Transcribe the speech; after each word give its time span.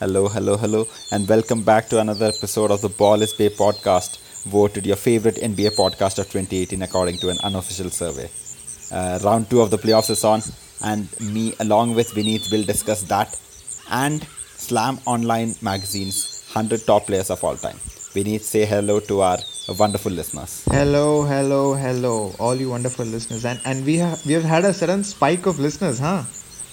Hello, 0.00 0.28
hello, 0.28 0.56
hello, 0.56 0.86
and 1.10 1.28
welcome 1.28 1.62
back 1.64 1.88
to 1.88 1.98
another 1.98 2.26
episode 2.26 2.70
of 2.70 2.80
the 2.80 2.88
Ball 2.88 3.20
is 3.20 3.32
Bay 3.32 3.48
podcast, 3.48 4.44
voted 4.44 4.86
your 4.86 4.94
favorite 4.94 5.34
NBA 5.34 5.70
podcast 5.76 6.20
of 6.20 6.26
2018 6.30 6.82
according 6.82 7.18
to 7.18 7.30
an 7.30 7.38
unofficial 7.42 7.90
survey. 7.90 8.30
Uh, 8.92 9.18
round 9.24 9.50
two 9.50 9.60
of 9.60 9.70
the 9.70 9.76
playoffs 9.76 10.08
is 10.10 10.22
on, 10.22 10.40
and 10.84 11.08
me, 11.20 11.52
along 11.58 11.96
with 11.96 12.12
Vineet, 12.12 12.52
will 12.52 12.62
discuss 12.62 13.02
that 13.14 13.36
and 13.90 14.22
Slam 14.22 15.00
Online 15.04 15.52
Magazine's 15.62 16.44
100 16.52 16.86
top 16.86 17.06
players 17.06 17.28
of 17.30 17.42
all 17.42 17.56
time. 17.56 17.78
Vineet, 18.14 18.42
say 18.42 18.64
hello 18.64 19.00
to 19.00 19.20
our 19.20 19.38
wonderful 19.80 20.12
listeners. 20.12 20.64
Hello, 20.70 21.24
hello, 21.24 21.74
hello, 21.74 22.32
all 22.38 22.54
you 22.54 22.70
wonderful 22.70 23.04
listeners, 23.04 23.44
and 23.44 23.60
and 23.64 23.84
we 23.84 23.96
have 23.96 24.24
we 24.24 24.34
have 24.34 24.44
had 24.44 24.64
a 24.64 24.72
sudden 24.72 25.02
spike 25.02 25.46
of 25.46 25.58
listeners, 25.58 25.98
huh? 25.98 26.22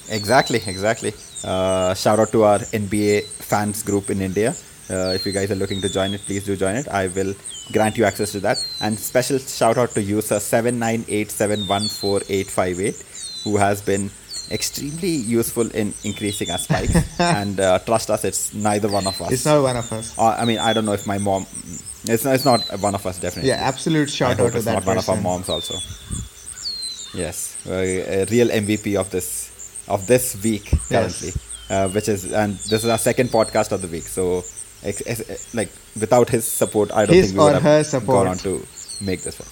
Exactly, 0.09 0.62
exactly. 0.67 1.13
Uh, 1.45 1.94
shout 1.94 2.17
out 2.20 2.31
to 2.31 2.44
our 2.44 2.59
NBA 2.59 3.23
fans 3.23 3.84
group 3.84 4.09
in 4.09 4.20
India. 4.20 4.55
Uh, 4.90 5.13
if 5.13 5.26
you 5.26 5.31
guys 5.31 5.52
are 5.52 5.55
looking 5.55 5.80
to 5.81 5.90
join 5.90 6.13
it, 6.13 6.22
please 6.22 6.44
do 6.44 6.55
join 6.55 6.76
it. 6.76 6.88
I 6.88 7.08
will 7.08 7.36
grant 7.72 7.98
you 7.98 8.05
access 8.05 8.31
to 8.31 8.40
that. 8.41 8.58
And 8.81 8.98
special 8.98 9.38
shout 9.38 9.77
out 9.77 9.91
to 9.91 10.02
user 10.02 10.39
seven 10.39 10.80
nine 10.80 11.05
eight 11.08 11.30
seven 11.30 11.67
one 11.67 11.88
four 11.88 12.22
eight 12.30 12.48
five 12.48 12.80
eight, 12.80 12.95
who 13.44 13.58
has 13.58 13.81
been 13.81 14.09
extremely 14.52 15.09
useful 15.09 15.70
in 15.72 15.94
increasing 16.03 16.50
our 16.50 16.58
spikes. 16.58 16.95
and 17.20 17.59
uh, 17.59 17.80
trust 17.80 18.09
us, 18.09 18.25
it's 18.25 18.53
neither 18.53 18.89
one 18.89 19.05
of 19.05 19.20
us. 19.22 19.31
It's 19.31 19.45
not 19.45 19.62
one 19.62 19.77
of 19.77 19.91
us. 19.91 20.17
Uh, 20.17 20.30
I 20.30 20.45
mean, 20.45 20.59
I 20.59 20.73
don't 20.73 20.86
know 20.86 20.94
if 20.94 21.05
my 21.05 21.20
mom. 21.20 21.45
It's 22.08 22.23
not, 22.23 22.36
it's 22.36 22.45
not 22.45 22.62
one 22.80 22.94
of 22.94 23.05
us, 23.05 23.20
definitely. 23.20 23.50
Yeah, 23.50 23.55
absolute 23.55 24.09
I 24.09 24.12
shout 24.12 24.38
hope 24.38 24.48
out 24.48 24.52
to 24.52 24.58
it's 24.58 24.66
that 24.66 24.73
not 24.73 24.86
one 24.86 24.98
of 24.98 25.09
our 25.09 25.22
moms 25.22 25.50
also. 25.50 25.75
Yes, 27.17 27.55
uh, 27.67 27.73
a 27.73 28.25
real 28.25 28.50
MVP 28.50 29.00
of 29.00 29.09
this 29.09 29.45
of 29.88 30.08
this 30.08 30.41
week 30.44 30.72
currently, 30.89 31.31
uh, 31.69 31.89
which 31.89 32.09
is 32.09 32.31
and 32.31 32.53
this 32.58 32.83
is 32.83 32.89
our 32.89 32.97
second 32.97 33.30
podcast 33.30 33.72
of 33.72 33.81
the 33.81 33.88
week. 33.88 34.03
So, 34.03 34.44
ex- 34.83 35.03
ex- 35.05 35.53
like 35.53 35.69
without 36.00 36.30
his 36.30 36.45
support, 36.45 36.91
I 36.91 37.05
don't 37.05 37.16
His 37.16 37.28
think 37.28 37.39
we 37.39 37.45
would 37.45 37.61
have 37.61 37.91
her 37.91 38.00
gone 38.02 38.28
on 38.28 38.38
to 38.39 38.66
make 39.02 39.22
this 39.22 39.39
one. 39.39 39.50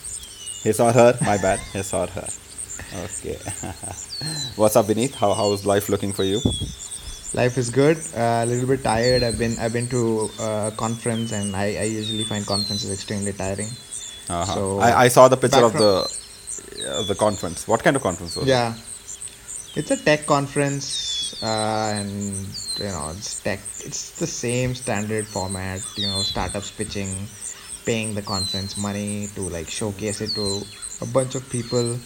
His 0.64 0.80
or 0.80 0.92
her, 0.92 1.17
my 1.22 1.38
bad. 1.38 1.59
His 1.73 1.94
or 1.94 2.08
her. 2.08 2.28
Okay. 3.06 3.38
What's 4.56 4.76
up, 4.76 4.86
Vineet? 4.88 5.14
How 5.16 5.34
how's 5.34 5.66
life 5.66 5.89
looking 5.89 6.14
for 6.14 6.23
you? 6.23 6.39
Life 7.34 7.58
is 7.58 7.70
good. 7.70 7.98
Uh, 8.16 8.44
a 8.44 8.45
little 8.45 8.67
bit 8.67 8.84
tired. 8.84 9.23
I've 9.23 9.38
been 9.39 9.58
I've 9.59 9.73
been 9.73 9.88
to 9.88 10.30
uh, 10.39 10.72
conference, 10.78 11.31
and 11.31 11.56
I, 11.56 11.66
I 11.76 11.84
usually 11.84 12.23
find 12.23 12.45
conferences 12.45 12.92
extremely 12.92 13.34
tiring. 13.34 13.70
Uh-huh. 14.30 14.54
So, 14.54 14.80
I, 14.80 15.06
I 15.06 15.08
saw 15.08 15.28
the 15.28 15.38
picture 15.38 15.64
of 15.66 15.73
the 15.73 15.94
of 17.00 17.08
the 17.08 17.16
conference. 17.16 17.67
What 17.67 17.84
kind 17.84 17.95
of 17.95 18.02
conference 18.04 18.36
was 18.36 18.48
it? 18.48 18.52
It's 19.76 19.90
a 19.90 19.98
tech 19.98 20.28
conference, 20.28 21.42
uh, 21.42 21.94
and 21.98 22.12
you 22.78 22.86
know 22.94 23.12
it's 23.18 23.40
tech. 23.42 23.60
It's 23.84 24.12
the 24.20 24.28
same 24.28 24.76
standard 24.76 25.26
format. 25.28 25.82
You 25.98 26.08
know, 26.08 26.22
startups 26.22 26.70
pitching, 26.72 27.10
paying 27.86 28.14
the 28.14 28.22
conference 28.22 28.78
money 28.78 29.28
to 29.36 29.42
like 29.42 29.70
showcase 29.70 30.22
it 30.22 30.32
to 30.36 30.62
a 31.02 31.08
bunch 31.08 31.34
of 31.36 31.50
people. 31.50 31.98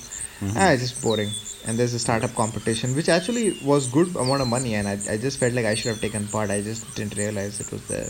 Ah, 0.56 0.72
it's 0.72 0.84
just 0.90 1.02
boring. 1.04 1.30
And 1.66 1.78
there's 1.78 1.94
a 1.94 2.00
startup 2.00 2.34
competition, 2.36 2.96
which 2.96 3.10
actually 3.10 3.58
was 3.66 3.88
good 3.92 4.16
amount 4.16 4.42
of 4.42 4.48
money, 4.48 4.76
and 4.76 4.88
I, 4.88 4.98
I 5.12 5.18
just 5.18 5.38
felt 5.40 5.54
like 5.54 5.66
I 5.66 5.76
should 5.76 5.90
have 5.90 6.00
taken 6.00 6.26
part. 6.28 6.50
I 6.50 6.62
just 6.62 6.96
didn't 6.96 7.18
realize 7.18 7.60
it 7.60 7.70
was 7.72 7.86
there. 7.88 8.08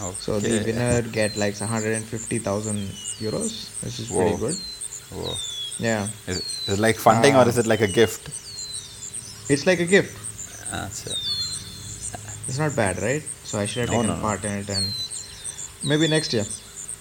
okay. 0.00 0.16
So 0.26 0.40
the 0.40 0.62
winner 0.64 1.02
get 1.02 1.36
like 1.36 1.60
150,000 1.60 2.76
euros, 3.20 3.68
which 3.84 3.98
is 4.00 4.08
pretty 4.08 4.36
good. 4.38 4.54
Whoa. 5.12 5.34
Yeah, 5.78 6.08
Is, 6.26 6.38
it- 6.38 6.70
is 6.72 6.78
it 6.78 6.80
like 6.80 6.96
funding 6.96 7.34
or 7.34 7.40
Uh, 7.44 7.48
is 7.48 7.58
it 7.58 7.66
like 7.66 7.82
a 7.82 7.88
gift? 7.88 8.30
It's 9.52 9.66
like 9.66 9.80
a 9.80 9.86
gift. 9.86 10.12
Achha. 10.72 11.12
It's 12.48 12.58
not 12.58 12.74
bad, 12.76 13.00
right? 13.02 13.22
So 13.44 13.58
I 13.58 13.66
should 13.66 13.82
have 13.88 13.90
No, 13.90 14.02
taken 14.02 14.08
no, 14.08 14.16
no. 14.16 14.22
part 14.22 14.44
in 14.44 14.52
it, 14.62 14.68
and 14.68 14.86
maybe 15.84 16.08
next 16.08 16.32
year. 16.32 16.44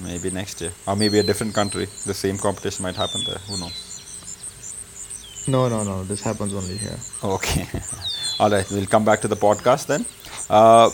Maybe 0.01 0.29
next 0.31 0.61
year, 0.61 0.71
or 0.87 0.95
maybe 0.95 1.19
a 1.19 1.23
different 1.23 1.53
country. 1.53 1.85
The 2.05 2.13
same 2.13 2.37
competition 2.37 2.83
might 2.83 2.95
happen 2.95 3.21
there. 3.27 3.39
Who 3.47 3.57
knows? 3.59 5.45
No, 5.47 5.67
no, 5.67 5.83
no. 5.83 6.03
This 6.03 6.21
happens 6.21 6.53
only 6.53 6.77
here. 6.77 6.97
Okay. 7.23 7.65
All 8.39 8.49
right. 8.49 8.65
We'll 8.71 8.85
come 8.85 9.03
back 9.03 9.19
to 9.21 9.27
the 9.27 9.35
podcast 9.35 9.87
then. 9.87 10.05
Uh, 10.49 10.89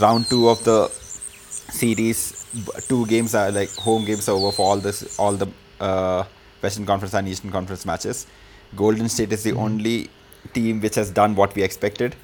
Round 0.00 0.26
two 0.28 0.48
of 0.48 0.62
the 0.64 0.88
series. 0.88 2.46
Two 2.88 3.06
games 3.06 3.34
are 3.34 3.50
like 3.50 3.70
home 3.74 4.04
games 4.04 4.28
are 4.28 4.32
over 4.36 4.52
for 4.52 4.66
all 4.70 4.76
this, 4.76 5.18
all 5.18 5.32
the 5.32 5.48
uh, 5.80 6.22
Western 6.62 6.86
Conference 6.86 7.14
and 7.14 7.26
Eastern 7.28 7.50
Conference 7.50 7.84
matches. 7.84 8.26
Golden 8.76 9.08
State 9.08 9.32
is 9.32 9.42
the 9.42 9.52
only 9.54 10.08
team 10.54 10.80
which 10.80 10.94
has 10.94 11.10
done 11.10 11.34
what 11.34 11.54
we 11.54 11.62
expected, 11.62 12.14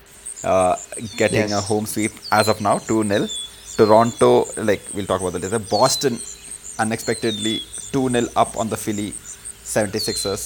uh, 0.44 0.76
getting 1.16 1.52
a 1.52 1.60
home 1.60 1.86
sweep 1.86 2.12
as 2.32 2.48
of 2.48 2.60
now, 2.60 2.78
two 2.78 3.02
0 3.04 3.26
Toronto, 3.76 4.44
like 4.56 4.82
we'll 4.94 5.06
talk 5.06 5.20
about 5.20 5.32
that 5.34 5.42
later. 5.42 5.58
Boston, 5.58 6.18
unexpectedly 6.78 7.60
two 7.92 8.08
0 8.08 8.26
up 8.36 8.56
on 8.56 8.68
the 8.68 8.76
Philly 8.76 9.12
76ers. 9.64 10.42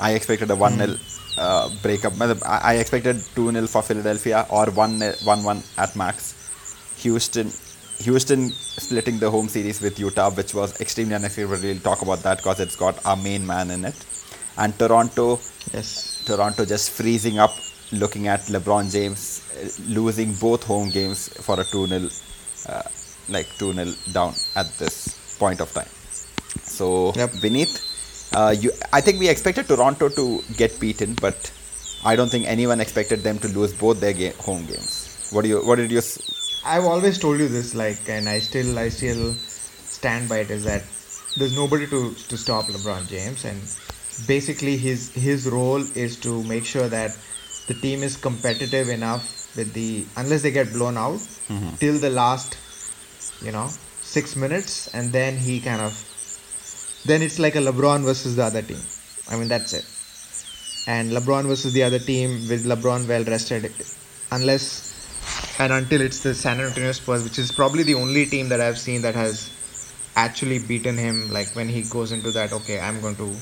I 0.00 0.12
expected 0.12 0.50
a 0.50 0.56
1 0.56 0.76
0 0.76 0.96
uh, 1.38 1.70
breakup. 1.82 2.12
I 2.46 2.76
expected 2.76 3.20
2 3.34 3.52
0 3.52 3.66
for 3.66 3.82
Philadelphia 3.82 4.46
or 4.50 4.66
1 4.66 5.00
1 5.00 5.44
1 5.44 5.62
at 5.78 5.96
max. 5.96 6.34
Houston, 6.98 7.50
Houston 8.00 8.50
splitting 8.50 9.18
the 9.18 9.30
home 9.30 9.48
series 9.48 9.80
with 9.80 9.98
Utah, 9.98 10.30
which 10.30 10.54
was 10.54 10.80
extremely 10.80 11.14
unexpected. 11.14 11.62
We'll 11.62 11.80
talk 11.80 12.02
about 12.02 12.22
that 12.24 12.38
because 12.38 12.60
it's 12.60 12.76
got 12.76 13.04
our 13.06 13.16
main 13.16 13.46
man 13.46 13.70
in 13.70 13.84
it. 13.84 13.94
And 14.56 14.76
Toronto, 14.78 15.38
Yes. 15.72 16.17
Toronto 16.28 16.64
just 16.74 16.90
freezing 16.98 17.38
up, 17.44 17.54
looking 18.02 18.28
at 18.34 18.40
LeBron 18.54 18.90
James 18.96 19.20
uh, 19.56 19.68
losing 19.98 20.30
both 20.46 20.62
home 20.72 20.88
games 20.90 21.28
for 21.46 21.58
a 21.60 21.64
2 21.64 21.86
0, 21.86 22.08
uh, 22.68 22.82
like 23.36 23.48
2 23.58 23.72
0 23.72 23.92
down 24.12 24.32
at 24.56 24.68
this 24.78 24.94
point 25.42 25.60
of 25.60 25.72
time. 25.78 25.90
So, 26.78 27.12
Yep. 27.16 27.30
Uh, 28.34 28.54
you, 28.62 28.70
I 28.92 29.00
think 29.00 29.18
we 29.20 29.28
expected 29.28 29.66
Toronto 29.68 30.08
to 30.10 30.24
get 30.56 30.78
beaten, 30.78 31.14
but 31.20 31.50
I 32.04 32.14
don't 32.14 32.30
think 32.34 32.46
anyone 32.46 32.80
expected 32.80 33.20
them 33.28 33.38
to 33.44 33.48
lose 33.48 33.72
both 33.72 34.00
their 34.00 34.12
ga- 34.12 34.34
home 34.48 34.66
games. 34.66 35.28
What 35.32 35.42
do 35.42 35.48
you? 35.48 35.60
What 35.68 35.76
did 35.76 35.90
you? 35.90 35.98
s- 35.98 36.18
I've 36.64 36.84
always 36.84 37.18
told 37.18 37.38
you 37.40 37.48
this, 37.48 37.74
like, 37.74 38.00
and 38.08 38.28
I 38.28 38.38
still, 38.40 38.78
I 38.78 38.88
still 38.90 39.32
stand 39.98 40.28
by 40.28 40.38
it. 40.44 40.50
Is 40.50 40.64
that 40.64 40.82
there's 41.38 41.56
nobody 41.56 41.86
to 41.94 42.00
to 42.30 42.36
stop 42.44 42.66
LeBron 42.66 43.08
James, 43.08 43.44
and 43.44 43.60
basically 44.26 44.76
his 44.76 45.12
his 45.14 45.48
role 45.48 45.82
is 45.94 46.18
to 46.20 46.42
make 46.44 46.64
sure 46.64 46.88
that 46.88 47.16
the 47.66 47.74
team 47.74 48.02
is 48.02 48.16
competitive 48.16 48.88
enough 48.88 49.56
with 49.56 49.72
the 49.74 50.04
unless 50.16 50.42
they 50.42 50.50
get 50.50 50.72
blown 50.72 50.96
out 50.96 51.20
mm-hmm. 51.48 51.74
till 51.76 51.98
the 51.98 52.10
last, 52.10 52.56
you 53.42 53.52
know, 53.52 53.68
six 54.00 54.36
minutes, 54.36 54.88
and 54.94 55.12
then 55.12 55.36
he 55.36 55.60
kind 55.60 55.80
of 55.80 55.92
then 57.06 57.22
it's 57.22 57.38
like 57.38 57.56
a 57.56 57.60
LeBron 57.60 58.04
versus 58.04 58.36
the 58.36 58.44
other 58.44 58.62
team. 58.62 58.80
I 59.30 59.36
mean, 59.36 59.48
that's 59.48 59.72
it. 59.72 59.86
And 60.88 61.12
LeBron 61.12 61.46
versus 61.46 61.72
the 61.72 61.82
other 61.82 61.98
team 61.98 62.30
with 62.48 62.64
LeBron 62.64 63.06
well 63.06 63.24
rested, 63.24 63.72
unless 64.32 64.88
and 65.60 65.72
until 65.72 66.00
it's 66.00 66.22
the 66.22 66.34
San 66.34 66.60
Antonio 66.60 66.92
Spurs, 66.92 67.24
which 67.24 67.38
is 67.38 67.52
probably 67.52 67.82
the 67.82 67.94
only 67.94 68.26
team 68.26 68.48
that 68.48 68.60
I've 68.60 68.78
seen 68.78 69.02
that 69.02 69.14
has 69.14 69.50
actually 70.16 70.58
beaten 70.58 70.96
him. 70.96 71.30
Like 71.30 71.54
when 71.54 71.68
he 71.68 71.82
goes 71.82 72.12
into 72.12 72.30
that, 72.32 72.52
okay, 72.52 72.80
I'm 72.80 73.00
going 73.00 73.16
to 73.16 73.36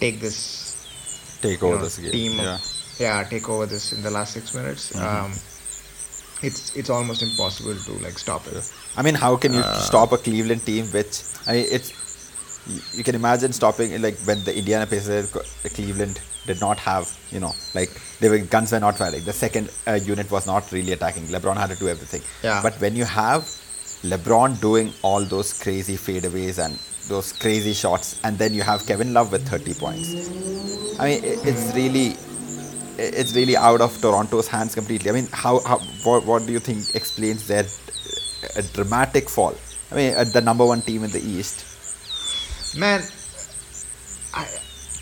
take 0.00 0.20
this 0.20 1.38
Take 1.42 1.62
over 1.62 1.76
know, 1.76 1.82
this 1.84 1.98
game. 1.98 2.12
team. 2.12 2.38
yeah. 2.38 2.54
Of, 2.54 2.94
yeah, 2.98 3.24
take 3.24 3.48
over 3.48 3.66
this 3.66 3.92
in 3.92 4.02
the 4.02 4.10
last 4.10 4.32
six 4.34 4.54
minutes. 4.54 4.94
Um, 4.96 5.32
it's 6.42 6.74
it's 6.76 6.90
almost 6.90 7.22
impossible 7.22 7.74
to 7.86 7.92
like 8.04 8.18
stop 8.18 8.46
it. 8.48 8.72
I 8.96 9.02
mean, 9.02 9.14
how 9.14 9.36
can 9.36 9.52
you 9.52 9.60
Uh, 9.60 9.78
stop 9.80 10.12
a 10.12 10.18
Cleveland 10.18 10.64
team? 10.66 10.86
Which 10.86 11.22
I 11.46 11.52
mean, 11.54 11.66
it's 11.70 11.90
you- 12.66 12.82
you 12.98 13.04
can 13.04 13.14
imagine 13.16 13.52
stopping 13.52 14.00
like 14.02 14.18
when 14.30 14.44
the 14.44 14.56
Indiana 14.56 14.86
Pacers, 14.86 15.30
Cleveland 15.74 16.20
did 16.46 16.60
not 16.60 16.78
have 16.78 17.08
you 17.30 17.40
know 17.40 17.54
like 17.74 17.90
they 18.20 18.28
were 18.28 18.38
guns 18.38 18.72
were 18.72 18.80
not 18.80 18.96
firing. 18.98 19.24
The 19.24 19.32
second 19.32 19.70
uh, 19.86 19.94
unit 19.94 20.30
was 20.30 20.46
not 20.46 20.70
really 20.72 20.92
attacking. 20.92 21.26
LeBron 21.36 21.56
had 21.56 21.70
to 21.70 21.76
do 21.76 21.88
everything. 21.88 22.22
Yeah. 22.42 22.60
But 22.62 22.74
when 22.80 22.94
you 22.96 23.04
have 23.04 23.42
LeBron 24.12 24.60
doing 24.60 24.92
all 25.02 25.24
those 25.24 25.52
crazy 25.64 25.96
fadeaways 25.96 26.58
and 26.64 26.78
those 27.08 27.32
crazy 27.32 27.72
shots, 27.72 28.20
and 28.24 28.38
then 28.38 28.54
you 28.54 28.62
have 28.62 28.86
Kevin 28.86 29.12
Love 29.12 29.32
with 29.32 29.46
30 29.48 29.74
points. 29.74 30.98
I 30.98 31.06
mean, 31.06 31.20
it's 31.22 31.74
really 31.74 32.16
it's 32.98 33.34
really 33.34 33.56
out 33.56 33.80
of 33.80 33.98
Toronto's 34.00 34.48
hands 34.48 34.74
completely. 34.74 35.10
I 35.10 35.14
mean, 35.14 35.28
how, 35.32 35.60
how 35.60 35.78
what, 36.04 36.24
what 36.26 36.46
do 36.46 36.52
you 36.52 36.58
think 36.58 36.94
explains 36.94 37.46
their 37.46 37.64
dramatic 38.72 39.28
fall? 39.28 39.54
I 39.90 39.94
mean, 39.94 40.14
the 40.32 40.40
number 40.40 40.64
one 40.64 40.82
team 40.82 41.04
in 41.04 41.10
the 41.10 41.20
East. 41.20 41.66
Man, 42.78 43.02
I, 44.34 44.46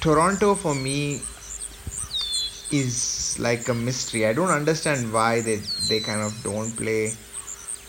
Toronto 0.00 0.54
for 0.54 0.74
me 0.74 1.20
is 2.72 3.36
like 3.38 3.68
a 3.68 3.74
mystery. 3.74 4.26
I 4.26 4.32
don't 4.32 4.50
understand 4.50 5.12
why 5.12 5.40
they 5.40 5.56
they 5.88 6.00
kind 6.00 6.20
of 6.20 6.32
don't 6.42 6.76
play 6.76 7.12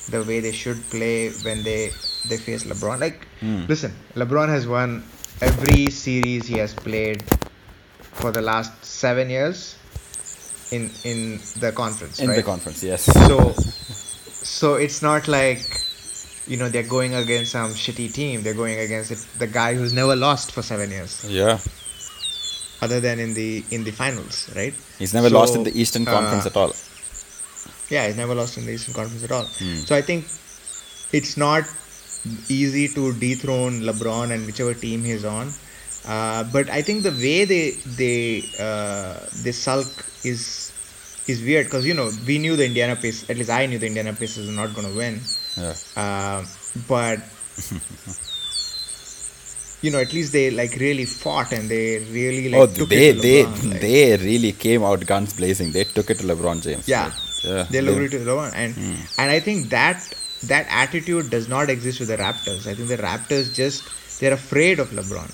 the 0.10 0.24
way 0.24 0.40
they 0.40 0.52
should 0.52 0.82
play 0.90 1.30
when 1.44 1.64
they 1.64 1.92
they 2.30 2.38
face 2.38 2.64
LeBron. 2.66 3.00
Like, 3.00 3.28
Hmm. 3.40 3.66
listen, 3.68 3.92
LeBron 4.16 4.50
has 4.50 4.68
won 4.68 5.04
every 5.42 5.90
series 5.90 6.46
he 6.48 6.58
has 6.58 6.74
played 6.74 7.24
for 8.14 8.32
the 8.32 8.42
last 8.42 8.72
seven 8.86 9.30
years. 9.30 9.76
in 10.72 10.90
in 11.04 11.38
the 11.60 11.72
conference. 11.74 12.20
in 12.24 12.30
right? 12.30 12.36
the 12.38 12.44
conference. 12.44 12.82
Yes. 12.82 13.02
So, 13.04 13.52
so 14.56 14.76
it's 14.76 15.02
not 15.02 15.28
like 15.28 15.60
you 16.48 16.56
know 16.56 16.70
they're 16.70 16.88
going 16.98 17.14
against 17.14 17.52
some 17.52 17.72
shitty 17.72 18.08
team. 18.14 18.42
They're 18.44 18.54
going 18.64 18.80
against 18.80 19.12
it, 19.12 19.20
the 19.38 19.48
guy 19.48 19.76
who's 19.76 19.92
never 19.92 20.16
lost 20.16 20.54
for 20.54 20.62
seven 20.62 20.90
years, 20.90 21.26
yeah. 21.28 21.60
other 22.82 23.02
than 23.02 23.20
in 23.20 23.34
the 23.34 23.66
in 23.70 23.84
the 23.84 23.92
finals, 23.92 24.50
right? 24.56 24.74
He's 24.98 25.14
never 25.14 25.28
So, 25.30 25.36
lost 25.40 25.56
in 25.60 25.64
the 25.64 25.76
Eastern 25.78 26.06
Conference 26.06 26.46
uh, 26.46 26.52
at 26.52 26.56
all. 26.56 26.72
Yeah, 27.90 28.08
he's 28.08 28.16
never 28.16 28.34
lost 28.34 28.58
in 28.58 28.66
the 28.66 28.72
Eastern 28.72 28.94
Conference 28.94 29.24
at 29.26 29.32
all. 29.32 29.44
Hmm. 29.60 29.76
So 29.88 29.94
I 29.96 30.02
think 30.02 30.24
it's 31.12 31.36
not 31.36 31.64
easy 32.50 32.88
to 32.90 33.14
dethrone 33.14 33.82
LeBron 33.82 34.32
and 34.32 34.46
whichever 34.46 34.74
team 34.74 35.04
he's 35.04 35.26
on. 35.26 35.52
Uh, 36.08 36.44
but 36.52 36.70
I 36.70 36.82
think 36.82 37.04
the 37.04 37.12
way 37.12 37.46
they 37.46 37.72
they 38.02 38.44
uh, 38.60 39.20
they 39.44 39.52
sulk 39.52 39.88
is 40.24 40.72
is 41.28 41.42
weird 41.44 41.68
because 41.68 41.86
you 41.86 41.94
know 41.94 42.10
we 42.26 42.40
knew 42.40 42.56
the 42.56 42.66
Indiana 42.66 42.96
Pacers. 42.96 43.30
At 43.30 43.38
least 43.38 43.50
I 43.52 43.66
knew 43.68 43.78
the 43.78 43.86
Indiana 43.88 44.14
Pacers 44.14 44.48
were 44.48 44.54
not 44.54 44.74
going 44.74 44.88
to 44.92 44.98
win. 44.98 45.20
Yeah. 45.58 45.76
Uh, 45.96 46.46
but 46.88 47.20
you 49.82 49.92
know, 49.92 50.00
at 50.00 50.14
least 50.14 50.32
they 50.34 50.52
like 50.52 50.76
really 50.76 51.06
fought 51.06 51.52
and 51.52 51.70
they 51.70 52.00
really 52.12 52.50
like 52.50 52.62
oh, 52.62 52.68
took 52.68 52.90
they 52.90 53.10
it 53.10 53.14
to 53.16 53.22
they 53.22 53.44
LeBron, 53.44 53.72
like- 53.72 53.82
they 53.82 54.18
really 54.18 54.52
came 54.54 54.84
out 54.84 55.06
guns 55.06 55.34
blazing. 55.34 55.72
They 55.72 55.84
took 55.84 56.10
it 56.10 56.18
to 56.20 56.24
LeBron 56.24 56.62
James. 56.64 56.88
Yeah. 56.88 57.06
Like, 57.06 57.14
yeah. 57.44 57.64
they 57.72 57.82
look 57.82 57.98
it 58.00 58.10
to 58.12 58.20
LeBron, 58.20 58.52
and 58.56 58.74
Hmm. 58.76 58.96
and 59.18 59.32
I 59.32 59.40
think 59.40 59.70
that 59.70 60.14
that 60.48 60.68
attitude 60.70 61.30
does 61.30 61.48
not 61.48 61.70
exist 61.70 62.00
with 62.00 62.10
the 62.10 62.18
Raptors. 62.18 62.68
I 62.68 62.74
think 62.74 62.90
the 62.90 62.98
Raptors 62.98 63.54
just 63.54 64.20
they're 64.20 64.34
afraid 64.34 64.80
of 64.80 64.90
LeBron, 64.90 65.30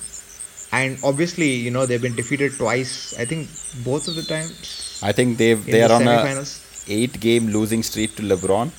and 0.72 0.98
obviously 1.04 1.50
you 1.50 1.72
know 1.72 1.86
they've 1.86 2.02
been 2.02 2.16
defeated 2.16 2.54
twice. 2.58 3.18
I 3.18 3.26
think 3.26 3.50
both 3.84 4.08
of 4.08 4.16
the 4.16 4.24
times 4.24 5.00
I 5.04 5.12
think 5.12 5.38
they've 5.38 5.64
they 5.66 5.82
the 5.82 5.92
are 5.92 6.02
on 6.02 6.08
a 6.08 6.44
eight 6.88 7.20
game 7.20 7.48
losing 7.48 7.84
streak 7.84 8.16
to 8.16 8.24
LeBron, 8.24 8.72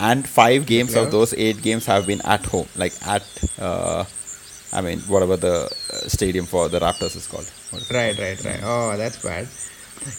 and 0.00 0.28
five 0.28 0.66
games 0.66 0.94
of 0.94 1.10
those 1.10 1.34
eight 1.34 1.62
games 1.62 1.86
have 1.86 2.06
been 2.06 2.20
at 2.24 2.44
home, 2.46 2.68
like 2.76 2.92
at 3.06 3.24
uh, 3.58 4.04
I 4.72 4.80
mean 4.80 5.00
whatever 5.00 5.36
the 5.36 5.64
uh, 5.64 5.96
stadium 6.08 6.46
for 6.46 6.68
the 6.68 6.80
Raptors 6.80 7.16
is 7.16 7.26
called. 7.26 7.50
What 7.70 7.82
is 7.82 7.90
it 7.90 7.94
Right, 7.94 8.18
right, 8.18 8.44
right. 8.44 8.60
Oh, 8.62 8.96
that's 8.96 9.22
bad. 9.22 9.48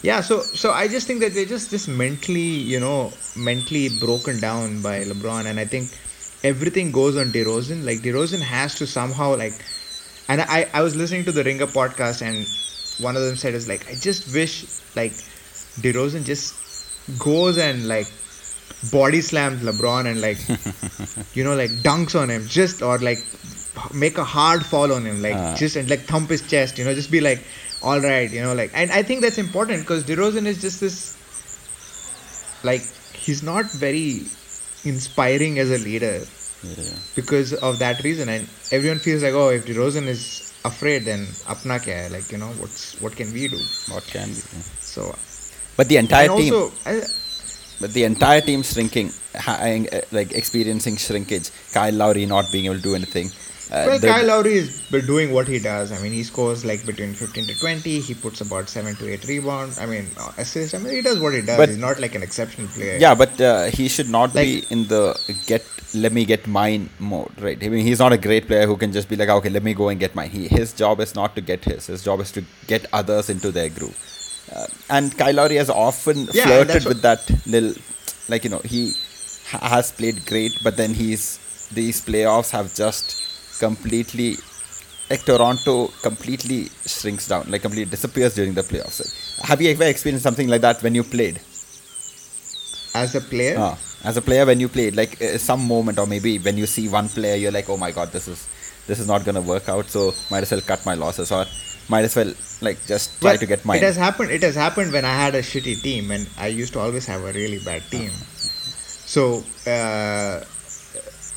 Yeah, 0.02 0.20
so 0.20 0.40
so 0.42 0.72
I 0.72 0.88
just 0.88 1.06
think 1.06 1.20
that 1.20 1.34
they're 1.34 1.44
just 1.46 1.70
just 1.70 1.88
mentally, 1.88 2.40
you 2.72 2.80
know, 2.80 3.12
mentally 3.36 3.88
broken 4.00 4.40
down 4.40 4.82
by 4.82 5.04
LeBron, 5.04 5.46
and 5.46 5.58
I 5.60 5.64
think 5.64 5.90
everything 6.44 6.92
goes 6.92 7.16
on 7.16 7.32
DeRozan. 7.32 7.84
Like 7.84 7.98
DeRozan 7.98 8.40
has 8.40 8.74
to 8.76 8.86
somehow 8.86 9.36
like, 9.36 9.54
and 10.28 10.40
I 10.40 10.68
I 10.72 10.82
was 10.82 10.96
listening 10.96 11.24
to 11.24 11.32
the 11.32 11.44
Ringer 11.44 11.66
podcast, 11.66 12.22
and 12.22 12.46
one 13.04 13.16
of 13.16 13.22
them 13.22 13.36
said 13.36 13.54
is 13.54 13.68
like 13.68 13.88
I 13.90 13.94
just 13.94 14.32
wish 14.34 14.64
like 14.96 15.12
DeRozan 15.84 16.24
just 16.24 16.54
goes 17.18 17.58
and 17.58 17.86
like 17.88 18.06
body 18.92 19.20
slams 19.20 19.62
LeBron 19.62 20.06
and 20.06 20.20
like 20.20 20.38
you 21.36 21.44
know 21.44 21.54
like 21.54 21.70
dunks 21.86 22.18
on 22.20 22.28
him 22.30 22.46
just 22.46 22.82
or 22.82 22.98
like 22.98 23.18
make 23.94 24.18
a 24.18 24.24
hard 24.24 24.64
fall 24.64 24.92
on 24.92 25.04
him 25.04 25.20
like 25.22 25.34
Ah. 25.34 25.54
just 25.56 25.76
and 25.76 25.88
like 25.88 26.00
thump 26.00 26.30
his 26.30 26.42
chest 26.42 26.78
you 26.78 26.84
know 26.84 26.94
just 26.94 27.10
be 27.10 27.20
like 27.20 27.42
all 27.90 28.00
right 28.06 28.30
you 28.36 28.42
know 28.44 28.54
like 28.60 28.72
and 28.82 28.90
I 28.98 29.02
think 29.08 29.20
that's 29.24 29.38
important 29.42 29.82
because 29.84 30.04
DeRozan 30.10 30.46
is 30.52 30.60
just 30.66 30.80
this 30.84 30.96
like 32.70 32.82
he's 33.24 33.42
not 33.50 33.70
very 33.84 34.08
inspiring 34.94 35.58
as 35.66 35.70
a 35.78 35.78
leader 35.90 36.16
Yeah. 36.66 36.84
because 37.16 37.50
of 37.68 37.78
that 37.80 37.98
reason 38.06 38.30
and 38.34 38.48
everyone 38.76 39.00
feels 39.06 39.22
like 39.26 39.34
oh 39.40 39.48
if 39.56 39.66
DeRozan 39.70 40.06
is 40.12 40.22
afraid 40.70 41.04
then 41.08 41.20
apna 41.54 41.76
kya 41.86 41.98
like 42.14 42.32
you 42.34 42.38
know 42.42 42.48
what's 42.62 42.80
what 43.04 43.14
can 43.20 43.28
we 43.38 43.44
do 43.54 43.60
What 43.94 44.04
can 44.14 44.28
we 44.36 44.40
do? 44.54 44.62
so 44.94 45.04
But 45.78 45.88
the 45.92 45.98
entire 46.00 46.28
team, 46.40 46.54
also 46.54 46.72
I, 46.90 46.92
but 47.80 47.90
the 47.96 48.04
entire 48.10 48.40
team 48.40 48.60
shrinking, 48.68 49.08
like 50.18 50.30
experiencing 50.40 50.94
shrinkage. 50.96 51.48
Kyle 51.74 51.92
Lowry 52.02 52.24
not 52.24 52.46
being 52.50 52.64
able 52.68 52.76
to 52.80 52.86
do 52.86 52.94
anything. 52.98 53.28
Uh, 53.70 53.84
Well, 53.88 53.98
the- 53.98 54.06
Kyle 54.08 54.26
Lowry 54.26 54.54
is 54.58 54.68
doing 55.06 55.32
what 55.32 55.48
he 55.48 55.58
does. 55.58 55.90
I 55.92 55.98
mean, 56.02 56.12
he 56.12 56.22
scores 56.22 56.64
like 56.64 56.84
between 56.86 57.14
15 57.14 57.46
to 57.46 57.54
20. 57.60 58.00
He 58.00 58.14
puts 58.14 58.40
about 58.40 58.68
7 58.68 58.94
to 58.96 59.12
8 59.12 59.24
rebounds. 59.26 59.78
I 59.78 59.86
mean, 59.86 60.06
uh, 60.18 60.30
assists. 60.38 60.74
I 60.74 60.78
mean, 60.78 60.94
he 60.94 61.02
does 61.02 61.18
what 61.18 61.34
he 61.34 61.40
does. 61.42 61.56
But- 61.56 61.68
He's 61.70 61.78
not 61.78 61.98
like 62.00 62.14
an 62.14 62.22
exceptional 62.22 62.68
player. 62.68 62.96
Yeah, 62.98 63.14
but 63.14 63.40
uh, 63.40 63.64
he 63.66 63.88
should 63.88 64.08
not 64.08 64.34
Like- 64.34 64.46
be 64.46 64.64
in 64.70 64.86
the 64.88 65.02
get 65.46 65.64
let 65.94 66.12
me 66.12 66.24
get 66.26 66.46
mine 66.46 66.90
mode, 66.98 67.30
right? 67.40 67.58
I 67.62 67.68
mean, 67.68 67.84
he's 67.86 68.00
not 68.00 68.12
a 68.12 68.18
great 68.18 68.46
player 68.48 68.66
who 68.66 68.76
can 68.76 68.92
just 68.92 69.08
be 69.08 69.16
like, 69.16 69.28
okay, 69.30 69.48
let 69.48 69.62
me 69.62 69.72
go 69.72 69.88
and 69.88 69.98
get 69.98 70.14
mine. 70.14 70.28
He, 70.30 70.46
his 70.48 70.72
job 70.74 71.00
is 71.00 71.14
not 71.14 71.34
to 71.36 71.40
get 71.40 71.64
his. 71.64 71.86
His 71.86 72.02
job 72.04 72.20
is 72.20 72.30
to 72.32 72.44
get 72.66 72.84
others 72.92 73.30
into 73.30 73.50
their 73.50 73.68
groove. 73.70 73.96
Uh, 74.54 74.66
and 74.90 75.16
Kyle 75.16 75.34
Lowry 75.34 75.56
has 75.56 75.70
often 75.70 76.28
Yeah, 76.32 76.44
flirted 76.46 76.84
with 76.84 77.02
that 77.02 77.22
little, 77.46 77.72
like 78.28 78.44
you 78.44 78.50
know, 78.50 78.60
he 78.64 78.92
ha- 79.50 79.66
has 79.68 79.90
played 79.92 80.26
great, 80.26 80.52
but 80.62 80.76
then 80.76 80.92
he's 80.92 81.38
these 81.72 82.04
playoffs 82.04 82.50
have 82.50 82.74
just 82.74 83.22
completely, 83.58 84.36
like 85.10 85.22
Toronto, 85.24 85.88
completely 86.02 86.68
shrinks 86.86 87.28
down, 87.28 87.50
like 87.50 87.62
completely 87.62 87.90
disappears 87.90 88.34
during 88.34 88.54
the 88.54 88.62
playoffs. 88.62 89.00
Have 89.42 89.60
you 89.62 89.70
ever 89.70 89.84
experienced 89.84 90.24
something 90.24 90.48
like 90.48 90.60
that 90.62 90.82
when 90.82 90.94
you 90.94 91.04
played? 91.04 91.40
As 92.94 93.14
a 93.14 93.20
player, 93.20 93.56
Ah, 93.58 93.78
as 94.04 94.16
a 94.16 94.22
player, 94.22 94.46
when 94.46 94.58
you 94.58 94.68
played, 94.68 94.96
like 94.96 95.20
uh, 95.20 95.36
some 95.36 95.66
moment, 95.68 95.98
or 95.98 96.06
maybe 96.06 96.38
when 96.38 96.56
you 96.56 96.66
see 96.66 96.88
one 96.88 97.08
player, 97.10 97.34
you're 97.36 97.52
like, 97.52 97.68
oh 97.68 97.76
my 97.76 97.90
god, 97.92 98.10
this 98.10 98.26
is 98.26 98.46
this 98.86 98.98
is 98.98 99.06
not 99.06 99.24
gonna 99.24 99.42
work 99.42 99.68
out. 99.68 99.86
So 99.90 100.12
might 100.30 100.42
as 100.44 100.50
well 100.50 100.62
cut 100.62 100.86
my 100.86 100.94
losses, 100.94 101.30
or 101.30 101.44
might 101.90 102.04
as 102.06 102.16
well 102.16 102.32
like 102.62 102.78
just 102.86 103.20
try 103.20 103.32
Well, 103.32 103.38
to 103.38 103.46
get 103.46 103.64
mine. 103.66 103.78
It 103.78 103.82
has 103.82 103.96
happened. 103.96 104.30
It 104.30 104.42
has 104.42 104.54
happened 104.54 104.92
when 104.92 105.04
I 105.04 105.14
had 105.14 105.34
a 105.34 105.42
shitty 105.42 105.82
team, 105.82 106.10
and 106.10 106.26
I 106.38 106.46
used 106.46 106.72
to 106.72 106.80
always 106.80 107.04
have 107.06 107.22
a 107.22 107.32
really 107.32 107.58
bad 107.58 107.82
team. 107.90 108.10
So, 108.10 109.44
uh, 109.70 110.40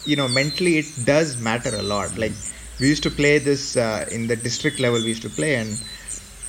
you 0.09 0.15
know, 0.15 0.27
mentally 0.27 0.79
it 0.79 0.88
does 1.06 1.38
matter 1.38 1.75
a 1.75 1.83
lot. 1.83 2.17
Like 2.17 2.33
we 2.79 2.88
used 2.89 3.03
to 3.03 3.11
play 3.11 3.38
this 3.38 3.77
uh, 3.77 4.06
in 4.11 4.27
the 4.27 4.35
district 4.35 4.79
level. 4.79 5.00
We 5.00 5.09
used 5.09 5.21
to 5.21 5.29
play, 5.29 5.56
and 5.56 5.79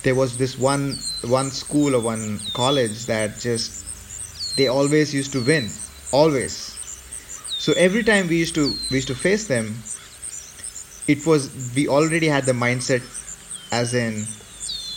there 0.03 0.15
was 0.15 0.37
this 0.37 0.57
one 0.57 0.97
one 1.37 1.51
school 1.51 1.95
or 1.95 2.01
one 2.01 2.39
college 2.53 3.05
that 3.05 3.39
just 3.39 4.57
they 4.57 4.67
always 4.67 5.13
used 5.13 5.31
to 5.33 5.43
win, 5.45 5.69
always. 6.11 6.57
So 7.59 7.73
every 7.73 8.03
time 8.03 8.27
we 8.27 8.37
used 8.37 8.55
to 8.55 8.65
we 8.89 8.97
used 8.97 9.09
to 9.09 9.15
face 9.15 9.47
them, 9.47 9.75
it 11.07 11.25
was 11.25 11.49
we 11.75 11.87
already 11.87 12.27
had 12.27 12.45
the 12.45 12.57
mindset 12.65 13.03
as 13.71 13.93
in 13.93 14.25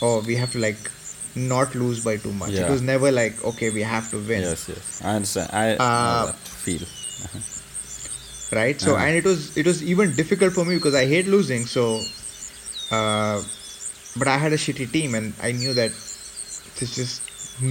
oh 0.01 0.21
we 0.25 0.35
have 0.35 0.51
to 0.53 0.59
like 0.59 0.91
not 1.35 1.75
lose 1.75 2.03
by 2.03 2.15
too 2.17 2.31
much 2.33 2.51
Yeah. 2.51 2.65
it 2.65 2.69
was 2.69 2.81
never 2.81 3.11
like 3.11 3.43
okay 3.43 3.69
we 3.69 3.81
have 3.81 4.09
to 4.11 4.17
win 4.17 4.41
yes, 4.41 4.69
yes, 4.69 5.01
I 5.03 5.15
understand. 5.15 5.49
I 5.53 5.75
Uh, 5.75 6.31
feel. 6.65 6.81
right 8.59 8.79
so 8.85 8.91
Uh-huh. 8.95 9.05
and 9.05 9.15
it 9.21 9.25
was 9.31 9.41
it 9.61 9.65
was 9.71 9.79
even 9.93 10.15
difficult 10.21 10.53
for 10.57 10.65
me 10.69 10.75
because 10.79 10.95
i 11.03 11.05
hate 11.13 11.27
losing 11.35 11.65
so 11.75 11.83
uh, 12.97 13.37
but 14.19 14.27
i 14.33 14.37
had 14.45 14.53
a 14.57 14.61
shitty 14.65 14.87
team 14.97 15.15
and 15.19 15.33
i 15.49 15.51
knew 15.59 15.73
that 15.81 15.91
there's 16.77 16.93
just 17.01 17.21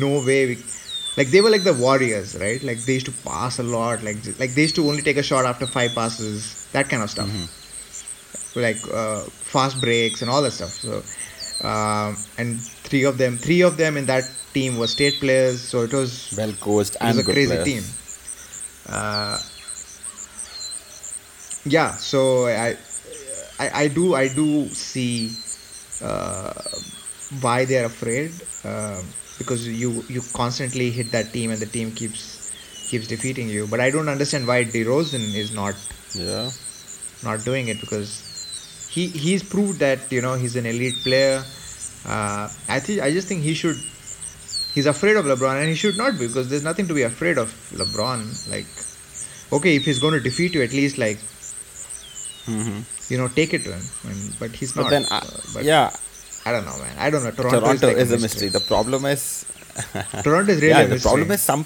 no 0.05 0.13
way 0.29 0.41
we 0.51 0.57
like 1.19 1.29
they 1.35 1.41
were 1.47 1.51
like 1.57 1.65
the 1.71 1.77
warriors 1.87 2.31
right 2.45 2.63
like 2.69 2.79
they 2.87 2.95
used 2.99 3.07
to 3.13 3.17
pass 3.29 3.59
a 3.65 3.67
lot 3.77 4.03
like 4.09 4.19
like 4.43 4.53
they 4.57 4.63
used 4.69 4.79
to 4.81 4.87
only 4.93 5.03
take 5.09 5.19
a 5.25 5.27
shot 5.31 5.45
after 5.53 5.67
five 5.77 5.91
passes 6.01 6.47
that 6.77 6.89
kind 6.95 7.03
of 7.07 7.11
stuff 7.17 7.29
Mm-hmm. 7.35 8.61
like 8.67 8.81
uh, 9.03 9.21
fast 9.53 9.81
breaks 9.85 10.23
and 10.23 10.31
all 10.33 10.43
that 10.47 10.53
stuff 10.59 10.75
so 10.87 11.03
um, 11.71 12.17
and 12.39 12.61
three 12.89 13.05
of 13.11 13.17
them 13.23 13.37
three 13.47 13.61
of 13.69 13.77
them 13.83 13.97
in 14.01 14.07
that 14.13 14.25
team 14.57 14.77
were 14.81 14.87
state 14.97 15.17
players 15.25 15.61
so 15.71 15.83
it 15.89 15.93
was 16.01 16.11
Well 16.41 16.53
coached 16.67 16.97
it 17.01 17.05
was 17.07 17.19
a 17.19 17.25
crazy 17.33 17.47
players. 17.57 17.69
team. 17.71 17.85
Uh, 18.99 19.39
yeah, 21.65 21.93
so 21.97 22.47
I, 22.47 22.77
I, 23.59 23.71
I 23.85 23.89
do, 23.89 24.15
I 24.15 24.29
do 24.29 24.69
see 24.69 25.31
uh, 26.03 26.53
why 27.41 27.65
they 27.65 27.79
are 27.79 27.87
afraid 27.87 28.33
uh, 28.65 29.01
because 29.39 29.67
you 29.67 30.05
you 30.09 30.21
constantly 30.35 30.91
hit 30.91 31.11
that 31.13 31.33
team 31.33 31.51
and 31.51 31.61
the 31.61 31.67
team 31.67 31.91
keeps 31.93 32.53
keeps 32.91 33.07
defeating 33.09 33.49
you. 33.49 33.67
But 33.67 33.81
I 33.81 33.91
don't 33.91 34.09
understand 34.09 34.47
why 34.47 34.65
DeRozan 34.65 35.35
is 35.35 35.53
not 35.55 35.75
Yeah. 36.15 36.51
not 37.23 37.45
doing 37.45 37.69
it 37.69 37.81
because 37.81 38.89
he 38.91 39.09
he's 39.09 39.43
proved 39.43 39.81
that 39.81 40.11
you 40.13 40.21
know 40.23 40.35
he's 40.35 40.57
an 40.57 40.67
elite 40.67 40.97
player. 41.03 41.43
Uh, 42.07 42.49
I 42.69 42.81
think 42.81 43.01
I 43.03 43.11
just 43.13 43.29
think 43.29 43.43
he 43.43 43.55
should. 43.55 43.77
He's 44.75 44.87
afraid 44.87 45.17
of 45.17 45.25
LeBron, 45.25 45.61
and 45.61 45.69
he 45.69 45.77
should 45.77 45.97
not 45.97 46.19
be 46.19 46.27
because 46.27 46.49
there's 46.51 46.65
nothing 46.65 46.89
to 46.89 46.95
be 46.95 47.03
afraid 47.03 47.39
of 47.39 47.49
LeBron. 47.73 48.51
Like, 48.51 48.67
okay, 49.53 49.77
if 49.77 49.85
he's 49.85 50.01
going 50.01 50.15
to 50.15 50.21
defeat 50.21 50.53
you, 50.55 50.63
at 50.63 50.73
least 50.73 50.99
like 50.99 51.19
hmm 52.47 52.81
you 53.09 53.19
know 53.19 53.29
take 53.29 53.55
it 53.55 53.65
to 53.65 53.73
him. 53.73 53.85
But 54.39 54.51
he's 54.51 54.73
But 54.73 54.83
not. 54.83 54.91
then, 54.91 55.05
uh, 55.11 55.17
uh, 55.17 55.41
but 55.55 55.65
yeah, 55.65 55.91
I 56.45 56.53
don't 56.53 56.65
know, 56.65 56.77
man. 56.79 56.97
I 56.99 57.11
don't 57.11 57.25
know. 57.25 57.31
Toronto, 57.31 57.61
Toronto, 57.61 57.89
is, 57.89 57.95
like 57.95 57.97
is 58.05 58.13
a 58.13 58.19
mystery. 58.19 58.49
The 58.49 58.61
problem 58.61 59.05
is 59.07 59.45
Toronto 60.23 60.53
is 60.53 60.61
really 60.61 60.69
yeah, 60.69 60.85
the 60.85 61.01
problem 61.01 61.31
is 61.31 61.41
some 61.41 61.65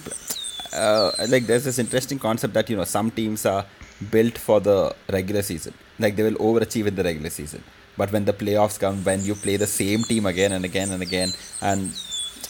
uh, 0.73 1.11
like 1.29 1.47
there's 1.47 1.65
this 1.65 1.79
interesting 1.79 2.19
concept 2.19 2.55
that 2.55 2.71
you 2.71 2.77
know 2.77 2.85
some 2.85 3.11
teams 3.11 3.45
are 3.47 3.65
built 4.11 4.39
for 4.39 4.61
the 4.61 4.95
regular 5.11 5.43
season 5.43 5.75
like 5.99 6.15
they 6.17 6.23
will 6.23 6.39
overachieve 6.49 6.87
in 6.87 6.95
the 6.95 7.03
regular 7.03 7.31
season 7.31 7.63
but 7.97 8.13
when 8.13 8.25
the 8.25 8.33
playoffs 8.33 8.79
come 8.79 9.03
when 9.05 9.25
you 9.25 9.35
play 9.35 9.57
the 9.57 9.67
same 9.67 10.03
team 10.05 10.27
again 10.27 10.53
and 10.53 10.65
again 10.65 10.91
and 10.93 11.03
again 11.03 11.31
and 11.63 11.93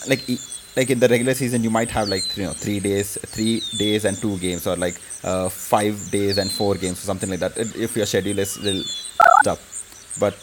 like 0.09 0.23
like 0.77 0.91
in 0.91 0.99
the 1.01 1.09
regular 1.09 1.35
season 1.35 1.63
you 1.63 1.71
might 1.71 1.91
have 1.91 2.09
like 2.09 2.37
you 2.37 2.45
know 2.45 2.53
three 2.53 2.81
days, 2.81 3.19
three 3.27 3.63
days 3.79 4.05
and 4.05 4.17
two 4.17 4.39
games, 4.39 4.67
or 4.67 4.77
like 4.77 5.01
uh, 5.25 5.49
five 5.49 6.11
days 6.11 6.39
and 6.39 6.51
four 6.51 6.75
games, 6.75 7.03
or 7.03 7.07
something 7.07 7.31
like 7.31 7.41
that. 7.41 7.57
If 7.59 7.97
your 7.97 8.07
schedule 8.07 8.39
is 8.39 8.59
little 8.63 8.83
up, 9.47 9.59
but 10.21 10.35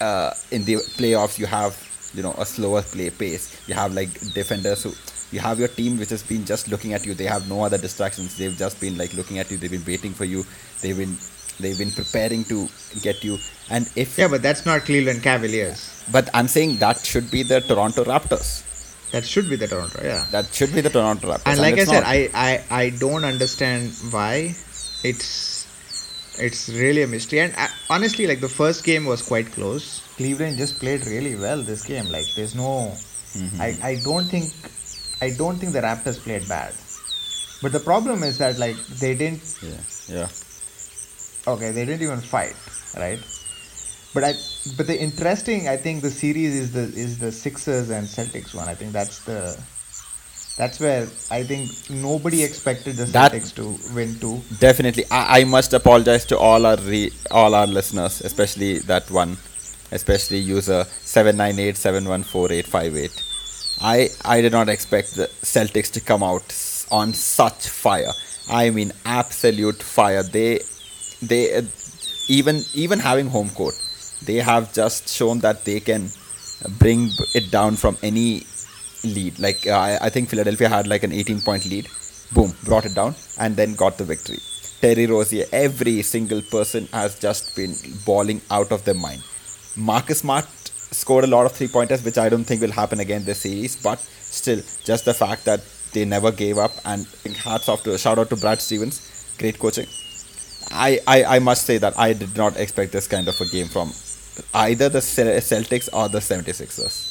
uh, 0.00 0.32
in 0.50 0.64
the 0.64 0.74
playoffs 0.98 1.38
you 1.38 1.46
have 1.46 1.76
you 2.14 2.22
know 2.22 2.34
a 2.38 2.44
slower 2.46 2.82
play 2.82 3.10
pace. 3.10 3.56
You 3.68 3.74
have 3.74 3.92
like 3.94 4.12
defenders 4.34 4.82
who 4.82 4.92
you 5.30 5.40
have 5.40 5.58
your 5.58 5.68
team 5.68 5.98
which 5.98 6.10
has 6.10 6.22
been 6.22 6.44
just 6.44 6.68
looking 6.68 6.92
at 6.92 7.06
you. 7.06 7.14
They 7.14 7.24
have 7.24 7.48
no 7.48 7.62
other 7.64 7.78
distractions. 7.78 8.36
They've 8.36 8.56
just 8.56 8.80
been 8.80 8.98
like 8.98 9.14
looking 9.14 9.38
at 9.38 9.50
you. 9.50 9.56
They've 9.56 9.70
been 9.70 9.84
waiting 9.86 10.12
for 10.12 10.24
you. 10.24 10.44
They've 10.82 10.96
been 10.96 11.16
they've 11.60 11.78
been 11.78 11.90
preparing 11.92 12.44
to 12.44 12.68
get 13.02 13.22
you. 13.24 13.38
And 13.70 13.88
if 13.96 14.18
Yeah, 14.18 14.28
but 14.28 14.42
that's 14.42 14.66
not 14.66 14.82
Cleveland 14.82 15.22
Cavaliers. 15.22 16.04
but 16.10 16.28
I'm 16.34 16.48
saying 16.48 16.78
that 16.78 16.98
should 16.98 17.30
be 17.30 17.42
the 17.42 17.60
Toronto 17.60 18.04
Raptors. 18.04 18.64
That 19.12 19.24
should 19.26 19.48
be 19.48 19.56
the 19.56 19.68
Toronto. 19.68 20.00
Yeah. 20.02 20.24
That 20.30 20.52
should 20.54 20.72
be 20.74 20.80
the 20.80 20.90
Toronto 20.90 21.28
Raptors. 21.28 21.42
and 21.46 21.60
like 21.60 21.78
I 21.78 21.84
said. 21.84 22.02
I, 22.04 22.28
I 22.34 22.64
I 22.70 22.90
don't 22.90 23.24
understand 23.24 23.92
why. 24.10 24.54
It's 25.04 25.66
it's 26.38 26.68
really 26.70 27.02
a 27.02 27.06
mystery. 27.06 27.40
And 27.40 27.54
uh, 27.56 27.68
honestly, 27.90 28.26
like 28.26 28.40
the 28.40 28.48
first 28.48 28.84
game 28.84 29.04
was 29.04 29.20
quite 29.22 29.52
close. 29.52 30.00
Cleveland 30.16 30.56
just 30.56 30.80
played 30.80 31.06
really 31.06 31.36
well 31.36 31.62
this 31.62 31.84
game. 31.84 32.06
Like 32.08 32.24
there's 32.36 32.54
no, 32.54 32.92
Mm-hmm. 33.32 33.60
I 33.64 33.68
I 33.82 33.96
don't 34.04 34.24
think 34.28 34.52
I 35.22 35.30
don't 35.36 35.56
think 35.56 35.72
the 35.72 35.80
Raptors 35.80 36.18
played 36.20 36.46
bad. 36.48 36.74
But 37.62 37.72
the 37.72 37.80
problem 37.80 38.22
is 38.22 38.38
that 38.38 38.58
like 38.58 38.76
they 39.00 39.14
didn't 39.14 39.40
yeah, 39.62 39.80
yeah. 40.16 40.28
okay 41.52 41.70
they 41.70 41.84
didn't 41.86 42.02
even 42.02 42.20
fight 42.20 42.56
right. 42.96 43.20
But 44.14 44.24
I 44.24 44.32
but 44.76 44.86
the 44.86 44.98
interesting 45.00 45.68
I 45.68 45.76
think 45.76 46.02
the 46.02 46.10
series 46.10 46.54
is 46.54 46.72
the 46.72 46.82
is 47.04 47.18
the 47.18 47.32
Sixers 47.32 47.90
and 47.90 48.06
Celtics 48.06 48.54
one. 48.54 48.68
I 48.68 48.74
think 48.74 48.92
that's 48.92 49.20
the 49.24 49.58
that's 50.58 50.78
where 50.80 51.06
I 51.30 51.42
think 51.44 51.70
nobody 51.90 52.42
expected 52.44 52.96
the 52.96 53.04
That- 53.06 53.32
Celtics 53.32 53.54
to 53.56 53.94
win 53.94 54.14
too. 54.18 54.40
Definitely, 54.58 55.04
I, 55.10 55.40
I 55.40 55.44
must 55.44 55.72
apologize 55.72 56.26
to 56.26 56.38
all 56.38 56.66
our 56.66 56.76
re, 56.76 57.10
all 57.30 57.54
our 57.54 57.66
listeners, 57.66 58.20
especially 58.20 58.78
that 58.80 59.10
one, 59.10 59.38
especially 59.90 60.38
user 60.38 60.84
seven 61.00 61.36
nine 61.38 61.58
eight 61.58 61.76
seven 61.78 62.06
one 62.06 62.22
four 62.22 62.52
eight 62.52 62.66
five 62.66 62.94
eight. 62.94 63.22
I 63.80 64.08
I 64.24 64.42
did 64.42 64.52
not 64.52 64.68
expect 64.68 65.16
the 65.16 65.28
Celtics 65.42 65.90
to 65.92 66.00
come 66.00 66.22
out 66.22 66.44
on 66.90 67.14
such 67.14 67.68
fire. 67.68 68.12
I 68.50 68.68
mean, 68.70 68.92
absolute 69.06 69.82
fire. 69.82 70.22
They 70.22 70.60
they 71.22 71.62
even 72.28 72.60
even 72.74 72.98
having 72.98 73.28
home 73.28 73.48
court, 73.50 73.74
they 74.26 74.36
have 74.36 74.72
just 74.72 75.08
shown 75.08 75.38
that 75.40 75.64
they 75.64 75.80
can 75.80 76.08
bring 76.78 77.10
it 77.34 77.50
down 77.50 77.76
from 77.76 77.96
any 78.02 78.46
lead. 79.04 79.38
Like 79.38 79.66
uh, 79.66 79.72
I, 79.72 80.06
I 80.06 80.08
think 80.10 80.28
Philadelphia 80.28 80.68
had 80.68 80.86
like 80.86 81.02
an 81.02 81.12
18 81.12 81.40
point 81.40 81.66
lead. 81.66 81.88
Boom, 82.32 82.52
brought 82.64 82.86
it 82.86 82.94
down 82.94 83.14
and 83.38 83.56
then 83.56 83.74
got 83.74 83.98
the 83.98 84.04
victory. 84.04 84.38
Terry 84.80 85.06
Rozier, 85.06 85.44
every 85.52 86.02
single 86.02 86.42
person 86.42 86.88
has 86.92 87.18
just 87.18 87.54
been 87.54 87.74
balling 88.04 88.40
out 88.50 88.72
of 88.72 88.84
their 88.84 88.94
mind. 88.94 89.22
Marcus 89.76 90.18
Smart 90.20 90.44
scored 90.46 91.24
a 91.24 91.26
lot 91.26 91.46
of 91.46 91.52
three 91.52 91.68
pointers, 91.68 92.04
which 92.04 92.18
I 92.18 92.28
don't 92.28 92.44
think 92.44 92.60
will 92.60 92.72
happen 92.72 93.00
again 93.00 93.24
this 93.24 93.42
series. 93.42 93.76
But 93.76 93.98
still, 93.98 94.60
just 94.84 95.04
the 95.04 95.14
fact 95.14 95.44
that 95.44 95.60
they 95.92 96.04
never 96.04 96.32
gave 96.32 96.58
up 96.58 96.72
and 96.84 97.06
hats 97.44 97.68
off 97.68 97.82
to 97.84 97.96
shout 97.98 98.18
out 98.18 98.30
to 98.30 98.36
Brad 98.36 98.60
Stevens, 98.60 99.36
great 99.38 99.58
coaching. 99.58 99.86
I, 100.70 101.00
I, 101.06 101.24
I 101.36 101.38
must 101.38 101.64
say 101.66 101.78
that 101.78 101.98
I 101.98 102.12
did 102.12 102.36
not 102.36 102.56
expect 102.56 102.92
this 102.92 103.06
kind 103.06 103.28
of 103.28 103.40
a 103.40 103.46
game 103.46 103.68
from 103.68 103.92
either 104.54 104.88
the 104.88 105.00
Celtics 105.00 105.88
or 105.92 106.08
the 106.08 106.18
76ers. 106.20 107.08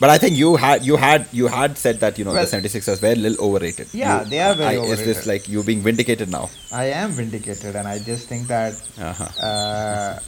But 0.00 0.10
I 0.10 0.18
think 0.18 0.36
you 0.36 0.54
had 0.56 0.84
you 0.84 0.96
had 0.96 1.26
you 1.32 1.48
had 1.48 1.76
said 1.76 1.98
that 2.00 2.18
you 2.18 2.24
know 2.24 2.32
Well- 2.32 2.46
the 2.46 2.56
76ers 2.56 3.02
were 3.02 3.08
a 3.08 3.14
little 3.16 3.44
overrated. 3.46 3.88
Yeah, 3.92 4.22
You- 4.22 4.30
they 4.30 4.40
are 4.40 4.54
very 4.54 4.76
I, 4.78 4.82
Is 4.94 5.00
this 5.04 5.26
like 5.26 5.48
you 5.48 5.62
being 5.64 5.80
vindicated 5.82 6.28
now? 6.30 6.50
I 6.70 6.84
am 7.02 7.10
vindicated, 7.12 7.74
and 7.74 7.88
I 7.88 7.98
just 7.98 8.28
think 8.28 8.46
that 8.46 8.74
Uh-huh. 8.98 9.46
uh, 9.48 10.18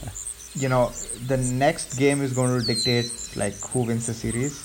you 0.55 0.67
know 0.67 0.91
the 1.27 1.37
next 1.37 1.95
game 1.97 2.21
is 2.21 2.33
going 2.33 2.59
to 2.59 2.65
dictate 2.65 3.09
like 3.37 3.55
who 3.71 3.83
wins 3.83 4.07
the 4.07 4.13
series. 4.13 4.59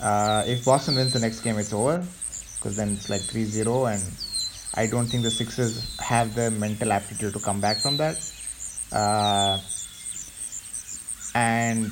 Uh, 0.00 0.42
if 0.46 0.64
Boston 0.64 0.96
wins 0.96 1.12
the 1.14 1.20
next 1.20 1.40
game, 1.40 1.58
it's 1.58 1.72
over 1.72 2.04
because 2.56 2.76
then 2.76 2.90
it's 2.92 3.08
like 3.08 3.20
3-0 3.22 3.86
and 3.94 4.02
I 4.74 4.86
don't 4.86 5.06
think 5.06 5.22
the 5.22 5.30
Sixers 5.30 5.96
have 6.00 6.34
the 6.34 6.50
mental 6.50 6.92
aptitude 6.92 7.32
to 7.34 7.40
come 7.40 7.60
back 7.60 7.80
from 7.80 7.96
that. 7.98 8.16
Uh, 8.90 9.58
and 11.34 11.86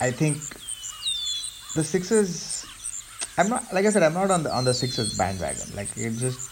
I 0.00 0.10
think 0.10 0.36
the 1.74 1.84
Sixers. 1.84 2.66
I'm 3.36 3.48
not 3.48 3.72
like 3.72 3.86
I 3.86 3.90
said. 3.90 4.02
I'm 4.02 4.14
not 4.14 4.30
on 4.30 4.42
the 4.42 4.52
on 4.52 4.64
the 4.64 4.74
Sixers 4.74 5.16
bandwagon. 5.16 5.74
Like 5.74 5.96
it 5.96 6.10
just. 6.18 6.50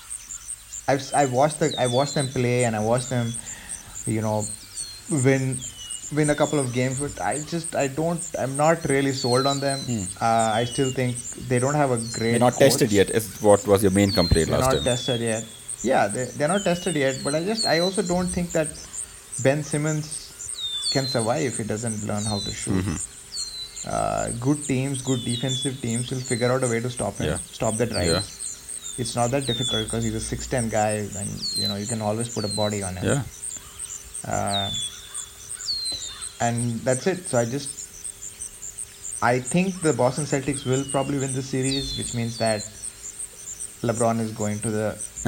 I've 0.88 1.02
I 1.14 1.26
watched 1.26 1.58
the 1.60 1.74
I 1.78 1.86
watched 1.88 2.14
them 2.14 2.28
play 2.28 2.64
and 2.64 2.76
I 2.76 2.80
watched 2.80 3.10
them, 3.10 3.32
you 4.06 4.20
know, 4.20 4.44
win 5.10 5.58
win 6.14 6.30
a 6.30 6.34
couple 6.34 6.60
of 6.60 6.72
games. 6.72 7.00
But 7.00 7.20
I 7.20 7.42
just 7.42 7.74
I 7.74 7.88
don't 7.88 8.20
I'm 8.38 8.56
not 8.56 8.84
really 8.84 9.12
sold 9.12 9.46
on 9.46 9.58
them. 9.58 9.80
Uh, 10.20 10.52
I 10.60 10.64
still 10.64 10.90
think 10.90 11.16
they 11.48 11.58
don't 11.58 11.74
have 11.74 11.90
a 11.90 11.96
great. 11.96 12.32
They're 12.32 12.38
not 12.38 12.52
coach. 12.52 12.60
tested 12.60 12.92
yet. 12.92 13.10
Is 13.10 13.40
what 13.42 13.66
was 13.66 13.82
your 13.82 13.92
main 13.92 14.12
complaint 14.12 14.48
last? 14.48 14.70
They're 14.70 14.80
not 14.80 14.84
tested 14.84 15.20
yet. 15.20 15.44
Yeah, 15.82 16.06
they 16.06 16.26
they're 16.26 16.48
not 16.48 16.62
tested 16.62 16.94
yet. 16.94 17.20
But 17.24 17.34
I 17.34 17.44
just 17.44 17.66
I 17.66 17.80
also 17.80 18.02
don't 18.02 18.28
think 18.28 18.52
that 18.52 18.68
Ben 19.42 19.64
Simmons 19.64 20.25
can 20.96 21.06
survive 21.16 21.42
if 21.50 21.56
he 21.60 21.64
doesn't 21.74 21.98
learn 22.10 22.24
how 22.32 22.38
to 22.46 22.52
shoot. 22.62 22.74
Mm-hmm. 22.80 22.96
Uh, 23.96 24.26
good 24.46 24.60
teams, 24.70 25.02
good 25.10 25.22
defensive 25.24 25.80
teams 25.80 26.10
will 26.10 26.24
figure 26.32 26.50
out 26.54 26.64
a 26.68 26.68
way 26.74 26.80
to 26.86 26.90
stop 26.98 27.14
him, 27.22 27.28
Yeah. 27.32 27.38
stop 27.58 27.76
the 27.82 27.86
drives. 27.94 28.12
Yeah. 28.16 29.02
It's 29.02 29.14
not 29.20 29.30
that 29.34 29.46
difficult 29.50 29.84
because 29.84 30.04
he's 30.08 30.14
a 30.18 30.24
six 30.32 30.46
ten 30.54 30.68
guy, 30.74 30.92
and 31.20 31.30
you 31.60 31.68
know 31.68 31.76
you 31.82 31.86
can 31.94 32.00
always 32.10 32.28
put 32.36 32.44
a 32.50 32.52
body 32.62 32.82
on 32.88 32.96
him. 33.00 33.04
yeah. 33.12 33.22
Uh, 34.36 34.70
and 36.46 36.80
that's 36.86 37.06
it. 37.12 37.18
So 37.32 37.38
I 37.38 37.44
just, 37.44 37.68
I 39.22 39.34
think 39.52 39.80
the 39.82 39.92
Boston 39.92 40.24
Celtics 40.32 40.64
will 40.70 40.84
probably 40.94 41.18
win 41.24 41.32
the 41.40 41.42
series, 41.42 41.96
which 41.98 42.14
means 42.14 42.38
that 42.38 42.60
LeBron 43.88 44.20
is 44.26 44.32
going 44.32 44.58
to 44.60 44.70
the 44.70 44.86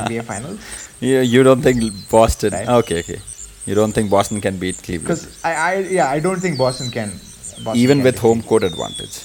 NBA 0.00 0.24
Finals. 0.24 0.60
You, 1.00 1.20
you 1.20 1.42
don't 1.42 1.62
think 1.62 1.82
Boston? 2.10 2.52
Right. 2.52 2.68
Okay, 2.80 2.98
okay. 3.00 3.20
You 3.66 3.74
don't 3.74 3.92
think 3.92 4.10
Boston 4.10 4.40
can 4.40 4.58
beat 4.58 4.76
Cleveland, 4.82 5.08
Because 5.20 5.42
I, 5.44 5.52
I, 5.54 5.74
yeah, 5.98 6.10
I 6.10 6.20
don't 6.20 6.40
think 6.40 6.58
Boston 6.58 6.90
can. 6.90 7.10
Boston 7.64 7.76
even 7.76 7.98
can 7.98 8.04
with 8.04 8.18
home 8.18 8.42
court 8.42 8.62
advantage. 8.62 9.16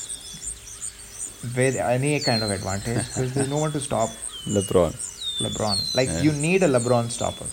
with 1.55 1.75
any 1.75 2.19
kind 2.19 2.43
of 2.43 2.51
advantage, 2.51 3.05
because 3.07 3.33
there's 3.33 3.49
no 3.49 3.57
one 3.57 3.71
to 3.71 3.79
stop 3.79 4.09
LeBron. 4.45 4.91
LeBron. 5.45 5.95
Like 5.95 6.07
Yeah. 6.09 6.21
you 6.21 6.31
need 6.33 6.63
a 6.63 6.67
LeBron 6.67 7.09
stopper, 7.11 7.45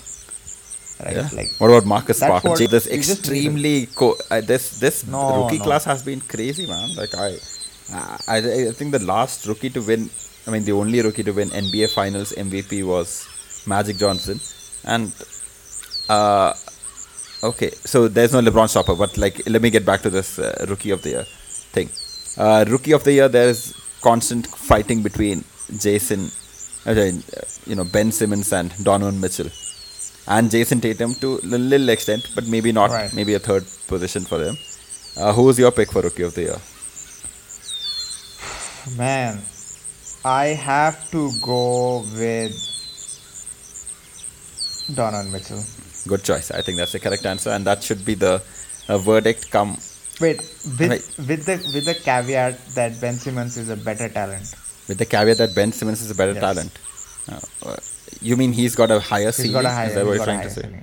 right? 1.05 1.17
Yeah. 1.17 1.29
Like 1.33 1.51
what 1.59 1.69
about 1.69 1.87
Marcus 1.87 2.19
Smart? 2.19 2.45
what- 2.45 2.59
This 2.59 2.63
you 2.63 2.69
just 2.69 2.87
need 2.91 2.99
extremely 2.99 3.87
co- 3.87 4.17
uh, 4.31 4.41
this 4.41 4.79
this 4.81 5.07
No, 5.07 5.45
rookie 5.45 5.59
no. 5.59 5.65
class 5.65 5.85
has 5.85 6.03
been 6.03 6.21
crazy, 6.21 6.67
man. 6.67 6.89
Like 6.97 7.15
I, 7.15 7.29
I, 8.35 8.37
I 8.39 8.73
think 8.73 8.91
the 8.93 9.05
last 9.05 9.47
rookie 9.47 9.71
to 9.71 9.81
win, 9.83 10.11
I 10.47 10.51
mean 10.51 10.65
the 10.65 10.73
only 10.73 11.01
rookie 11.01 11.23
to 11.23 11.33
win 11.33 11.49
NBA 11.51 11.91
Finals 11.95 12.33
MVP 12.33 12.85
was 12.85 13.09
Magic 13.67 13.97
Johnson, 13.99 14.41
and 14.85 15.13
uh, 16.09 16.53
okay, 17.51 17.71
so 17.93 18.09
there's 18.09 18.33
no 18.33 18.41
LeBron 18.41 18.69
stopper. 18.69 18.95
But 18.95 19.17
like, 19.19 19.43
let 19.49 19.63
me 19.63 19.71
get 19.71 19.85
back 19.85 20.03
to 20.03 20.11
this 20.11 20.39
uh, 20.39 20.67
rookie 20.69 20.91
of 20.91 21.03
the 21.03 21.11
year 21.11 21.25
thing. 21.75 21.89
Uh, 22.37 22.65
rookie 22.69 22.93
of 22.93 23.05
the 23.05 23.13
year, 23.13 23.29
there 23.29 23.49
is 23.49 23.75
constant 24.03 24.47
fighting 24.47 25.03
between 25.03 25.45
Jayson, 25.85 26.31
uh, 26.87 26.93
you 27.67 27.75
know, 27.75 27.85
Ben 27.85 28.13
Simmons 28.13 28.53
and 28.53 28.73
Donovan 28.85 29.21
Mitchell 29.21 29.51
and 30.29 30.51
Jayson 30.51 30.81
Tatum 30.81 31.15
to 31.17 31.39
a 31.43 31.59
little 31.59 31.89
extent, 31.89 32.31
but 32.35 32.47
maybe 32.47 32.73
not. 32.73 32.91
Right. 32.91 33.13
Maybe 33.15 33.35
a 33.35 33.39
third 33.39 33.65
position 33.87 34.25
for 34.25 34.39
them. 34.39 34.57
Uh, 35.17 35.33
who 35.33 35.45
was 35.45 35.59
your 35.59 35.71
pick 35.73 35.91
for 35.91 36.03
Rookie 36.03 36.23
of 36.23 36.35
the 36.35 36.43
Year? 36.43 36.59
Man, 38.97 39.41
I 40.25 40.47
have 40.47 41.11
to 41.11 41.31
go 41.43 42.01
with 42.17 42.53
Donovan 44.95 45.33
Mitchell. 45.33 45.63
Good 46.07 46.23
choice. 46.25 46.51
I 46.51 46.63
think 46.63 46.79
that's 46.79 46.93
the 46.93 47.01
correct 47.01 47.27
answer, 47.27 47.51
and 47.51 47.67
that 47.67 47.83
should 47.83 48.05
be 48.05 48.15
the 48.15 48.43
uh, 48.89 48.99
verdict. 48.99 49.51
Come 49.51 49.77
Wait, 50.21 50.39
with 50.79 50.81
Right. 50.93 51.05
with 51.31 51.45
the 51.49 51.57
with 51.75 51.85
the 51.85 51.95
caveat 51.95 52.59
that 52.75 53.01
Ben 53.01 53.17
Simmons 53.25 53.57
is 53.57 53.69
a 53.69 53.77
better 53.77 54.09
talent. 54.09 54.55
with 54.89 54.99
the 54.99 55.05
caveat 55.05 55.39
that 55.39 55.55
Ben 55.55 55.73
Simmons 55.73 56.01
is 56.01 56.11
a 56.11 56.15
better 56.15 56.33
Yes. 56.33 56.41
talent. 56.47 56.73
Uh, 57.29 57.77
you 58.23 58.37
mean 58.37 58.53
he's 58.53 58.77
got 58.77 58.91
a 58.91 59.01
higher 59.01 59.27
He's 59.27 59.37
ceiling? 59.37 59.53
got 59.53 59.65
a 59.65 59.71
higher, 59.71 59.89
is 59.89 59.95
that 59.95 60.07
what 60.07 60.13
he's 60.13 60.19
you're 60.19 60.27
got 60.27 60.33
a 60.33 60.33
trying 60.33 60.39
higher 60.39 60.49
to 60.49 60.55
say? 60.55 60.63
ceiling, 60.63 60.83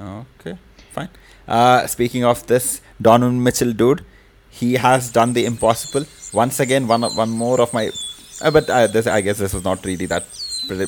yeah. 0.00 0.22
Okay, 0.40 0.58
fine. 0.92 1.08
Uh, 1.46 1.86
speaking 1.86 2.24
of 2.24 2.46
this 2.46 2.80
Donovan 3.00 3.42
Mitchell 3.42 3.72
dude, 3.72 4.04
he 4.50 4.74
has 4.74 5.10
done 5.10 5.32
the 5.34 5.44
impossible 5.44 6.06
once 6.32 6.60
again. 6.60 6.86
One 6.88 7.04
of- 7.04 7.16
one 7.16 7.30
more 7.30 7.60
of 7.60 7.72
my, 7.72 7.84
uh, 8.42 8.50
but 8.50 8.68
uh, 8.70 8.86
this 8.86 9.06
I 9.06 9.20
guess 9.20 9.38
this 9.38 9.52
was 9.52 9.64
not 9.64 9.84
really 9.84 10.06
that 10.06 10.24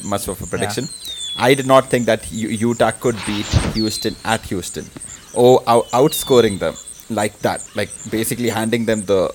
much 0.05 0.27
of 0.29 0.41
a 0.43 0.47
prediction. 0.47 0.89
I 1.39 1.55
did 1.55 1.67
not 1.67 1.87
think 1.87 2.07
that 2.07 2.33
Utah 2.33 2.93
could 2.93 3.17
beat 3.27 3.47
Houston 3.75 4.17
at 4.25 4.41
Houston, 4.47 4.87
oh, 5.35 5.63
out- 5.67 5.89
outscoring 5.91 6.59
them. 6.59 6.75
like 7.09 7.39
that, 7.41 7.63
like 7.77 7.91
basically 8.11 8.49
handing 8.49 8.85
them 8.87 9.05
the 9.07 9.31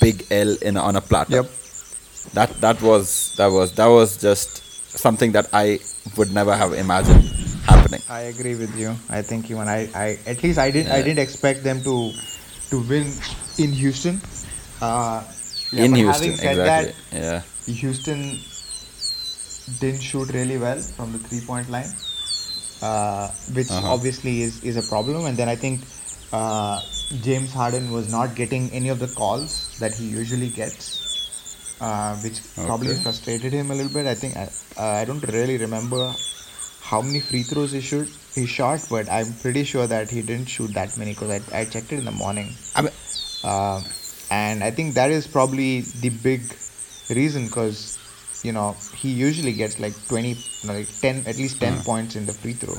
big 0.00 0.26
L 0.30 0.56
in 0.60 0.76
on 0.76 0.96
a 0.96 1.00
platter. 1.00 1.40
Yep. 1.42 1.50
That 2.34 2.50
that 2.60 2.82
was 2.82 3.34
that 3.36 3.48
was 3.48 3.72
that 3.76 3.86
was 3.86 4.16
just 4.20 4.60
something 4.92 5.32
that 5.32 5.48
I 5.52 5.80
would 6.16 6.32
never 6.32 6.54
have 6.54 6.72
imagined 6.74 7.24
happening. 7.64 8.02
I 8.08 8.28
agree 8.28 8.54
with 8.54 8.76
you. 8.76 8.94
I 9.08 9.22
think 9.22 9.50
even 9.50 9.68
I, 9.68 9.88
I 9.94 10.18
at 10.26 10.42
least 10.42 10.58
I 10.58 10.70
didn't 10.70 10.92
I 10.92 11.00
didn't 11.02 11.18
expect 11.18 11.64
them 11.64 11.82
to 11.82 12.12
to 12.70 12.80
win 12.84 13.08
in 13.58 13.72
Houston. 13.72 14.20
Uh, 14.80 15.24
yeah, 15.72 15.84
in 15.84 15.94
Houston, 15.94 16.32
exactly. 16.32 16.92
yeah. 17.12 17.42
Houston 17.66 18.36
didn't 19.80 20.00
shoot 20.00 20.32
really 20.32 20.58
well 20.58 20.78
from 20.80 21.12
the 21.12 21.18
three 21.18 21.40
point 21.40 21.70
line, 21.70 21.90
uh, 22.82 23.28
which 23.54 23.70
Uh-huh. 23.70 23.92
obviously 23.92 24.42
is, 24.42 24.62
is 24.62 24.76
a 24.76 24.82
problem. 24.88 25.26
And 25.26 25.36
then 25.36 25.48
I 25.48 25.56
think 25.56 25.80
uh, 26.32 26.80
James 27.22 27.52
Harden 27.52 27.90
was 27.92 28.10
not 28.10 28.34
getting 28.34 28.70
any 28.72 28.88
of 28.88 28.98
the 28.98 29.08
calls 29.08 29.78
that 29.80 29.94
he 29.94 30.06
usually 30.06 30.48
gets, 30.48 31.76
uh, 31.80 32.16
which 32.16 32.40
probably 32.54 32.94
frustrated 32.96 33.52
him 33.52 33.70
a 33.70 33.74
little 33.74 33.92
bit. 33.92 34.06
I 34.06 34.14
think 34.14 34.36
I, 34.36 34.48
uh, 34.76 35.00
I 35.02 35.04
don't 35.04 35.22
really 35.28 35.58
remember 35.58 36.12
how 36.80 37.00
many 37.02 37.20
free 37.20 37.42
throws 37.42 37.72
he 37.72 37.80
shoot 37.80 38.08
he 38.34 38.46
shot, 38.46 38.80
but 38.90 39.10
I'm 39.10 39.32
pretty 39.42 39.62
sure 39.64 39.86
that 39.86 40.10
he 40.10 40.22
didn't 40.22 40.46
shoot 40.46 40.72
that 40.74 40.96
many 40.96 41.12
because 41.12 41.30
I, 41.30 41.60
I 41.60 41.64
checked 41.66 41.92
it 41.92 41.98
in 41.98 42.04
the 42.06 42.10
morning. 42.24 42.48
I 42.74 42.82
mean, 42.82 42.92
Uh, 43.44 43.82
and 44.30 44.64
I 44.64 44.70
think 44.70 44.94
that 44.94 45.10
is 45.10 45.26
probably 45.26 45.80
the 46.00 46.08
big 46.08 46.42
reason 47.10 47.46
because 47.48 47.98
you 48.42 48.52
know 48.52 48.76
he 48.94 49.10
usually 49.10 49.52
gets 49.52 49.78
like 49.78 49.94
20 50.08 50.36
like 50.64 50.88
10 51.00 51.24
at 51.26 51.36
least 51.36 51.60
10 51.60 51.74
hmm. 51.74 51.80
points 51.80 52.16
in 52.16 52.26
the 52.26 52.32
free 52.32 52.52
throw 52.52 52.76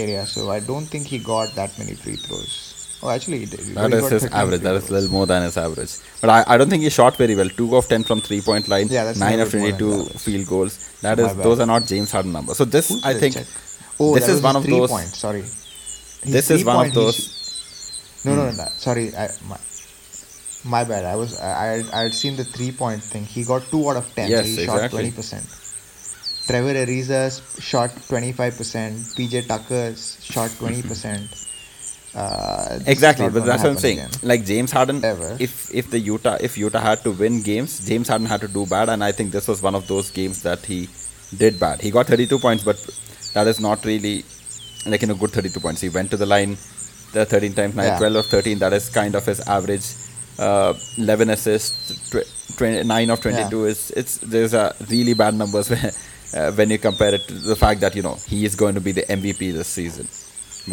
area 0.00 0.24
so 0.26 0.50
I 0.50 0.60
don't 0.60 0.86
think 0.86 1.06
he 1.06 1.18
got 1.18 1.54
that 1.54 1.76
many 1.78 1.94
free 1.94 2.16
throws 2.16 2.98
oh 3.02 3.10
actually 3.10 3.40
he 3.40 3.46
did 3.46 3.60
He 3.60 3.72
that 3.72 3.92
is 3.92 4.08
his 4.08 4.24
average. 4.26 4.60
That 4.62 4.74
is 4.76 4.90
a 4.90 4.92
little 4.92 5.10
more 5.10 5.26
than 5.26 5.42
his 5.42 5.56
average. 5.56 5.92
But 6.20 6.30
I, 6.30 6.44
I 6.46 6.58
don't 6.58 6.68
think 6.68 6.82
he 6.82 6.90
shot 6.90 7.16
very 7.16 7.34
well. 7.34 7.48
Two 7.48 7.74
of 7.76 7.88
ten 7.88 8.04
from 8.04 8.20
three 8.20 8.40
point 8.42 8.68
line. 8.68 8.88
Yeah, 8.88 9.04
that's 9.04 9.18
nine 9.18 9.40
of 9.40 9.50
bit 9.50 9.60
more 9.60 9.70
twenty 9.70 9.84
than 9.94 10.04
two 10.06 10.12
that. 10.12 10.20
field 10.20 10.46
goals. 10.46 11.00
That 11.00 11.18
is 11.18 11.34
those 11.36 11.60
are 11.60 11.66
not 11.66 11.86
James 11.86 12.12
Harden 12.12 12.32
numbers. 12.32 12.58
So 12.58 12.66
this 12.66 12.90
Who's 12.90 13.04
I 13.04 13.14
think 13.14 13.34
check? 13.36 13.46
oh 13.98 14.14
this 14.14 14.28
is 14.28 14.42
one 14.42 14.56
of 14.56 14.66
those. 14.66 14.90
points 14.90 15.16
sorry 15.16 15.40
His 15.40 16.32
This 16.36 16.50
is 16.50 16.64
one 16.64 16.88
of 16.88 16.94
those. 16.94 17.16
sh- 17.16 18.24
no, 18.24 18.34
no, 18.34 18.50
no, 18.50 18.52
no. 18.52 18.64
Sorry, 18.76 19.14
I, 19.16 19.28
my, 19.48 19.56
my 20.64 20.84
bad. 20.84 21.04
I 21.04 21.16
was 21.16 21.38
I 21.40 21.82
I 21.92 22.02
had, 22.04 22.14
seen 22.14 22.36
the 22.36 22.44
three 22.44 22.72
point 22.72 23.02
thing. 23.02 23.24
He 23.24 23.44
got 23.44 23.62
two 23.70 23.88
out 23.90 23.96
of 23.96 24.14
ten. 24.14 24.30
Yes, 24.30 24.46
he 24.46 24.64
shot 24.66 24.74
exactly. 24.76 24.98
twenty 24.98 25.12
percent. 25.12 25.46
Trevor 26.46 26.74
Ariza's 26.74 27.42
shot 27.58 27.90
twenty 28.08 28.32
five 28.32 28.56
percent. 28.56 28.96
PJ 29.16 29.46
Tucker 29.46 29.94
shot 29.96 30.50
twenty 30.58 30.82
percent. 30.82 31.28
Uh, 32.12 32.80
Exactly, 32.86 33.28
but 33.30 33.44
that's 33.44 33.62
what 33.62 33.70
I'm 33.70 33.78
saying. 33.78 33.98
again. 34.00 34.10
Like 34.22 34.44
James 34.44 34.72
Harden, 34.72 35.04
Ever. 35.04 35.36
if 35.38 35.72
if 35.72 35.90
the 35.90 35.98
Utah 36.00 36.36
if 36.40 36.58
Utah 36.58 36.80
had 36.80 37.02
to 37.04 37.12
win 37.12 37.40
games, 37.42 37.86
James 37.86 38.08
Harden 38.08 38.26
had 38.26 38.40
to 38.40 38.48
do 38.48 38.66
bad, 38.66 38.88
and 38.88 39.04
I 39.04 39.12
think 39.12 39.30
this 39.30 39.46
was 39.46 39.62
one 39.62 39.76
of 39.76 39.86
those 39.86 40.10
games 40.10 40.42
that 40.42 40.64
he 40.66 40.88
did 41.36 41.60
bad. 41.60 41.80
He 41.80 41.92
got 41.92 42.06
32 42.08 42.38
points, 42.40 42.64
but 42.64 42.76
that 43.34 43.46
is 43.46 43.60
not 43.60 43.84
really 43.84 44.24
like 44.86 45.02
you 45.02 45.06
know 45.08 45.14
good 45.14 45.30
32 45.30 45.60
points. 45.60 45.80
He 45.80 45.88
went 45.88 46.10
to 46.10 46.16
the 46.16 46.26
line, 46.26 46.56
the 47.12 47.24
13 47.24 47.52
times 47.54 47.76
nine, 47.76 47.86
Yeah. 47.86 47.98
12 47.98 48.16
of 48.16 48.26
13. 48.26 48.58
That 48.58 48.72
is 48.72 48.88
kind 48.88 49.14
of 49.14 49.24
his 49.24 49.38
average. 49.46 49.86
Uh, 50.40 50.72
11 50.96 51.30
assists, 51.30 52.10
tw- 52.10 52.56
20, 52.56 52.84
9 52.84 53.10
of 53.10 53.20
22 53.20 53.64
is 53.66 53.90
it's 54.00 54.16
there's 54.18 54.54
a 54.54 54.74
really 54.88 55.14
bad 55.22 55.34
numbers 55.34 55.68
when, 55.72 55.90
uh, 56.34 56.50
when 56.52 56.70
you 56.70 56.78
compare 56.78 57.14
it 57.14 57.24
to 57.28 57.34
the 57.50 57.56
fact 57.64 57.80
that 57.84 57.94
you 57.94 58.02
know 58.06 58.16
he 58.26 58.38
is 58.48 58.54
going 58.62 58.74
to 58.74 58.80
be 58.88 58.92
the 59.00 59.04
MVP 59.18 59.52
this 59.58 59.68
season 59.68 60.06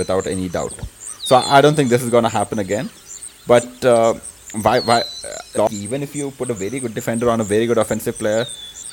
without 0.01 0.25
any 0.35 0.47
doubt. 0.57 0.73
So 1.27 1.35
I 1.35 1.57
I 1.57 1.61
don't 1.61 1.75
think 1.75 1.89
this 1.95 2.03
is 2.07 2.11
going 2.15 2.27
to 2.29 2.35
happen 2.39 2.59
again. 2.67 2.89
But 3.53 3.85
uh, 3.85 4.13
why, 4.65 4.79
why, 4.79 5.03
uh, 5.57 5.67
even 5.71 6.03
if 6.03 6.15
you 6.15 6.31
put 6.31 6.49
a 6.49 6.53
very 6.53 6.79
good 6.79 6.93
defender 6.93 7.29
on 7.29 7.41
a 7.41 7.43
very 7.43 7.65
good 7.65 7.77
offensive 7.77 8.17
player, 8.17 8.45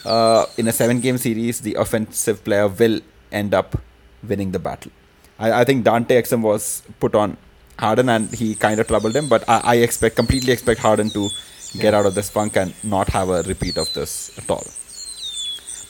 uh, 0.04 0.46
in 0.56 0.68
a 0.68 0.72
seven 0.72 1.00
game 1.00 1.18
series, 1.18 1.60
the 1.60 1.74
offensive 1.74 2.44
player 2.44 2.68
will 2.68 3.00
end 3.32 3.54
up 3.54 3.80
winning 4.22 4.50
the 4.52 4.58
battle. 4.58 4.92
I, 5.38 5.60
I 5.60 5.64
think 5.64 5.84
Dante 5.84 6.20
Exum 6.20 6.42
was 6.42 6.82
put 7.00 7.14
on 7.14 7.36
Harden 7.78 8.08
and 8.08 8.32
he 8.34 8.54
kind 8.54 8.78
of 8.80 8.86
troubled 8.86 9.14
him, 9.16 9.28
but 9.28 9.48
I, 9.48 9.60
I 9.64 9.74
expect, 9.76 10.16
completely 10.16 10.52
expect 10.52 10.80
Harden 10.80 11.10
to 11.10 11.28
get 11.80 11.92
out 11.94 12.06
of 12.06 12.14
this 12.14 12.30
funk 12.30 12.56
and 12.56 12.72
not 12.84 13.08
have 13.08 13.28
a 13.28 13.42
repeat 13.42 13.76
of 13.78 13.92
this 13.94 14.36
at 14.38 14.48
all. 14.50 14.64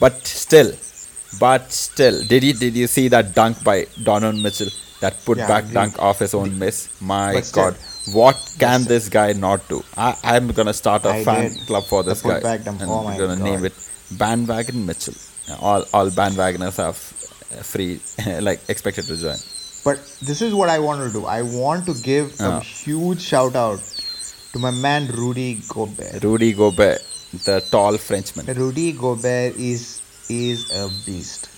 But 0.01 0.27
still, 0.27 0.73
but 1.39 1.71
still, 1.73 2.23
did 2.25 2.43
you 2.45 2.53
did 2.55 2.75
you 2.75 2.87
see 2.87 3.09
that 3.09 3.35
dunk 3.35 3.63
by 3.65 3.87
Donovan 4.03 4.43
Mitchell? 4.43 4.69
That 5.01 5.15
put 5.25 5.39
Yeah, 5.39 5.47
back 5.49 5.71
dunk 5.73 5.99
off 5.99 6.19
his 6.21 6.35
oon 6.35 6.59
miss. 6.59 6.89
My 7.01 7.41
still- 7.41 7.65
God, 7.73 7.77
what 8.13 8.37
can 8.59 8.85
this 8.85 9.09
guy 9.09 9.33
not 9.33 9.69
do? 9.69 9.83
I, 9.97 10.17
I'm 10.25 10.49
gonna 10.49 10.73
start 10.75 11.05
a 11.05 11.11
I 11.11 11.25
fan 11.25 11.53
did. 11.53 11.67
club 11.67 11.85
for 11.85 12.03
this 12.03 12.23
guy, 12.23 12.41
dunk. 12.41 12.81
and 12.81 12.91
Oh 12.91 13.03
my 13.05 13.17
we're 13.17 13.27
gonna 13.27 13.43
name 13.43 13.65
it 13.65 13.75
Bandwagon 14.13 14.85
Mitchell. 14.87 15.15
All 15.61 15.85
all 15.93 16.09
bandwagoners 16.11 16.77
have 16.77 16.97
free, 17.73 18.01
like 18.41 18.61
expected 18.69 19.05
to 19.07 19.17
join. 19.17 19.37
But 19.85 19.99
this 20.23 20.41
is 20.41 20.55
what 20.55 20.69
I 20.71 20.79
want 20.79 21.03
to 21.07 21.13
do. 21.13 21.27
I 21.27 21.43
want 21.43 21.85
to 21.87 21.95
give 22.03 22.41
a 22.41 22.61
huge 22.61 23.21
shout 23.21 23.55
out 23.55 23.81
to 24.53 24.59
my 24.59 24.71
man 24.71 25.09
Rudy 25.09 25.61
Gobert. 25.69 26.23
Rudy 26.25 26.53
Gobert, 26.55 27.01
the 27.45 27.61
tall 27.71 27.99
Frenchman. 27.99 28.47
Rudy 28.47 28.93
Gobert 28.93 29.57
is 29.57 30.01
is 30.31 30.71
a 30.73 30.89
beast. 31.05 31.51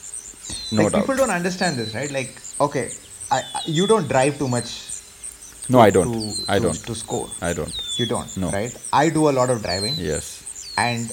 No 0.73 0.83
like 0.83 0.93
doubt. 0.93 1.03
people 1.03 1.17
don't 1.17 1.31
understand 1.31 1.77
this, 1.77 1.95
right? 1.95 2.11
Like, 2.11 2.41
okay, 2.61 2.91
I, 3.31 3.43
you 3.67 3.87
don't 3.87 4.09
drive 4.09 4.39
too 4.39 4.49
much. 4.49 4.83
No, 5.69 5.81
I 5.81 5.91
don't. 5.91 6.13
To, 6.13 6.53
I 6.53 6.59
to- 6.59 6.65
don't. 6.65 6.75
To 6.87 6.95
score, 6.95 7.29
I 7.41 7.53
don't. 7.53 7.73
you 7.99 8.07
don't. 8.07 8.37
No. 8.37 8.51
Right? 8.51 8.77
I 8.93 9.09
do 9.09 9.29
a 9.29 9.35
lot 9.39 9.51
of 9.51 9.63
driving, 9.63 9.95
Yes. 9.97 10.73
and 10.79 11.11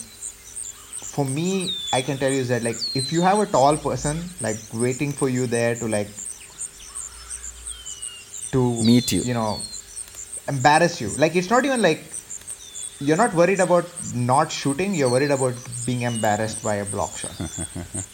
for 1.13 1.25
me, 1.25 1.71
I 1.91 2.01
can 2.01 2.17
tell 2.17 2.31
you 2.31 2.43
that 2.45 2.63
like 2.63 2.77
if 2.95 3.11
you 3.11 3.21
have 3.21 3.39
a 3.39 3.45
tall 3.45 3.77
person 3.77 4.17
like 4.41 4.57
waiting 4.73 5.11
for 5.11 5.29
you 5.29 5.45
there 5.47 5.75
to 5.75 5.87
like 5.87 6.07
to 8.53 8.83
Meet 8.83 9.11
you. 9.11 9.21
you 9.21 9.33
know, 9.33 9.59
embarrass 10.47 10.99
you. 11.01 11.09
Like 11.17 11.35
it's 11.35 11.49
not 11.49 11.65
even 11.65 11.81
like 11.81 12.01
you're 12.99 13.17
not 13.17 13.33
worried 13.33 13.59
about 13.59 13.85
not 14.15 14.51
shooting. 14.51 14.93
You're 14.95 15.09
worried 15.09 15.31
about 15.31 15.55
being 15.85 16.01
embarrassed 16.03 16.63
by 16.63 16.75
a 16.75 16.85
block 16.85 17.11
shot. 17.17 17.35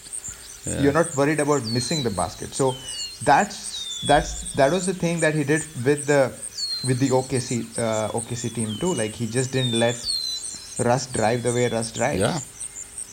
Yeah. 0.65 0.81
You're 0.81 0.93
not 0.93 1.15
worried 1.15 1.39
about 1.39 1.63
missing 1.65 2.03
the 2.03 2.09
basket. 2.09 2.53
So 2.53 2.75
that's 3.23 4.01
that's 4.05 4.53
that 4.55 4.71
was 4.73 4.85
the 4.85 4.93
thing 4.93 5.21
that 5.21 5.33
he 5.33 5.43
did 5.45 5.63
with 5.85 6.05
the 6.05 6.31
with 6.85 6.99
the 6.99 7.09
OKC 7.09 7.77
uh, 7.79 8.09
OKC 8.09 8.53
team 8.53 8.75
too. 8.75 8.93
Like 8.93 9.11
he 9.11 9.25
just 9.25 9.53
didn't 9.53 9.79
let 9.79 9.95
Russ 10.79 11.07
drive 11.13 11.43
the 11.43 11.53
way 11.53 11.69
Russ 11.69 11.91
drives. 11.93 12.19
Yeah. 12.19 12.39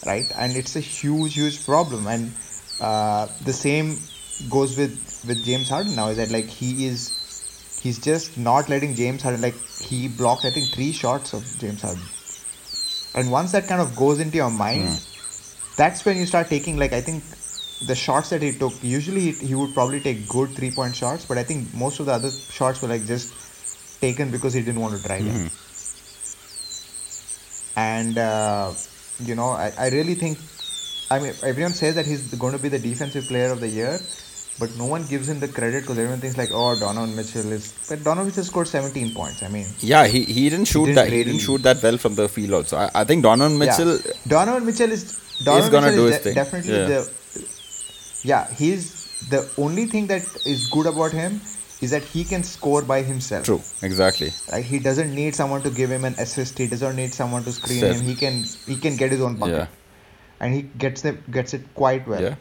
Right, 0.04 0.30
and 0.36 0.56
it's 0.56 0.76
a 0.76 0.80
huge, 0.80 1.34
huge 1.34 1.64
problem. 1.64 2.06
And 2.06 2.32
uh, 2.80 3.26
the 3.44 3.52
same 3.52 3.96
goes 4.50 4.76
with 4.76 5.24
with 5.26 5.44
James 5.44 5.68
Harden 5.68 5.94
now. 5.96 6.08
Is 6.08 6.16
that 6.18 6.30
like 6.30 6.46
he 6.46 6.86
is 6.86 7.15
he's 7.80 7.98
just 7.98 8.36
not 8.36 8.68
letting 8.68 8.94
James 8.94 9.22
Harden 9.22 9.40
like 9.40 9.54
he 9.80 10.08
blocked 10.08 10.44
I 10.44 10.50
think 10.50 10.68
three 10.68 10.92
shots 10.92 11.32
of 11.32 11.44
James 11.58 11.82
Harden. 11.82 12.02
And 13.14 13.30
once 13.30 13.52
that 13.52 13.66
kind 13.66 13.80
of 13.80 13.96
goes 13.96 14.20
into 14.20 14.36
your 14.36 14.50
mind, 14.50 15.00
that's 15.76 16.04
when 16.04 16.16
you 16.16 16.26
start 16.26 16.48
taking 16.48 16.76
like 16.76 16.92
I 16.92 17.00
think 17.00 17.22
the 17.86 17.94
shots 17.94 18.30
that 18.30 18.42
he 18.42 18.52
took. 18.52 18.72
Usually 18.82 19.20
he, 19.20 19.32
he 19.48 19.54
would 19.54 19.74
probably 19.74 20.00
take 20.00 20.28
good 20.28 20.50
three 20.50 20.70
point 20.70 20.96
shots, 20.96 21.24
but 21.24 21.38
I 21.38 21.44
think 21.44 21.72
most 21.74 22.00
of 22.00 22.06
the 22.06 22.12
other 22.12 22.30
shots 22.30 22.82
were 22.82 22.88
like 22.88 23.06
just 23.06 24.00
taken 24.00 24.30
because 24.30 24.54
he 24.54 24.60
didn't 24.60 24.80
want 24.80 24.96
to 24.96 25.02
drive 25.06 25.26
in. 25.26 25.50
And 27.76 28.18
uh, 28.18 28.72
you 29.20 29.34
know, 29.34 29.50
I, 29.50 29.72
I 29.78 29.88
really 29.90 30.14
think 30.14 30.38
I 31.10 31.18
mean 31.18 31.34
everyone 31.42 31.72
says 31.72 31.94
that 31.96 32.06
he's 32.06 32.34
going 32.34 32.52
to 32.52 32.58
be 32.62 32.68
the 32.68 32.78
defensive 32.78 33.24
player 33.24 33.50
of 33.50 33.60
the 33.60 33.68
year. 33.68 33.98
But 34.58 34.74
no 34.78 34.86
one 34.86 35.04
gives 35.06 35.28
him 35.28 35.38
the 35.40 35.48
credit 35.48 35.82
because 35.82 35.98
everyone 35.98 36.18
thinks 36.20 36.38
like, 36.38 36.48
oh, 36.52 36.78
Donovan 36.80 37.14
Mitchell 37.14 37.52
is. 37.52 37.74
But 37.88 38.02
Donovan 38.02 38.28
Mitchell 38.28 38.44
scored 38.44 38.68
17 38.68 39.12
points. 39.14 39.42
I 39.42 39.48
mean, 39.48 39.66
Yeah, 39.80 40.06
he, 40.06 40.24
he 40.24 40.48
didn't 40.48 40.64
shoot 40.64 40.86
didn't 40.86 40.94
that. 40.94 41.12
He 41.12 41.24
didn't 41.24 41.40
shoot 41.40 41.62
that 41.62 41.82
well 41.82 41.98
from 41.98 42.14
the 42.14 42.26
field. 42.28 42.52
Also, 42.54 42.78
I, 42.78 42.90
I 42.94 43.04
think 43.04 43.22
Donovan 43.22 43.58
Mitchell. 43.58 43.96
Yeah. 43.96 44.12
Donovan 44.26 44.64
Mitchell 44.64 44.90
is 44.92 45.04
Donovan 45.44 45.70
gonna 45.72 45.86
Mitchell 45.88 46.04
do 46.04 46.06
is 46.08 46.14
his 46.14 46.18
de- 46.18 46.24
thing. 46.24 46.34
definitely 46.34 46.72
Yeah. 46.72 46.86
the 46.86 47.10
yeah 48.22 48.50
he's 48.54 49.28
the 49.30 49.48
only 49.58 49.84
thing 49.86 50.06
that 50.06 50.22
is 50.46 50.68
good 50.70 50.86
about 50.86 51.12
him 51.12 51.40
is 51.82 51.90
that 51.90 52.02
he 52.02 52.24
can 52.24 52.42
score 52.42 52.80
by 52.82 53.02
himself. 53.02 53.44
True, 53.44 53.60
exactly. 53.82 54.30
Like 54.50 54.64
he 54.64 54.78
doesn't 54.78 55.14
need 55.14 55.34
someone 55.34 55.60
to 55.62 55.70
give 55.70 55.90
him 55.90 56.06
an 56.06 56.14
assist. 56.18 56.56
He 56.56 56.66
doesn't 56.66 56.96
need 56.96 57.12
someone 57.12 57.44
to 57.44 57.52
screen 57.52 57.80
Set. 57.80 57.96
him. 57.96 58.02
He 58.06 58.14
can 58.14 58.42
he 58.66 58.76
can 58.76 58.96
get 58.96 59.10
his 59.12 59.20
own 59.20 59.36
bucket, 59.36 59.54
Yeah, 59.54 59.66
and 60.40 60.54
he 60.54 60.62
gets 60.62 61.04
it 61.04 61.30
gets 61.30 61.52
it 61.52 61.62
quite 61.74 62.08
well. 62.08 62.22
Yeah. 62.22 62.36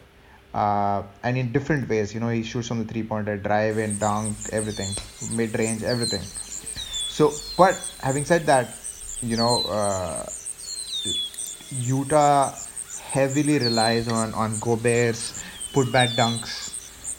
Uh, 0.54 1.02
and 1.22 1.36
in 1.36 1.52
different 1.52 1.88
ways, 1.88 2.14
you 2.14 2.20
know, 2.20 2.28
he 2.28 2.42
shoots 2.42 2.68
from 2.68 2.78
the 2.78 2.90
three 2.90 3.02
pointer, 3.02 3.36
drive 3.36 3.78
in, 3.78 3.98
dunk, 3.98 4.36
everything, 4.52 4.88
mid 5.36 5.56
range, 5.58 5.82
everything. 5.82 6.22
So, 6.22 7.32
but 7.56 7.74
having 8.00 8.24
said 8.24 8.46
that, 8.46 8.74
you 9.20 9.36
know, 9.36 9.62
uh, 9.68 10.24
Utah 11.70 12.54
heavily 13.02 13.58
relies 13.58 14.08
on 14.08 14.34
on 14.34 14.58
Gobert's 14.60 15.42
putback 15.72 16.16
dunks 16.16 16.72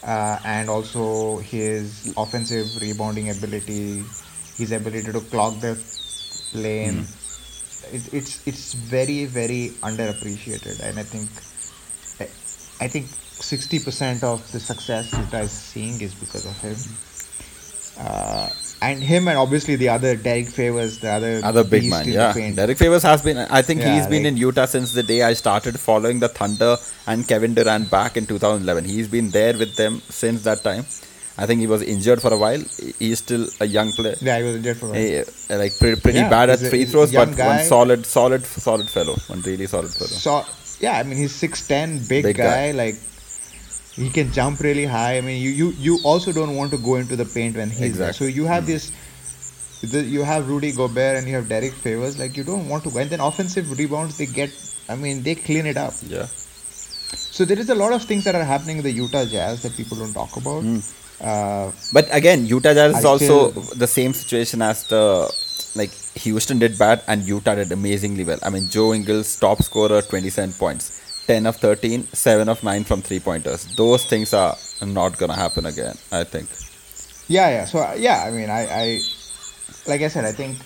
uh, 0.04 0.40
and 0.46 0.70
also 0.70 1.38
his 1.40 2.13
offensive 2.18 2.68
rebounding 2.82 3.30
ability, 3.30 4.04
his 4.58 4.72
ability 4.72 5.12
to 5.12 5.20
clog 5.20 5.60
the 5.60 5.78
lane. 6.54 7.06
It, 7.92 8.13
it's 8.13 8.46
it's 8.48 8.74
very 8.74 9.26
very 9.26 9.72
underappreciated, 9.82 10.82
and 10.82 11.00
I 11.00 11.04
think 11.04 11.30
I, 12.80 12.88
think 12.88 13.08
sixty 13.08 13.80
percent 13.80 14.24
of 14.24 14.50
the 14.52 14.60
success 14.60 15.12
Utah 15.13 15.38
is 15.40 15.52
seeing 15.52 16.00
is 16.02 16.13
because 16.16 16.46
of 16.46 16.58
him. 16.62 16.76
Uh, 18.00 18.50
and 18.82 19.02
him 19.02 19.28
and 19.28 19.38
obviously 19.40 19.76
the 19.76 19.90
other 19.90 20.16
Derrick 20.16 20.48
Favors, 20.50 21.00
the 21.00 21.10
other 21.10 21.42
Other 21.44 21.63
big 21.63 21.90
man, 21.90 22.08
yeah. 22.08 22.32
Derrick 22.54 22.78
Favors 22.78 23.02
has 23.04 23.24
been. 23.24 23.38
I 23.38 23.62
think 23.63 23.82
Yeah, 23.82 23.96
he's 23.96 24.06
been 24.08 24.24
like- 24.24 24.34
in 24.34 24.38
Utah 24.38 24.66
since 24.66 24.94
the 24.94 25.02
day 25.04 25.24
I 25.24 25.34
started 25.34 25.80
following 25.80 26.20
the 26.20 26.28
Thunder 26.28 26.78
and 27.08 27.28
Kevin 27.28 27.56
Durant 27.56 27.90
back 27.90 28.18
in 28.18 28.28
2011. 28.28 28.86
He's 28.86 29.08
been 29.08 29.32
there 29.32 29.58
with 29.58 29.76
them 29.76 30.02
since 30.10 30.44
that 30.44 30.63
time. 30.63 30.86
I 31.40 31.46
think 31.46 31.60
he 31.62 31.68
was 31.68 31.82
injured 31.84 32.22
for 32.22 32.34
a 32.34 32.38
while. 32.38 32.62
He's 33.00 33.20
still 33.20 33.48
a 33.60 33.66
young 33.66 33.92
player. 33.92 34.16
Yeah, 34.22 34.38
he 34.40 34.44
was 34.44 34.56
injured 34.56 34.78
for 34.78 34.88
a 34.88 34.90
while. 34.90 35.00
Eh, 35.00 35.24
like 35.50 35.78
pretty, 35.80 36.02
pretty 36.02 36.20
Yeah, 36.20 36.30
bad 36.30 36.50
at 36.50 36.60
free 36.60 36.86
throws, 36.86 37.12
but 37.12 37.30
one 37.38 37.63
solid, 37.66 38.06
solid, 38.08 38.46
solid 38.46 38.90
fellow. 38.90 39.16
One 39.28 39.42
really 39.42 39.68
solid 39.68 39.92
fellow. 39.92 40.10
So 40.10 40.46
yeah, 40.80 40.98
I 41.00 41.04
mean 41.04 41.18
he's 41.18 41.34
six 41.36 41.68
ten, 41.68 42.00
big, 42.08 42.24
Big 42.24 42.38
guy. 42.38 42.72
guy, 42.72 42.72
Like 42.72 42.96
he 43.96 44.10
can 44.10 44.32
jump 44.32 44.60
really 44.60 44.86
high. 44.86 45.18
I 45.18 45.22
mean 45.22 45.42
you, 45.42 45.50
you 45.50 45.68
you 45.88 46.00
also 46.04 46.32
don't 46.32 46.56
want 46.56 46.72
to 46.72 46.78
go 46.78 46.96
into 46.96 47.16
the 47.16 47.26
paint 47.26 47.56
when 47.58 47.70
he's 47.70 47.98
there. 47.98 48.13
So 48.13 48.26
you 48.26 48.46
have 48.46 48.66
this. 48.66 48.92
The, 49.82 50.02
you 50.02 50.24
have 50.24 50.50
Rudy 50.50 50.72
Gobert 50.72 51.18
and 51.18 51.28
you 51.28 51.36
have 51.36 51.48
Derrick 51.48 51.74
Favors. 51.74 52.18
Like 52.20 52.36
you 52.36 52.44
don't 52.44 52.68
want 52.68 52.84
to 52.86 52.90
go. 52.90 52.98
And 53.00 53.10
then 53.12 53.20
offensive 53.20 53.78
rebounds, 53.78 54.18
they 54.18 54.26
get. 54.26 54.50
I 54.90 54.96
mean 54.96 55.22
they 55.24 55.36
clean 55.36 55.66
it 55.68 55.78
up. 55.78 55.94
Yeah. 56.08 56.26
So 57.38 57.46
there 57.46 57.60
is 57.60 57.70
a 57.70 57.76
lot 57.76 57.94
of 57.94 58.04
things 58.04 58.24
that 58.24 58.36
are 58.36 58.44
happening 58.44 58.78
in 58.78 58.84
the 58.84 58.92
Utah 58.92 59.26
Jazz 59.26 59.62
that 59.63 59.76
people 59.78 59.98
don't 59.98 60.13
talk 60.13 60.36
about. 60.38 60.62
Hmm. 60.63 60.80
Uh, 61.22 61.72
But 61.94 62.08
again, 62.12 62.46
Utah 62.46 62.74
Jazz 62.74 62.98
is 62.98 63.06
also 63.06 63.52
the 63.52 63.88
same 63.88 64.13
situation 64.13 64.62
as 64.62 64.88
the 64.88 65.04
like 65.76 65.91
Houston 66.26 66.60
did 66.60 66.78
bad 66.78 67.04
and 67.08 67.24
Utah 67.24 67.56
did 67.56 67.72
amazingly 67.72 68.24
well. 68.24 68.39
I 68.43 68.50
mean, 68.50 68.67
Joe 68.67 68.93
Ingles 68.93 69.39
top 69.39 69.62
scorer, 69.62 70.02
27 70.02 70.54
points, 70.54 71.26
10 71.28 71.46
of 71.46 71.56
13, 71.58 72.08
7 72.13 72.50
of 72.50 72.63
9 72.63 72.84
from 72.84 73.02
three 73.02 73.20
pointers. 73.20 73.76
Those 73.76 74.06
things 74.06 74.34
are 74.34 74.56
not 74.86 75.17
gonna 75.17 75.36
happen 75.36 75.65
again. 75.65 75.96
I 76.12 76.24
think. 76.24 76.50
Yeah, 77.28 77.50
yeah. 77.50 77.65
So 77.65 77.93
yeah, 77.93 78.24
I 78.26 78.32
mean, 78.32 78.50
I, 78.50 78.62
I, 78.65 79.00
like 79.88 80.02
I 80.02 80.08
said, 80.08 80.26
I 80.26 80.32
think 80.32 80.58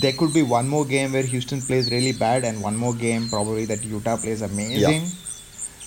there 0.00 0.12
could 0.12 0.32
be 0.32 0.42
one 0.42 0.68
more 0.68 0.84
game 0.84 1.12
where 1.12 1.22
Houston 1.22 1.60
plays 1.60 1.90
really 1.90 2.12
bad, 2.12 2.44
and 2.44 2.62
one 2.62 2.76
more 2.76 2.94
game 2.94 3.28
probably 3.28 3.64
that 3.66 3.84
Utah 3.84 4.16
plays 4.16 4.42
amazing. 4.42 5.02
Yeah. 5.02 5.08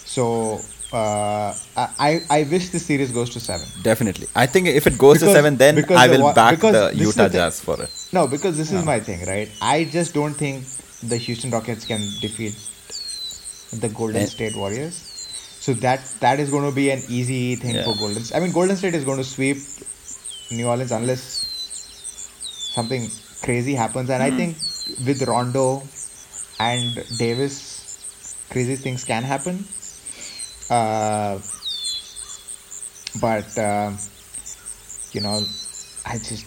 So 0.06 0.60
uh, 0.94 1.54
I, 1.76 2.22
I 2.30 2.44
wish 2.44 2.70
this 2.70 2.86
series 2.86 3.12
goes 3.12 3.30
to 3.32 3.40
seven. 3.40 3.66
Definitely. 3.82 4.28
I 4.36 4.46
think 4.46 4.68
if 4.68 4.86
it 4.88 4.98
goes 4.98 5.20
to 5.20 5.26
seven, 5.32 5.58
then 5.58 5.84
I 5.92 6.08
will 6.08 6.22
wa- 6.24 6.34
back 6.34 6.60
the 6.60 6.92
Utah 6.94 7.24
the- 7.28 7.30
Jazz 7.38 7.60
for 7.62 7.82
it. 7.82 7.90
No, 8.14 8.28
because 8.28 8.58
this 8.58 8.72
is 8.72 8.86
my 8.86 9.00
thing, 9.00 9.26
right? 9.26 9.50
I 9.62 9.86
just 9.86 10.14
don't 10.14 10.34
think 10.36 10.66
the 11.02 11.18
Houston 11.18 11.50
Rockets 11.52 11.86
can 11.86 12.00
defeat 12.22 12.54
the 13.82 13.90
Golden 13.90 14.22
Eh. 14.22 14.26
State 14.28 14.56
Warriors. 14.56 14.96
So 15.66 15.74
that 15.86 16.02
that 16.20 16.40
is 16.40 16.52
going 16.52 16.70
to 16.70 16.76
be 16.76 16.90
an 16.92 17.02
easy 17.10 17.56
thing 17.56 17.76
Yeah. 17.76 17.86
for 17.86 17.96
Golden. 17.98 18.24
State. 18.24 18.38
I 18.38 18.40
mean, 18.42 18.52
Golden 18.52 18.76
State 18.78 18.94
is 18.94 19.04
going 19.04 19.18
to 19.18 19.24
sweep 19.24 19.58
New 20.52 20.68
Orleans 20.68 20.92
unless 20.92 21.22
something 22.76 23.10
crazy 23.42 23.74
happens. 23.74 24.10
And 24.10 24.22
I 24.22 24.30
Hmm. 24.30 24.38
think 24.38 24.58
with 25.08 25.22
Rondo 25.24 25.84
and 26.60 27.04
Davis, 27.18 27.56
crazy 28.52 28.76
things 28.76 29.04
can 29.04 29.24
happen. 29.24 29.66
Uh, 30.70 31.40
but 33.22 33.58
um 33.58 33.98
you 35.14 35.22
know, 35.22 35.40
I 36.06 36.18
just 36.18 36.46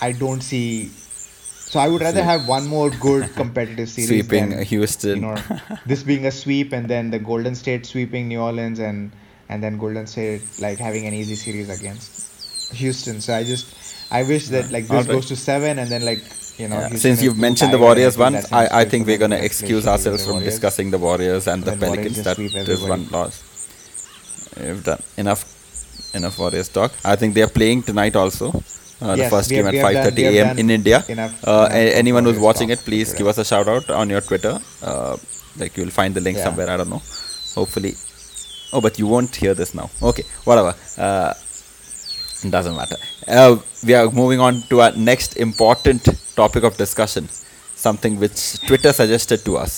I 0.00 0.12
don't 0.12 0.40
see. 0.40 0.88
So 0.88 1.78
I 1.78 1.86
would 1.86 2.00
rather 2.00 2.22
have 2.22 2.48
one 2.48 2.66
more 2.66 2.90
good 2.90 3.32
competitive 3.36 3.88
series 3.88 4.08
Sweeping 4.08 4.50
than, 4.50 4.64
Houston. 4.64 5.16
You 5.16 5.22
know, 5.22 5.36
this 5.86 6.02
being 6.02 6.26
a 6.26 6.32
sweep 6.32 6.72
and 6.72 6.88
then 6.88 7.10
the 7.10 7.18
Golden 7.18 7.54
State 7.54 7.86
sweeping 7.86 8.28
New 8.28 8.40
Orleans 8.40 8.78
and 8.78 9.12
and 9.48 9.62
then 9.62 9.78
Golden 9.78 10.06
State 10.06 10.42
like 10.60 10.78
having 10.78 11.06
an 11.06 11.14
easy 11.14 11.36
series 11.36 11.68
against 11.68 12.72
Houston. 12.72 13.20
So 13.20 13.34
I 13.34 13.44
just 13.44 14.10
I 14.10 14.22
wish 14.24 14.48
that 14.48 14.70
like 14.70 14.88
this 14.88 15.06
goes 15.06 15.26
to 15.26 15.36
seven 15.36 15.78
and 15.78 15.90
then 15.90 16.04
like 16.04 16.22
you 16.60 16.68
know. 16.68 16.80
Yeah, 16.80 16.96
Since 17.04 17.22
you've 17.22 17.38
mentioned 17.38 17.72
the 17.72 17.78
Warriors 17.86 18.16
one, 18.26 18.36
I, 18.60 18.62
I 18.80 18.84
think 18.90 19.06
we're 19.06 19.18
going 19.24 19.30
to 19.38 19.42
excuse 19.50 19.86
ourselves 19.92 20.24
from 20.24 20.34
Warriors. 20.34 20.54
discussing 20.54 20.90
the 20.90 20.98
Warriors 20.98 21.46
and 21.52 21.62
the 21.64 21.76
Pelicans. 21.84 22.22
That 22.24 22.38
is 22.38 22.82
one 22.94 23.08
loss. 23.08 23.34
We've 24.60 24.84
done 24.84 25.02
enough 25.16 25.42
enough 26.14 26.38
Warriors 26.38 26.68
talk. 26.68 26.92
I 27.04 27.16
think 27.16 27.34
they 27.34 27.42
are 27.42 27.54
playing 27.60 27.82
tonight 27.90 28.16
also. 28.16 28.48
Uh, 29.02 29.16
the 29.16 29.28
first 29.30 29.48
game 29.48 29.66
at 29.66 29.72
we 29.72 29.78
have 29.78 29.92
done- 29.94 30.12
5:30 30.12 30.24
a.m. 30.32 30.58
in 30.58 30.70
India. 30.78 30.98
enough- 31.08 31.44
uh, 31.46 31.68
enough 31.70 31.98
anyone 32.02 32.24
who's 32.24 32.38
watching 32.48 32.70
it, 32.74 32.80
please 32.88 33.14
give 33.18 33.26
us 33.32 33.38
a 33.38 33.46
shout 33.52 33.68
out 33.74 33.88
on 33.90 34.10
your 34.14 34.20
Twitter. 34.20 34.54
Uh, 34.82 35.16
like 35.60 35.76
you'll 35.76 35.96
find 36.00 36.14
the 36.14 36.20
link 36.26 36.36
Yeah. 36.38 36.44
somewhere. 36.44 36.68
I 36.70 36.76
don't 36.76 36.90
know. 36.96 37.02
Hopefully. 37.54 37.94
Oh, 38.72 38.80
but 38.80 38.98
you 39.00 39.06
won't 39.12 39.34
hear 39.34 39.54
this 39.60 39.72
now. 39.74 39.88
Okay, 40.10 40.24
whatever. 40.44 40.74
Uh, 41.06 41.32
doesn't 42.56 42.76
matter. 42.76 42.96
Uh, 43.28 43.56
we 43.86 43.94
are 43.94 44.10
moving 44.10 44.40
on 44.40 44.62
to 44.70 44.80
our 44.84 44.92
next 44.92 45.36
important 45.46 46.02
topic 46.36 46.64
of 46.64 46.76
discussion, 46.76 47.28
something 47.74 48.18
which 48.18 48.60
Twitter 48.66 48.92
suggested 48.92 49.44
to 49.44 49.56
us. 49.56 49.72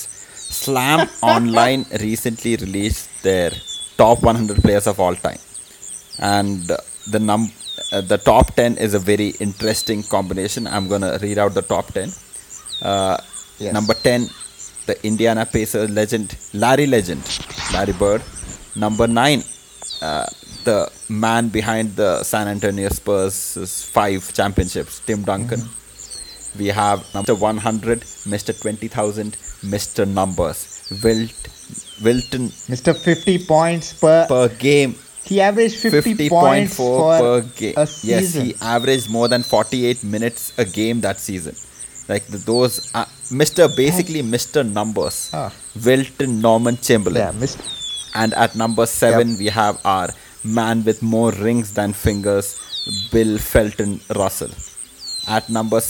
Slam 0.62 1.09
Online 1.23 1.85
recently 2.01 2.57
released 2.57 3.09
their 3.23 3.51
top 3.97 4.23
100 4.23 4.62
players 4.62 4.87
of 4.87 5.01
all 5.01 5.15
time, 5.15 5.38
and 6.19 6.71
the 7.11 7.19
num 7.19 7.51
uh, 7.93 8.01
the 8.01 8.19
top 8.19 8.55
10 8.55 8.77
is 8.77 8.95
a 8.95 8.99
very 8.99 9.29
interesting 9.41 10.03
combination. 10.03 10.67
I'm 10.67 10.88
gonna 10.88 11.19
read 11.23 11.38
out 11.38 11.55
the 11.55 11.62
top 11.62 11.87
10. 11.93 12.11
Uh, 12.83 13.17
Yes. 13.59 13.75
Number 13.75 13.95
10, 13.95 14.29
the 14.87 14.97
Indiana 15.07 15.47
Pacers 15.47 15.88
legend 15.91 16.37
Larry 16.53 16.87
Legend, 16.87 17.23
Larry 17.73 17.93
Bird. 17.93 18.23
Number 18.75 19.07
9, 19.07 19.43
uh, 20.01 20.27
the 20.65 20.91
man 21.09 21.49
behind 21.49 21.95
the 21.95 22.25
San 22.25 22.49
Antonio 22.49 22.88
Spurs' 22.88 23.85
five 23.93 24.33
championships, 24.33 25.01
Tim 25.07 25.23
Duncan. 25.23 25.61
We 26.59 26.67
have 26.69 27.01
Mr. 27.12 27.38
100, 27.38 28.01
Mr. 28.01 28.61
20,000, 28.61 29.33
Mr. 29.62 30.07
Numbers, 30.07 30.88
Wilt, 31.03 31.33
Wilton 32.03 32.49
Mr. 32.69 32.95
50 32.97 33.47
points 33.47 33.93
per. 33.95 34.27
per 34.29 34.49
game. 34.49 34.95
he 35.25 35.41
averaged 35.41 35.77
50, 35.77 36.15
50.4 36.15 36.29
points 36.29 36.77
for 36.77 37.19
per 37.19 37.41
game. 37.57 37.75
Yes, 38.03 38.35
he 38.35 38.55
averaged 38.61 39.09
more 39.11 39.29
than 39.29 39.43
48 39.43 40.05
minutes 40.05 40.53
a 40.59 40.65
game 40.65 41.01
that 41.03 41.19
season. 41.19 41.55
Like 42.09 42.27
the, 42.27 42.38
those, 42.38 42.93
uh, 42.95 43.05
Mr. 43.31 43.75
Basically, 43.77 44.23
Mr. 44.23 44.69
Numbers, 44.71 45.31
Ah. 45.33 45.53
Wilton 45.87 46.41
Norman 46.43 46.77
Chamberlain. 46.77 47.23
yeah, 47.23 47.33
Mr. 47.33 47.62
And 48.15 48.35
at 48.35 48.55
number 48.57 48.85
seven, 48.85 49.37
we 49.38 49.47
have 49.47 49.81
our 49.87 50.11
man 50.45 50.85
with 50.85 51.03
more 51.03 51.31
rings 51.33 51.73
than 51.73 51.93
fingers, 51.95 52.57
Bill 53.12 53.38
Felton 53.38 54.01
Russell. 54.17 54.51
At 55.29 55.49
number 55.49 55.81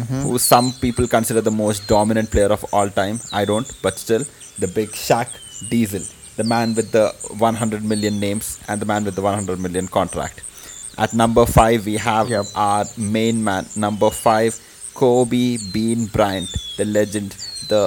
6 0.00 0.22
who 0.24 0.38
some 0.38 0.72
people 0.84 1.06
consider 1.16 1.40
the 1.40 1.50
most 1.64 1.86
dominant 1.88 2.30
player 2.30 2.50
of 2.56 2.64
all 2.72 2.88
time. 3.02 3.16
I 3.32 3.44
don't, 3.50 3.68
but 3.82 3.98
still, 3.98 4.24
the 4.58 4.68
big 4.78 4.90
Shaq 5.06 5.28
Diesel, 5.70 6.04
the 6.36 6.44
man 6.44 6.74
with 6.74 6.92
the 6.92 7.06
100 7.38 7.84
million 7.92 8.20
names 8.20 8.46
and 8.68 8.80
the 8.80 8.86
man 8.92 9.04
with 9.04 9.14
the 9.14 9.22
100 9.22 9.58
million 9.66 9.88
contract. 9.88 10.42
At 10.98 11.14
number 11.14 11.44
five, 11.46 11.86
we 11.86 11.96
have 11.96 12.28
Yep. 12.28 12.46
our 12.54 12.84
main 12.98 13.42
man. 13.42 13.66
Number 13.76 14.10
five, 14.10 14.58
Kobe 14.94 15.44
Bean 15.72 16.06
Bryant, 16.06 16.50
the 16.78 16.84
legend, 16.84 17.30
the 17.68 17.84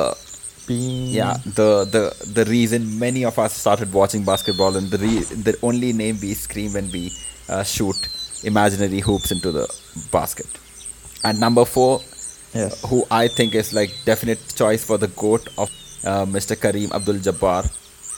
Bean. 0.68 1.10
yeah 1.20 1.34
the 1.60 1.86
the 1.96 2.04
the 2.38 2.44
reason 2.46 2.98
many 3.02 3.24
of 3.30 3.36
us 3.44 3.54
started 3.64 3.90
watching 3.94 4.24
basketball 4.30 4.76
and 4.80 4.88
the 4.94 4.98
re- 5.04 5.28
the 5.50 5.54
only 5.62 5.92
name 5.94 6.18
we 6.24 6.32
scream 6.34 6.72
when 6.78 6.88
we 6.96 7.04
uh, 7.50 7.64
shoot 7.74 8.00
imaginary 8.52 9.02
hoops 9.08 9.30
into 9.36 9.52
the 9.58 9.66
basket 10.16 10.48
and 11.28 11.40
number 11.46 11.66
four 11.76 11.94
Yes. 12.60 12.76
who 12.90 12.98
i 13.12 13.28
think 13.38 13.54
is 13.62 13.70
like 13.78 13.92
definite 14.10 14.40
choice 14.60 14.84
for 14.90 14.98
the 15.04 15.10
goat 15.22 15.44
of 15.64 15.70
uh, 16.10 16.26
mr 16.36 16.56
kareem 16.66 16.92
abdul 17.00 17.20
jabbar 17.28 17.64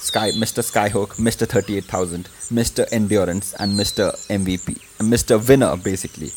sky 0.10 0.28
mr 0.44 0.62
skyhook 0.70 1.16
mr 1.28 1.48
38000 1.54 2.30
mr 2.60 2.86
endurance 3.00 3.48
and 3.62 3.74
mr 3.82 4.06
mvp 4.40 4.76
mr 5.14 5.38
winner 5.50 5.72
basically 5.90 6.30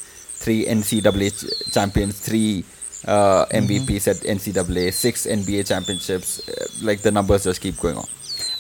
three 0.45 0.61
ncaa 0.77 1.13
ch- 1.41 1.73
champions 1.77 2.21
three 2.29 2.65
uh, 3.07 3.47
MVPs 3.61 4.09
at 4.09 4.17
NCAA, 4.37 4.93
six 4.93 5.27
NBA 5.27 5.67
championships. 5.67 6.47
Uh, 6.49 6.67
like 6.83 7.01
the 7.01 7.11
numbers 7.11 7.45
just 7.45 7.61
keep 7.63 7.77
going 7.79 7.97
on. 7.97 8.05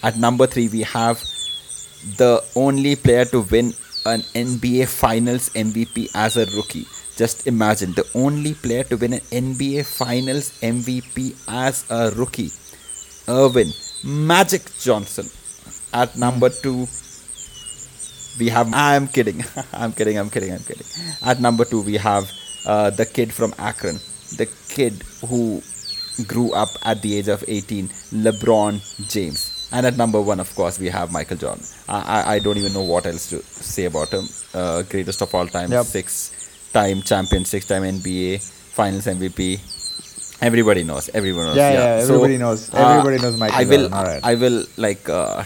At 0.02 0.16
number 0.16 0.46
three, 0.46 0.68
we 0.68 0.80
have 0.82 1.20
the 2.16 2.42
only 2.56 2.96
player 2.96 3.26
to 3.26 3.40
win 3.42 3.74
an 4.06 4.20
NBA 4.34 4.88
Finals 4.88 5.50
MVP 5.50 6.08
as 6.14 6.38
a 6.38 6.46
rookie. 6.56 6.86
Just 7.20 7.46
imagine 7.46 7.92
the 7.92 8.06
only 8.14 8.54
player 8.54 8.84
to 8.84 8.96
win 8.96 9.12
an 9.12 9.20
NBA 9.44 9.84
Finals 9.84 10.46
MVP 10.62 11.36
as 11.48 11.84
a 11.90 12.10
rookie. 12.16 12.50
Irvin 13.28 13.68
Magic 14.02 14.62
Johnson. 14.80 15.26
At 15.92 16.16
number 16.16 16.48
two, 16.48 16.88
we 18.38 18.48
have. 18.48 18.68
I'm 18.72 19.06
kidding. 19.08 19.44
I'm 19.72 19.92
kidding. 19.92 20.18
I'm 20.18 20.30
kidding. 20.30 20.52
I'm 20.52 20.64
kidding. 20.64 20.86
At 21.22 21.40
number 21.40 21.64
two, 21.66 21.82
we 21.82 21.96
have 21.98 22.24
uh, 22.66 22.88
the 22.88 23.04
kid 23.04 23.32
from 23.32 23.52
Akron, 23.58 23.96
the 24.40 24.48
kid 24.68 24.94
who 25.28 25.62
grew 26.26 26.52
up 26.52 26.68
at 26.84 27.02
the 27.02 27.16
age 27.18 27.28
of 27.28 27.44
18, 27.46 27.88
LeBron 28.24 28.80
James. 29.10 29.68
And 29.72 29.84
at 29.86 29.96
number 29.96 30.20
one, 30.20 30.40
of 30.40 30.52
course, 30.54 30.78
we 30.78 30.88
have 30.88 31.12
Michael 31.12 31.36
Jordan. 31.36 31.64
I, 31.88 31.98
I, 32.00 32.34
I 32.34 32.38
don't 32.38 32.56
even 32.56 32.72
know 32.72 32.82
what 32.82 33.06
else 33.06 33.28
to 33.30 33.42
say 33.42 33.84
about 33.84 34.08
him. 34.08 34.24
Uh, 34.54 34.82
greatest 34.82 35.22
of 35.22 35.34
all 35.34 35.46
time, 35.46 35.70
Yep. 35.70 35.86
Six-time 36.70 37.02
champion, 37.02 37.44
six-time 37.44 37.82
NBA 37.82 38.38
Finals 38.74 39.06
MVP. 39.06 39.58
Everybody 40.42 40.84
knows. 40.84 41.10
Everyone 41.12 41.46
knows. 41.46 41.56
Yeah, 41.56 41.72
yeah, 41.72 42.04
So, 42.04 42.14
everybody 42.14 42.38
knows. 42.38 42.72
uh, 42.72 42.78
Everybody 42.78 43.22
knows 43.22 43.38
Michael 43.38 43.58
I 43.58 43.64
will. 43.64 43.94
I 44.24 44.34
will 44.36 44.64
like. 44.76 45.08
Uh, 45.08 45.44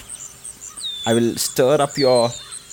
I 1.06 1.14
will 1.14 1.34
stir 1.37 1.80
up 1.80 1.96
your, 1.98 2.30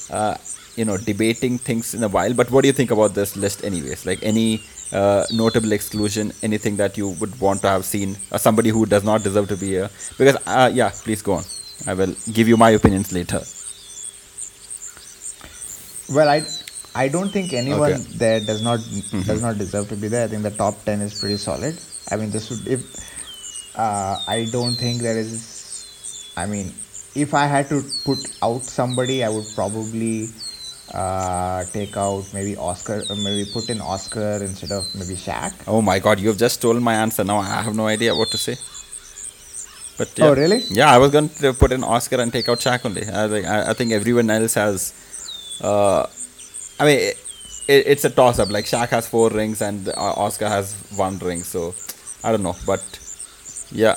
uh, 0.10 0.36
you 0.76 0.86
know, 0.86 0.98
debating 0.98 1.58
things 1.58 1.94
in 1.94 2.04
a 2.04 2.08
while. 2.10 2.34
But 2.34 2.52
what 2.52 2.62
do 2.62 2.68
you 2.68 2.74
think 2.74 2.92
about 2.92 3.14
this 3.14 3.36
list, 3.36 3.64
anyways? 3.64 4.06
Like 4.06 4.20
any 4.22 4.62
uh, 4.92 5.26
notable 5.32 5.72
exclusion, 5.72 6.32
anything 6.44 6.76
that 6.78 6.98
you 6.98 7.10
would 7.22 7.40
want 7.40 7.62
to 7.62 7.70
have 7.70 7.86
seen, 7.86 8.18
or 8.32 8.38
somebody 8.38 8.70
who 8.70 8.86
does 8.86 9.04
not 9.04 9.24
deserve 9.24 9.48
to 9.50 9.58
be 9.58 9.68
here? 9.68 9.90
Because, 10.18 10.38
uh, 10.46 10.70
yeah, 10.74 10.92
please 11.04 11.22
go 11.22 11.34
on. 11.34 11.44
I 11.88 11.94
will 11.96 12.14
give 12.32 12.48
you 12.48 12.58
my 12.58 12.70
opinions 12.72 13.12
later. 13.12 13.42
Well, 16.14 16.28
I 16.30 16.42
I 16.94 17.08
don't 17.08 17.30
think 17.32 17.54
anyone 17.54 17.94
Okay. 17.94 18.04
there 18.18 18.40
does 18.42 18.62
not 18.62 18.80
does 19.26 19.42
not 19.42 19.58
deserve 19.58 19.88
to 19.90 19.96
be 19.96 20.08
there. 20.10 20.26
I 20.26 20.28
think 20.28 20.44
the 20.44 20.52
top 20.52 20.84
ten 20.86 21.02
is 21.02 21.20
pretty 21.20 21.38
solid. 21.38 21.78
I 22.12 22.18
mean, 22.18 22.32
this 22.32 22.50
would 22.50 22.68
if 22.68 22.82
uh, 23.78 24.18
I 24.28 24.48
don't 24.52 24.76
think 24.76 25.02
there 25.02 25.18
is. 25.18 26.34
I 26.36 26.46
mean, 26.46 26.74
if 27.16 27.34
I 27.34 27.46
had 27.46 27.70
to 27.70 27.82
put 28.04 28.20
out 28.44 28.64
somebody, 28.64 29.24
I 29.24 29.30
would 29.30 29.46
probably 29.56 30.30
uh, 30.94 31.64
take 31.72 31.96
out 31.96 32.26
maybe 32.34 32.58
Oscar, 32.58 33.04
uh, 33.10 33.16
maybe 33.16 33.50
put 33.54 33.70
in 33.70 33.80
Oscar 33.80 34.40
instead 34.44 34.72
of 34.72 34.84
maybe 34.94 35.16
Shaq. 35.16 35.54
Oh 35.68 35.82
my 35.82 36.00
God, 36.00 36.20
you 36.20 36.28
have 36.28 36.38
just 36.38 36.56
stolen 36.56 36.84
my 36.84 36.96
answer. 36.96 37.24
Now 37.24 37.38
I 37.38 37.62
have 37.62 37.76
no 37.76 37.88
idea 37.88 38.14
what 38.14 38.30
to 38.32 38.38
say. 38.38 38.58
But 39.98 40.18
yeah. 40.18 40.26
Oh, 40.26 40.34
really? 40.36 40.64
Yeah, 40.70 40.90
I 40.92 40.98
was 40.98 41.12
going 41.12 41.30
to 41.30 41.54
put 41.54 41.72
in 41.72 41.84
Oscar 41.84 42.20
and 42.20 42.32
take 42.34 42.50
out 42.50 42.60
Shaq 42.60 42.86
only. 42.86 43.04
I 43.04 43.28
think 43.30 43.46
I, 43.48 43.70
I 43.70 43.74
think 43.74 43.92
everyone 43.94 44.30
else 44.30 44.56
has. 44.56 44.94
Uh, 45.62 46.08
I 46.82 46.86
mean, 46.86 47.00
it, 47.00 47.18
it, 47.68 47.82
it's 47.94 48.06
a 48.06 48.10
toss 48.10 48.40
up. 48.40 48.50
Like 48.50 48.66
Shaq 48.66 48.90
has 48.90 49.08
four 49.08 49.30
rings 49.30 49.62
and 49.62 49.88
uh, 49.90 49.94
Oscar 50.26 50.50
has 50.50 50.74
one 50.96 51.18
ring. 51.20 51.44
So 51.44 51.74
I 52.24 52.32
don't 52.32 52.44
know, 52.48 52.56
but 52.66 52.82
yeah, 53.72 53.96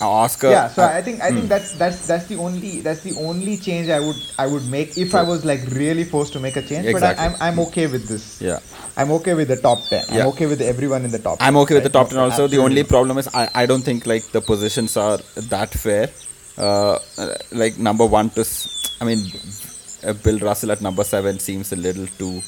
uh, 0.00 0.08
Oscar. 0.24 0.50
yeah 0.50 0.68
so 0.68 0.82
uh, 0.82 0.98
i 0.98 1.00
think 1.06 1.16
i 1.22 1.30
think 1.34 1.48
that's 1.52 1.70
that's 1.82 2.06
that's 2.10 2.26
the 2.32 2.36
only 2.46 2.80
that's 2.86 3.00
the 3.08 3.14
only 3.28 3.54
change 3.66 3.88
i 3.88 3.98
would 4.06 4.20
i 4.38 4.46
would 4.52 4.66
make 4.74 4.90
if 5.04 5.14
i 5.20 5.22
was 5.30 5.40
like 5.50 5.62
really 5.82 6.04
forced 6.04 6.32
to 6.36 6.40
make 6.46 6.54
a 6.62 6.64
change 6.70 6.84
but 6.84 7.00
Exactly. 7.00 7.24
I, 7.24 7.26
i'm 7.26 7.34
i'm 7.46 7.58
okay 7.66 7.86
with 7.94 8.04
this 8.12 8.24
Yeah. 8.48 8.60
i'm 8.98 9.10
okay 9.18 9.32
with 9.40 9.48
the 9.48 9.56
top 9.68 9.78
10 9.88 10.04
Yeah. 10.12 10.20
i'm 10.20 10.26
okay 10.32 10.46
with 10.52 10.60
everyone 10.72 11.02
in 11.06 11.10
the 11.16 11.22
top 11.28 11.38
I'm 11.40 11.54
10, 11.54 11.62
okay 11.62 11.74
with 11.78 11.86
the 11.88 11.94
top 11.98 12.10
ten 12.10 12.18
also. 12.18 12.46
The 12.46 12.58
only 12.66 12.84
problem 12.84 13.16
is 13.22 13.26
I, 13.42 13.48
I 13.62 13.64
don't 13.70 13.84
think 13.88 14.04
like 14.14 14.24
the 14.36 14.42
positions 14.52 14.92
are 15.06 15.18
that 15.54 15.70
fair. 15.84 16.06
Uh, 16.58 16.98
like 17.62 17.74
number 17.88 18.04
one 18.18 18.28
to, 18.36 18.40
s- 18.42 18.96
I 19.00 19.04
mean, 19.08 19.20
uh, 20.04 20.12
Bill 20.12 20.38
Russell 20.38 20.72
at 20.72 20.80
number 20.80 21.04
seven 21.04 21.38
seems 21.38 21.72
a 21.72 21.76
little 21.76 22.06
too 22.18 22.40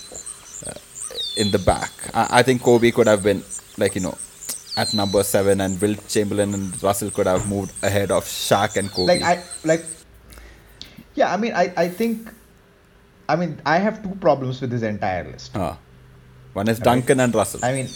uh, 0.66 0.72
in 1.36 1.50
the 1.50 1.58
back. 1.58 1.90
I, 2.14 2.40
I 2.40 2.42
think 2.42 2.62
Kobe 2.62 2.90
could 2.90 3.06
have 3.06 3.22
been 3.22 3.42
like 3.76 3.94
you 3.94 4.00
know 4.02 4.16
at 4.76 4.94
number 4.94 5.22
seven, 5.24 5.60
and 5.60 5.80
Wilt 5.80 6.06
Chamberlain 6.08 6.54
and 6.54 6.82
Russell 6.82 7.10
could 7.10 7.26
have 7.26 7.48
moved 7.48 7.72
ahead 7.82 8.10
of 8.10 8.24
Shaq 8.24 8.76
and 8.76 8.90
Kobe. 8.90 9.06
like 9.18 9.22
i 9.22 9.42
like 9.64 9.84
yeah 11.14 11.32
i 11.34 11.36
mean 11.36 11.52
i 11.52 11.72
i 11.76 11.88
think 11.88 12.28
i 13.28 13.34
mean 13.34 13.60
i 13.66 13.78
have 13.78 14.02
two 14.04 14.14
problems 14.20 14.60
with 14.60 14.70
this 14.70 14.82
entire 14.82 15.24
list 15.24 15.56
Uh, 15.56 15.74
one 16.52 16.68
is 16.68 16.78
Duncan 16.78 17.18
and 17.20 17.34
Russell. 17.34 17.60
i 17.64 17.72
mean 17.72 17.88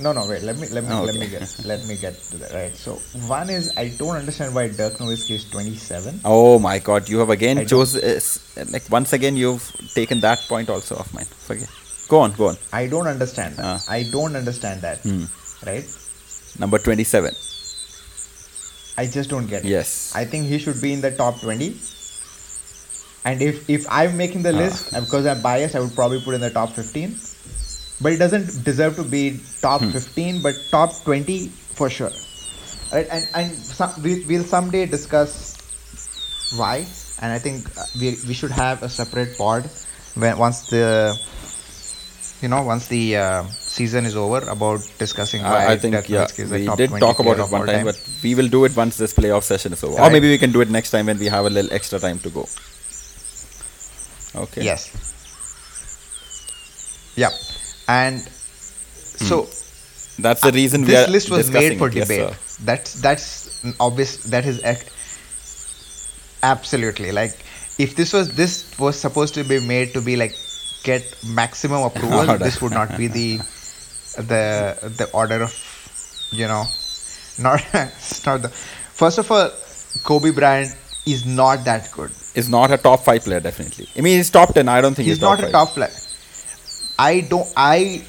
no 0.00 0.12
no 0.12 0.26
wait 0.28 0.42
let 0.42 0.58
me 0.58 0.66
let 0.68 0.82
me 0.84 0.90
Oh, 0.92 1.02
let 1.04 1.14
me 1.14 1.26
get 1.28 1.42
let 1.64 1.84
me 1.86 1.96
get 1.96 2.14
to 2.30 2.36
that 2.38 2.52
right 2.52 2.74
so 2.74 2.94
one 3.28 3.48
is 3.48 3.70
i 3.76 3.88
don't 3.98 4.16
understand 4.16 4.54
why 4.54 4.66
dirk 4.68 4.94
nowitzki 4.98 5.34
is 5.38 5.44
27 5.50 6.20
Oh 6.24 6.58
my 6.58 6.78
God! 6.80 7.08
You 7.08 7.18
have 7.20 7.30
again 7.30 7.58
I 7.58 7.64
chose 7.64 7.94
uh, 7.96 8.20
like 8.72 8.88
once 8.90 9.12
again 9.12 9.36
you've 9.36 9.62
taken 9.94 10.20
that 10.20 10.40
point 10.48 10.68
also 10.68 10.96
of 10.96 11.12
mine. 11.14 11.26
Forget. 11.26 11.68
Go 12.08 12.20
on, 12.20 12.32
go 12.32 12.48
on. 12.48 12.56
i 12.72 12.86
don't 12.86 13.06
understand 13.06 13.56
that 13.56 13.64
Ah. 13.64 13.78
i 13.88 14.02
don't 14.16 14.34
understand 14.36 14.82
that 14.82 14.98
Hmm. 15.08 15.24
right 15.66 15.86
Number 16.58 16.78
twenty-seven. 16.78 17.32
I 18.96 19.06
just 19.06 19.28
don't 19.28 19.46
get 19.52 19.64
it. 19.64 19.68
Yes. 19.68 20.12
I 20.14 20.24
think 20.24 20.46
he 20.46 20.58
should 20.60 20.80
be 20.80 20.92
in 20.92 21.00
the 21.00 21.10
top 21.10 21.40
20. 21.40 21.70
And 23.24 23.42
if 23.42 23.68
if 23.68 23.86
I'm 23.90 24.16
making 24.16 24.42
the 24.44 24.52
Ah. 24.54 24.60
list, 24.62 24.92
because 24.94 25.26
I'm 25.26 25.40
biased, 25.42 25.74
I 25.74 25.80
would 25.80 25.94
probably 25.96 26.20
put 26.20 26.34
in 26.38 26.40
the 26.40 26.50
top 26.50 26.70
15. 26.76 27.16
But 28.00 28.12
it 28.12 28.18
doesn't 28.18 28.64
deserve 28.64 28.96
to 28.96 29.04
be 29.04 29.40
top 29.60 29.80
Hmm. 29.80 29.90
15, 29.90 30.42
but 30.42 30.54
top 30.70 30.90
20 31.04 31.48
for 31.78 31.88
sure. 31.90 32.10
Right? 32.92 33.06
And 33.10 33.26
and 33.34 33.52
some, 33.52 33.90
we, 34.02 34.24
we'll 34.26 34.44
someday 34.44 34.86
discuss 34.86 35.56
why. 36.56 36.86
And 37.22 37.32
I 37.32 37.38
think 37.38 37.66
uh, 37.78 37.84
we 38.00 38.16
we 38.28 38.34
should 38.34 38.50
have 38.50 38.82
a 38.82 38.88
separate 38.88 39.38
pod 39.38 39.70
when 40.14 40.36
once 40.38 40.68
the 40.70 40.86
you 42.42 42.48
know 42.48 42.62
once 42.62 42.88
the 42.88 43.16
uh, 43.16 43.42
season 43.74 44.04
is 44.10 44.16
over 44.16 44.40
about 44.50 44.80
discussing 44.98 45.42
why 45.42 45.66
I, 45.72 45.76
think 45.76 45.94
yeah, 46.08 46.26
we 46.50 46.66
did 46.76 46.90
talk 47.04 47.18
about 47.20 47.38
it 47.38 47.50
one 47.50 47.60
all 47.62 47.66
time, 47.66 47.84
but 47.86 47.98
we 48.22 48.34
will 48.34 48.48
do 48.48 48.64
it 48.66 48.76
once 48.76 48.96
this 48.96 49.14
playoff 49.14 49.42
session 49.44 49.72
is 49.72 49.82
over, 49.82 50.00
or 50.02 50.10
maybe 50.10 50.28
we 50.30 50.38
can 50.38 50.52
do 50.52 50.60
it 50.60 50.70
next 50.70 50.90
time 50.90 51.06
when 51.06 51.18
we 51.18 51.26
have 51.26 51.46
a 51.46 51.50
little 51.50 51.72
extra 51.72 51.98
time 51.98 52.18
to 52.20 52.30
go. 52.30 52.46
Okay. 54.44 54.62
Yes. 54.64 54.90
Yeah. 57.16 57.30
And 57.88 58.20
so 58.20 59.42
hmm. 59.42 59.64
That's 60.18 60.40
the 60.40 60.52
reason 60.52 60.82
we 60.82 60.88
this 60.88 61.08
are 61.08 61.10
list 61.10 61.30
was 61.30 61.50
made 61.50 61.78
for 61.78 61.88
it. 61.88 61.94
Debate. 61.94 62.34
sir. 62.34 62.64
that's 62.64 62.94
that's 63.00 63.64
obvious. 63.80 64.18
That 64.24 64.46
is 64.46 64.62
ac- 64.64 64.88
absolutely 66.42 67.10
like 67.10 67.36
if 67.78 67.96
this 67.96 68.12
was 68.12 68.34
this 68.36 68.78
was 68.78 68.98
supposed 68.98 69.34
to 69.34 69.44
be 69.44 69.58
made 69.66 69.92
to 69.94 70.00
be 70.00 70.16
like 70.16 70.34
get 70.84 71.02
maximum 71.26 71.82
approval, 71.90 72.38
this 72.38 72.62
would 72.62 72.72
not 72.72 72.96
be 72.96 73.08
the 73.08 73.38
the 74.16 74.94
the 74.98 75.10
order 75.12 75.42
of 75.42 75.52
you 76.30 76.46
know 76.46 76.64
not 77.38 77.64
not 78.26 78.42
the 78.42 78.48
first 78.48 79.18
of 79.18 79.30
all 79.32 79.50
Kobe 80.04 80.30
Bryant 80.30 80.76
is 81.06 81.26
not 81.26 81.64
that 81.64 81.90
good. 81.90 82.12
Is 82.34 82.48
not 82.48 82.70
a 82.70 82.76
top 82.76 83.00
five 83.00 83.22
player 83.22 83.40
definitely. 83.40 83.88
I 83.96 84.00
mean, 84.00 84.16
he's 84.18 84.30
top 84.30 84.54
ten. 84.54 84.68
I 84.68 84.80
don't 84.80 84.94
think 84.94 85.06
he's 85.06 85.16
he's, 85.16 85.22
not 85.22 85.42
a 85.42 85.50
top 85.50 85.70
player. 85.70 85.90
I 86.98 87.20
don't. 87.20 87.46
I. 87.56 88.04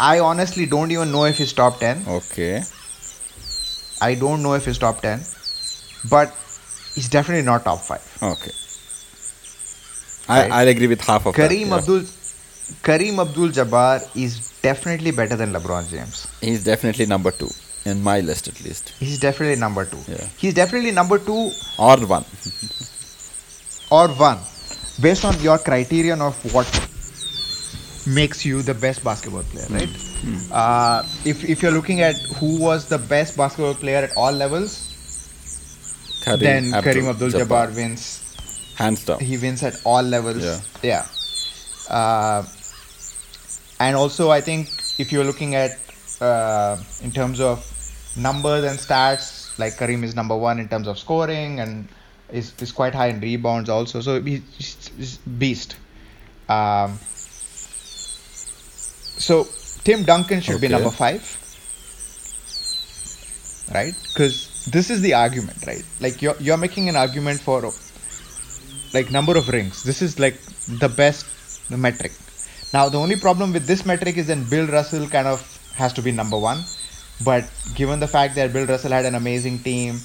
I 0.00 0.20
honestly 0.20 0.66
don't 0.66 0.92
even 0.92 1.10
know 1.10 1.24
if 1.24 1.38
he's 1.38 1.52
top 1.52 1.80
ten. 1.80 2.04
Okay. 2.06 2.62
I 4.00 4.14
don't 4.14 4.42
know 4.42 4.54
if 4.54 4.64
he's 4.64 4.78
top 4.78 5.00
ten, 5.00 5.20
but 6.08 6.32
he's 6.94 7.08
definitely 7.08 7.44
not 7.44 7.64
top 7.64 7.80
five. 7.80 8.04
Okay. 8.22 8.52
I 10.28 10.42
Right. 10.42 10.52
I'll 10.52 10.68
agree 10.68 10.86
with 10.86 11.00
half 11.00 11.26
of 11.26 11.34
that. 11.34 11.50
Kareem 11.50 11.68
yeah. 11.68 11.78
Abdul. 11.78 12.00
Kareem 12.88 13.18
Abdul 13.18 13.48
Jabbar 13.48 14.08
is 14.14 14.52
definitely 14.62 15.10
better 15.10 15.36
than 15.36 15.52
LeBron 15.52 15.88
James. 15.90 16.28
He's 16.40 16.64
definitely 16.64 17.06
number 17.06 17.30
two 17.30 17.48
in 17.88 18.02
my 18.02 18.20
list 18.20 18.48
at 18.48 18.60
least, 18.64 18.90
He's 18.98 19.18
definitely 19.18 19.56
number 19.56 19.84
two. 19.84 19.98
Yeah. 20.08 20.26
He's 20.36 20.54
definitely 20.54 20.90
number 20.90 21.18
two 21.18 21.50
or 21.78 21.96
one. 22.14 22.24
or 23.90 24.08
one, 24.08 24.38
based 25.00 25.24
on 25.24 25.40
your 25.40 25.58
criterion 25.58 26.20
of 26.20 26.36
what 26.54 26.66
makes 28.14 28.44
you 28.44 28.62
the 28.62 28.74
best 28.74 29.04
basketball 29.04 29.42
player, 29.44 29.66
right? 29.70 29.88
Uh, 30.52 31.02
if 31.24 31.44
if 31.44 31.62
you're 31.62 31.72
looking 31.72 32.00
at 32.00 32.16
who 32.38 32.60
was 32.60 32.88
the 32.88 32.98
best 32.98 33.36
basketball 33.36 33.74
player 33.74 33.98
at 33.98 34.16
all 34.16 34.32
levels, 34.32 34.84
then 36.24 36.64
Kareem 36.72 37.08
Abdul-Jabbar 37.10 37.74
wins. 37.74 38.22
hands 38.76 39.04
down. 39.04 39.20
He 39.20 39.36
wins 39.38 39.62
at 39.62 39.74
all 39.84 40.02
levels. 40.02 40.44
Yeah. 40.44 40.60
Yeah. 40.82 41.06
Uh, 41.88 42.44
and 43.80 43.96
also, 43.96 44.30
I 44.30 44.40
think 44.40 44.68
if 44.98 45.12
you're 45.12 45.24
looking 45.24 45.54
at 45.54 45.78
uh, 46.20 46.76
in 47.02 47.10
terms 47.12 47.40
of 47.40 47.64
numbers 48.16 48.64
and 48.64 48.78
stats, 48.78 49.58
like 49.58 49.74
Kareem 49.74 50.02
is 50.02 50.14
number 50.14 50.36
one 50.36 50.58
in 50.58 50.68
terms 50.68 50.88
of 50.88 50.98
scoring 50.98 51.60
and 51.60 51.88
is, 52.32 52.52
is 52.60 52.72
quite 52.72 52.94
high 52.94 53.08
in 53.08 53.20
rebounds 53.20 53.68
also. 53.68 54.00
So 54.00 54.20
he's, 54.20 54.42
he's 54.96 55.16
beast. 55.18 55.76
Um, 56.48 56.98
so 59.18 59.46
Tim 59.84 60.04
Duncan 60.04 60.40
should 60.40 60.60
be 60.60 60.68
number 60.68 60.90
five, 60.90 61.22
right? 63.74 63.94
Because 64.08 64.66
this 64.70 64.90
is 64.90 65.00
the 65.00 65.14
argument, 65.14 65.66
right? 65.66 65.84
Like 66.00 66.22
you're 66.22 66.36
you're 66.38 66.56
making 66.56 66.88
an 66.88 66.96
argument 66.96 67.40
for 67.40 67.72
like 68.94 69.10
number 69.10 69.36
of 69.36 69.48
rings. 69.48 69.82
This 69.82 70.02
is 70.02 70.18
like 70.18 70.40
the 70.84 70.88
best 70.88 71.26
metric. 71.70 72.12
Now 72.72 72.88
the 72.88 72.98
only 72.98 73.16
problem 73.16 73.52
with 73.52 73.66
this 73.66 73.84
metric 73.84 74.16
is 74.16 74.26
then 74.26 74.44
Bill 74.48 74.66
Russell 74.66 75.06
kind 75.08 75.26
of 75.26 75.42
has 75.74 75.92
to 75.94 76.02
be 76.02 76.12
number 76.12 76.38
one. 76.38 76.62
But 77.24 77.50
given 77.74 77.98
the 77.98 78.06
fact 78.06 78.36
that 78.36 78.52
Bill 78.52 78.66
Russell 78.66 78.92
had 78.92 79.04
an 79.04 79.16
amazing 79.16 79.58
team, 79.60 79.98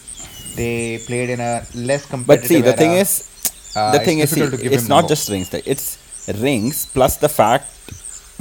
they 0.56 1.00
played 1.06 1.30
in 1.30 1.40
a 1.40 1.64
less 1.76 2.06
competitive. 2.06 2.42
But 2.42 2.48
see, 2.48 2.62
the 2.62 2.74
thing 2.74 2.92
era. 2.92 3.02
is, 3.02 3.30
uh, 3.76 3.92
the 3.92 3.98
it's 3.98 4.06
thing 4.06 4.20
is, 4.20 4.30
see, 4.32 4.42
it's 4.42 4.88
not 4.88 5.08
just 5.08 5.30
rings. 5.30 5.54
It's 5.54 6.00
rings 6.42 6.88
plus 6.88 7.18
the 7.18 7.30
fact 7.30 7.70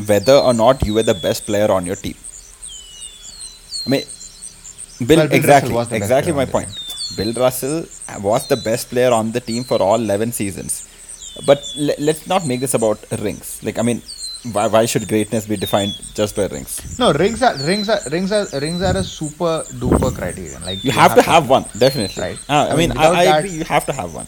whether 0.06 0.36
or 0.36 0.54
not 0.54 0.84
you 0.86 0.94
were 0.94 1.02
the 1.02 1.14
best 1.14 1.46
player 1.46 1.70
on 1.70 1.86
your 1.86 1.96
team. 1.96 2.14
I 3.86 3.90
mean, 3.90 4.02
Bill, 5.06 5.18
Well, 5.18 5.28
Bill 5.28 5.36
exactly, 5.36 5.72
Russell 5.72 5.74
was 5.74 5.88
the 5.88 5.94
best 5.98 6.02
exactly 6.02 6.32
player 6.32 6.36
my 6.36 6.42
on 6.42 6.46
the 6.46 6.52
point. 6.52 7.16
Bill 7.16 7.32
Russell 7.44 7.84
was 8.20 8.46
the 8.48 8.56
best 8.56 8.88
player 8.90 9.12
on 9.12 9.32
the 9.32 9.40
team 9.40 9.64
for 9.64 9.80
all 9.82 9.96
11 9.96 10.32
seasons. 10.32 10.88
But 11.46 11.62
le- 11.76 11.94
let's 11.98 12.26
not 12.26 12.46
make 12.46 12.60
this 12.60 12.74
about 12.74 12.98
rings. 13.20 13.60
Like, 13.62 13.78
I 13.78 13.82
mean, 13.82 14.02
why, 14.52 14.66
why 14.68 14.86
should 14.86 15.08
greatness 15.08 15.46
be 15.46 15.56
defined 15.56 15.92
just 16.14 16.36
by 16.36 16.46
rings? 16.46 16.98
No, 16.98 17.12
rings 17.12 17.42
are 17.42 17.54
rings 17.64 17.88
are 17.88 17.98
rings 18.10 18.32
are 18.32 18.46
rings 18.60 18.82
are 18.82 18.96
a 18.96 19.04
super 19.04 19.64
duper 19.82 20.14
criterion. 20.14 20.62
Like 20.64 20.82
You 20.84 20.90
have 20.92 21.14
to 21.14 21.22
have 21.22 21.48
one, 21.48 21.64
definitely. 21.78 22.22
Right. 22.22 22.38
Ah, 22.48 22.68
I 22.68 22.72
I 22.72 22.76
mean, 22.76 22.90
mean, 22.90 22.98
I, 22.98 23.06
I 23.08 23.24
that- 23.24 23.38
agree. 23.44 23.58
You 23.58 23.64
have 23.64 23.86
to 23.86 23.92
have 23.92 24.14
one. 24.14 24.26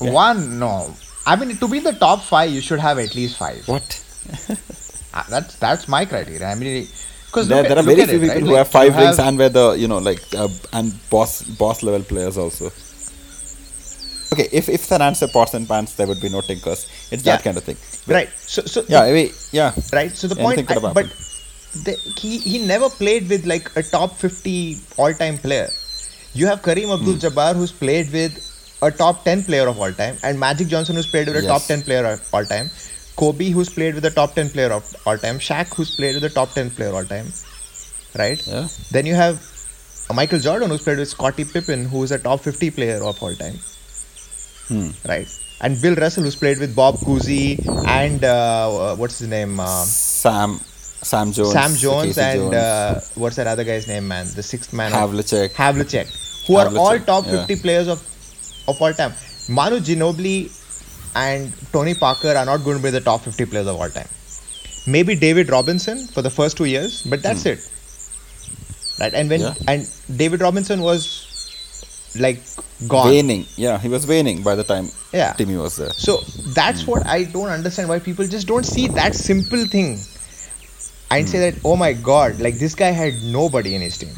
yeah. 0.00 0.10
one. 0.12 0.58
No, 0.58 0.94
I 1.26 1.36
mean 1.36 1.56
to 1.56 1.68
be 1.68 1.78
in 1.78 1.84
the 1.84 1.92
top 1.92 2.22
five, 2.22 2.50
you 2.50 2.60
should 2.60 2.80
have 2.80 2.98
at 2.98 3.14
least 3.14 3.38
five. 3.38 3.66
What? 3.68 4.04
Uh, 5.14 5.22
That's 5.28 5.56
that's 5.58 5.88
my 5.88 6.04
criteria. 6.06 6.46
I 6.46 6.54
mean, 6.54 6.86
because 7.26 7.48
There, 7.48 7.62
there 7.62 7.78
are 7.78 7.82
very 7.82 8.04
few 8.06 8.20
people 8.20 8.40
who 8.48 8.54
have 8.54 8.68
five 8.68 8.96
rings 8.96 9.18
and 9.18 9.38
were 9.38 9.48
the 9.50 9.72
you 9.82 9.88
know 9.88 9.98
like 9.98 10.22
uh, 10.34 10.48
and 10.72 10.92
boss 11.10 11.42
boss 11.42 11.82
level 11.82 12.02
players 12.02 12.36
also. 12.38 12.70
Okay, 14.32 14.48
if 14.52 14.68
if 14.68 14.80
San 14.80 15.02
answer 15.02 15.28
pots 15.28 15.52
and 15.54 15.68
pants, 15.68 15.94
there 15.96 16.06
would 16.06 16.20
be 16.20 16.30
no 16.30 16.40
tinkers. 16.40 16.86
It's 17.10 17.22
that 17.24 17.42
kind 17.42 17.56
of 17.58 17.64
thing. 17.64 17.76
right. 18.06 18.30
So 18.54 18.62
so 18.62 18.82
Yeah, 18.88 19.02
I 19.02 19.12
mean, 19.12 19.30
yeah. 19.52 19.72
right. 19.92 20.10
So 20.20 20.28
the 20.28 20.40
Anything 20.40 20.66
point, 20.66 20.84
I, 20.84 20.92
but 20.98 21.06
the, 21.86 21.92
he 22.20 22.38
he 22.38 22.58
never 22.66 22.88
played 22.88 23.28
with 23.28 23.44
like 23.44 23.68
a 23.76 23.82
top 23.82 24.16
fifty 24.16 24.78
all 24.96 25.12
time 25.12 25.36
player. 25.38 25.68
You 26.32 26.46
have 26.46 26.62
Kareem 26.62 26.86
Hmm. 26.88 26.96
Abdul-Jabbar 26.98 27.54
who's 27.56 27.72
played 27.72 28.10
with 28.12 28.38
a 28.80 28.90
top 28.90 29.24
ten 29.24 29.44
player 29.44 29.66
of 29.68 29.78
all 29.78 29.92
time, 29.92 30.16
and 30.22 30.40
Magic 30.40 30.68
Johnson 30.68 30.96
who's 30.96 31.10
played 31.14 31.26
with 31.28 31.36
a 31.36 31.46
top 31.46 31.62
ten 31.72 31.82
player 31.82 32.04
of 32.14 32.34
all 32.34 32.46
time. 32.54 32.70
Kobe 33.16 33.50
who's 33.50 33.68
played 33.68 33.94
with 33.94 34.02
the 34.02 34.10
top 34.10 34.34
ten 34.34 34.48
player 34.50 34.72
of 34.72 34.84
all 35.06 35.18
time. 35.18 35.38
Shaq 35.38 35.74
who's 35.74 35.94
played 35.96 36.14
with 36.14 36.22
the 36.22 36.30
top 36.30 36.50
ten 36.52 36.70
player 36.70 36.92
all 36.92 37.04
time. 37.04 37.26
Right. 38.18 38.44
Yeah. 38.46 38.68
Then 38.90 39.06
you 39.06 39.14
have 39.14 39.40
Michael 40.14 40.38
Jordan 40.38 40.70
who's 40.70 40.82
played 40.82 40.98
with 40.98 41.08
Scottie 41.08 41.44
Pippen 41.44 41.84
who 41.86 42.02
is 42.02 42.10
a 42.12 42.18
top 42.18 42.40
fifty 42.40 42.70
player 42.70 43.02
of 43.02 43.22
all 43.22 43.34
time. 43.34 43.58
Hmm. 44.68 44.90
Right. 45.08 45.28
And 45.60 45.80
Bill 45.80 45.94
Russell 45.94 46.24
who's 46.24 46.36
played 46.36 46.58
with 46.58 46.74
Bob 46.74 46.96
Cousy 46.96 47.58
and 47.86 48.22
uh, 48.24 48.96
what's 48.96 49.18
his 49.20 49.28
name? 49.28 49.60
Um, 49.60 49.84
Sam, 49.86 50.58
Sam 50.58 51.32
Jones, 51.32 51.52
Sam 51.52 51.74
Jones 51.74 52.18
and 52.18 52.40
Jones, 52.40 52.54
uh, 52.54 53.00
what's 53.14 53.36
that 53.36 53.46
other 53.46 53.64
guy's 53.64 53.86
name, 53.86 54.08
man? 54.08 54.26
The 54.34 54.42
sixth 54.42 54.72
man. 54.72 54.92
of- 54.92 55.10
Havlicek. 55.10 55.52
Havlicek, 55.52 56.46
who 56.46 56.56
are 56.56 56.66
all 56.76 56.92
Havlicek, 56.98 57.06
top 57.06 57.26
yeah. 57.26 57.46
50 57.46 57.62
players 57.62 57.88
of 57.88 58.00
of 58.68 58.80
all 58.80 58.92
time. 58.92 59.12
Manu 59.48 59.78
Ginobili 59.80 60.50
and 61.14 61.52
Tony 61.72 61.94
Parker 61.94 62.28
are 62.36 62.44
not 62.44 62.58
going 62.64 62.76
to 62.76 62.82
be 62.82 62.90
the 62.90 63.00
top 63.00 63.22
50 63.22 63.44
players 63.46 63.66
of 63.66 63.76
all 63.80 63.88
time. 63.90 64.08
Maybe 64.86 65.14
David 65.14 65.50
Robinson 65.50 66.06
for 66.08 66.22
the 66.22 66.30
first 66.30 66.56
two 66.56 66.64
years, 66.64 67.02
but 67.02 67.22
that's 67.22 67.46
it. 67.46 67.60
Right, 69.00 69.14
and 69.14 69.28
when 69.30 69.40
Hmm. 69.40 69.46
Yeah. 69.46 69.54
and 69.72 69.90
David 70.16 70.40
Robinson 70.40 70.80
was 70.82 71.28
like 72.18 72.40
gone. 72.88 73.08
waning. 73.08 73.46
Yeah, 73.56 73.78
he 73.78 73.88
was 73.88 74.06
waning 74.06 74.42
by 74.42 74.54
the 74.54 74.64
time 74.64 74.90
Yeah. 75.12 75.32
Timmy 75.34 75.56
was 75.56 75.76
there. 75.76 75.90
So 75.92 76.18
that's 76.54 76.86
what 76.86 77.06
I 77.06 77.24
don't 77.24 77.48
understand 77.48 77.88
why 77.88 77.98
people 78.00 78.26
just 78.26 78.46
don't 78.46 78.64
see 78.66 78.88
that 78.88 79.14
simple 79.14 79.66
thing 79.66 79.98
and 81.10 81.28
say 81.28 81.50
that 81.50 81.60
oh 81.64 81.76
my 81.76 81.92
god, 81.92 82.40
like 82.40 82.58
this 82.58 82.74
guy 82.74 82.90
had 82.90 83.22
nobody 83.22 83.74
in 83.74 83.80
his 83.80 83.96
team. 83.98 84.14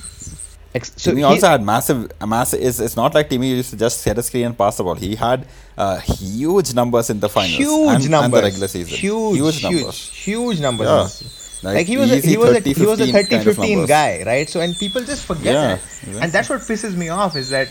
Ex- 0.75 0.93
So 0.97 1.15
he- 1.15 1.23
also 1.23 1.47
had 1.49 1.63
massive, 1.63 2.11
a 2.21 2.27
massive. 2.27 2.61
It's, 2.61 2.81
it's 2.81 2.97
not 2.97 3.15
like 3.15 3.29
Timmy 3.31 3.51
used 3.51 3.71
to 3.71 3.77
just 3.77 4.01
set 4.01 4.19
a 4.19 4.23
screen 4.23 4.47
and 4.47 4.59
pass 4.59 4.77
the 4.77 4.83
ball. 4.85 4.97
He 4.97 5.15
had 5.15 5.47
uh, 5.79 5.99
huge 6.01 6.75
numbers 6.75 7.11
in 7.11 7.21
the 7.21 7.29
finals 7.29 7.57
huge 7.57 7.95
and, 7.95 8.11
numbers, 8.11 8.25
and 8.25 8.33
the 8.33 8.43
regular 8.43 8.69
season. 8.69 8.97
huge, 8.99 9.39
huge, 9.39 9.63
numbers. 9.63 10.11
huge 10.11 10.61
numbers. 10.61 10.87
Yeah. 10.89 11.69
Like, 11.69 11.77
Like 11.77 11.87
he 11.87 11.97
was, 11.97 12.11
a, 12.13 12.17
he 12.19 12.37
was, 12.37 12.51
a, 12.51 12.55
30, 12.61 12.73
he 12.75 12.87
was 12.87 13.01
a 13.01 13.07
15 13.07 13.13
30, 13.15 13.29
kind 13.31 13.49
of 13.49 13.57
15 13.57 13.87
guy, 13.87 14.23
right? 14.27 14.49
So 14.49 14.61
and 14.61 14.75
people 14.77 15.03
just 15.05 15.25
forget 15.25 15.55
Yeah, 15.55 15.77
that, 15.77 15.81
yeah. 16.13 16.21
and 16.23 16.33
that's 16.33 16.51
what 16.51 16.61
pisses 16.61 16.95
me 16.95 17.09
off 17.09 17.37
is 17.37 17.49
that 17.51 17.69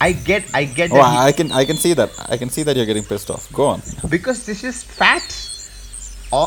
I 0.00 0.12
get, 0.12 0.42
I 0.52 0.64
get 0.64 0.90
Oh, 0.90 0.96
that 0.96 1.10
he- 1.12 1.18
I 1.28 1.32
can, 1.32 1.52
I 1.52 1.64
can 1.64 1.76
see 1.76 1.92
that. 1.94 2.10
I 2.28 2.38
can 2.38 2.48
see 2.50 2.62
that 2.64 2.74
you're 2.76 2.86
getting 2.86 3.04
pissed 3.04 3.30
off. 3.30 3.52
Go 3.52 3.66
on. 3.66 3.82
because 4.08 4.46
this 4.46 4.64
is 4.64 4.82
facts. 4.82 5.44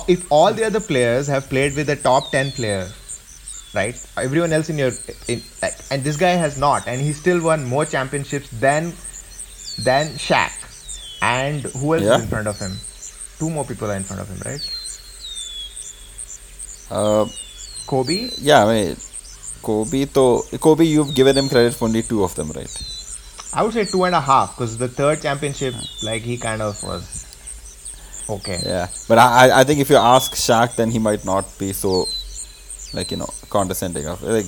If 0.08 0.30
all 0.32 0.52
the 0.54 0.66
other 0.66 0.80
players 0.82 1.28
have 1.28 1.48
played 1.50 1.76
with 1.76 1.90
a 1.90 1.96
top 1.96 2.32
10 2.32 2.52
player, 2.52 2.88
right? 3.74 3.96
Everyone 4.18 4.52
else 4.54 4.70
in 4.70 4.78
your 4.78 4.92
in 5.28 5.42
like, 5.62 5.74
and 5.92 6.04
this 6.04 6.18
guy 6.18 6.32
has 6.32 6.58
not, 6.58 6.88
and 6.88 7.02
he 7.02 7.14
still 7.14 7.42
won 7.42 7.66
more 7.66 7.86
championships 7.86 8.50
than 8.60 8.94
than 9.84 10.08
Shaq. 10.28 10.52
And 11.22 11.62
who 11.64 11.94
else 11.96 12.04
Yeah. 12.04 12.16
is 12.18 12.22
in 12.24 12.28
front 12.30 12.48
of 12.48 12.58
him? 12.60 12.78
Two 13.40 13.50
more 13.50 13.66
people 13.66 13.90
are 13.92 13.96
in 13.96 14.04
front 14.04 14.22
of 14.22 14.28
him, 14.30 14.42
right? 14.46 14.62
Uh, 16.92 17.26
Kobe. 17.88 18.30
yeah, 18.40 18.66
I 18.66 18.74
mean, 18.74 18.98
Kobe. 19.62 20.06
To 20.06 20.42
Kobe, 20.60 20.86
you've 20.86 21.14
given 21.16 21.38
him 21.38 21.50
credit 21.50 21.74
for 21.74 21.86
only 21.86 22.02
two 22.04 22.24
of 22.24 22.36
them, 22.36 22.52
right? 22.52 22.72
I 23.54 23.64
would 23.64 23.74
say 23.74 23.86
two 23.86 24.04
and 24.04 24.16
a 24.16 24.22
half 24.22 24.56
because 24.56 24.78
the 24.78 24.88
third 24.88 25.22
championship, 25.22 25.74
like 26.04 26.22
he 26.22 26.38
kind 26.38 26.62
of 26.62 26.82
was 26.84 27.26
okay. 28.30 28.60
Yeah, 28.64 28.88
but 29.08 29.18
I, 29.18 29.48
I- 29.50 29.60
I 29.62 29.64
think 29.64 29.80
if 29.80 29.90
you 29.90 29.98
ask 29.98 30.34
Shaq, 30.34 30.76
then 30.76 30.92
he 30.92 31.00
might 31.00 31.26
not 31.26 31.46
be 31.58 31.74
so, 31.74 32.06
like 32.94 33.12
you 33.12 33.18
know, 33.18 33.30
condescending. 33.50 34.08
Of 34.08 34.22
like 34.24 34.46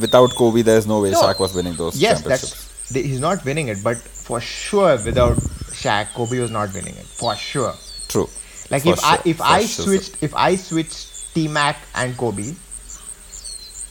without 0.00 0.30
Kobe, 0.34 0.62
there's 0.62 0.86
no 0.86 1.00
way 1.02 1.10
No. 1.10 1.22
Shaq 1.22 1.38
was 1.38 1.54
winning 1.54 1.74
those 1.76 1.96
Yes, 1.96 2.20
championships. 2.20 2.88
that's 2.90 3.06
he's 3.06 3.20
not 3.20 3.44
winning 3.44 3.68
it, 3.68 3.82
but 3.82 3.96
for 3.98 4.40
sure, 4.40 4.96
without 5.04 5.36
Shaq, 5.82 6.12
Kobe 6.14 6.38
was 6.38 6.50
not 6.50 6.72
winning 6.74 6.94
it 6.94 7.06
for 7.06 7.34
sure. 7.36 7.74
True. 8.08 8.28
Like 8.70 8.82
For 8.82 8.92
if 8.94 9.04
I 9.04 9.20
if 9.24 9.36
for 9.38 9.42
I 9.44 9.64
sure. 9.66 9.84
switched 9.86 10.22
if 10.22 10.34
I 10.34 10.56
switched 10.56 11.34
T 11.34 11.48
Mac 11.48 11.76
and 11.94 12.16
Kobe, 12.16 12.54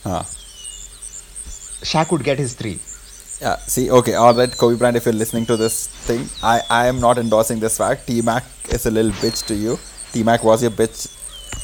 Huh. 0.04 0.22
Shaq 1.90 2.10
would 2.12 2.24
get 2.24 2.38
his 2.38 2.54
three. 2.54 2.78
Yeah. 3.40 3.56
See. 3.56 3.90
Okay. 3.90 4.14
All 4.14 4.34
right, 4.34 4.56
Kobe 4.56 4.76
Bryant. 4.76 4.96
If 4.96 5.04
you're 5.06 5.14
listening 5.14 5.46
to 5.46 5.56
this 5.56 5.86
thing, 6.08 6.28
I 6.42 6.60
I 6.70 6.86
am 6.86 7.00
not 7.00 7.18
endorsing 7.18 7.58
this 7.60 7.78
fact. 7.78 8.06
T 8.06 8.22
Mac 8.22 8.44
is 8.70 8.86
a 8.86 8.90
little 8.90 9.10
bitch 9.22 9.44
to 9.48 9.54
you. 9.54 9.78
T 10.12 10.22
Mac 10.22 10.44
was 10.44 10.62
your 10.62 10.70
bitch 10.70 11.06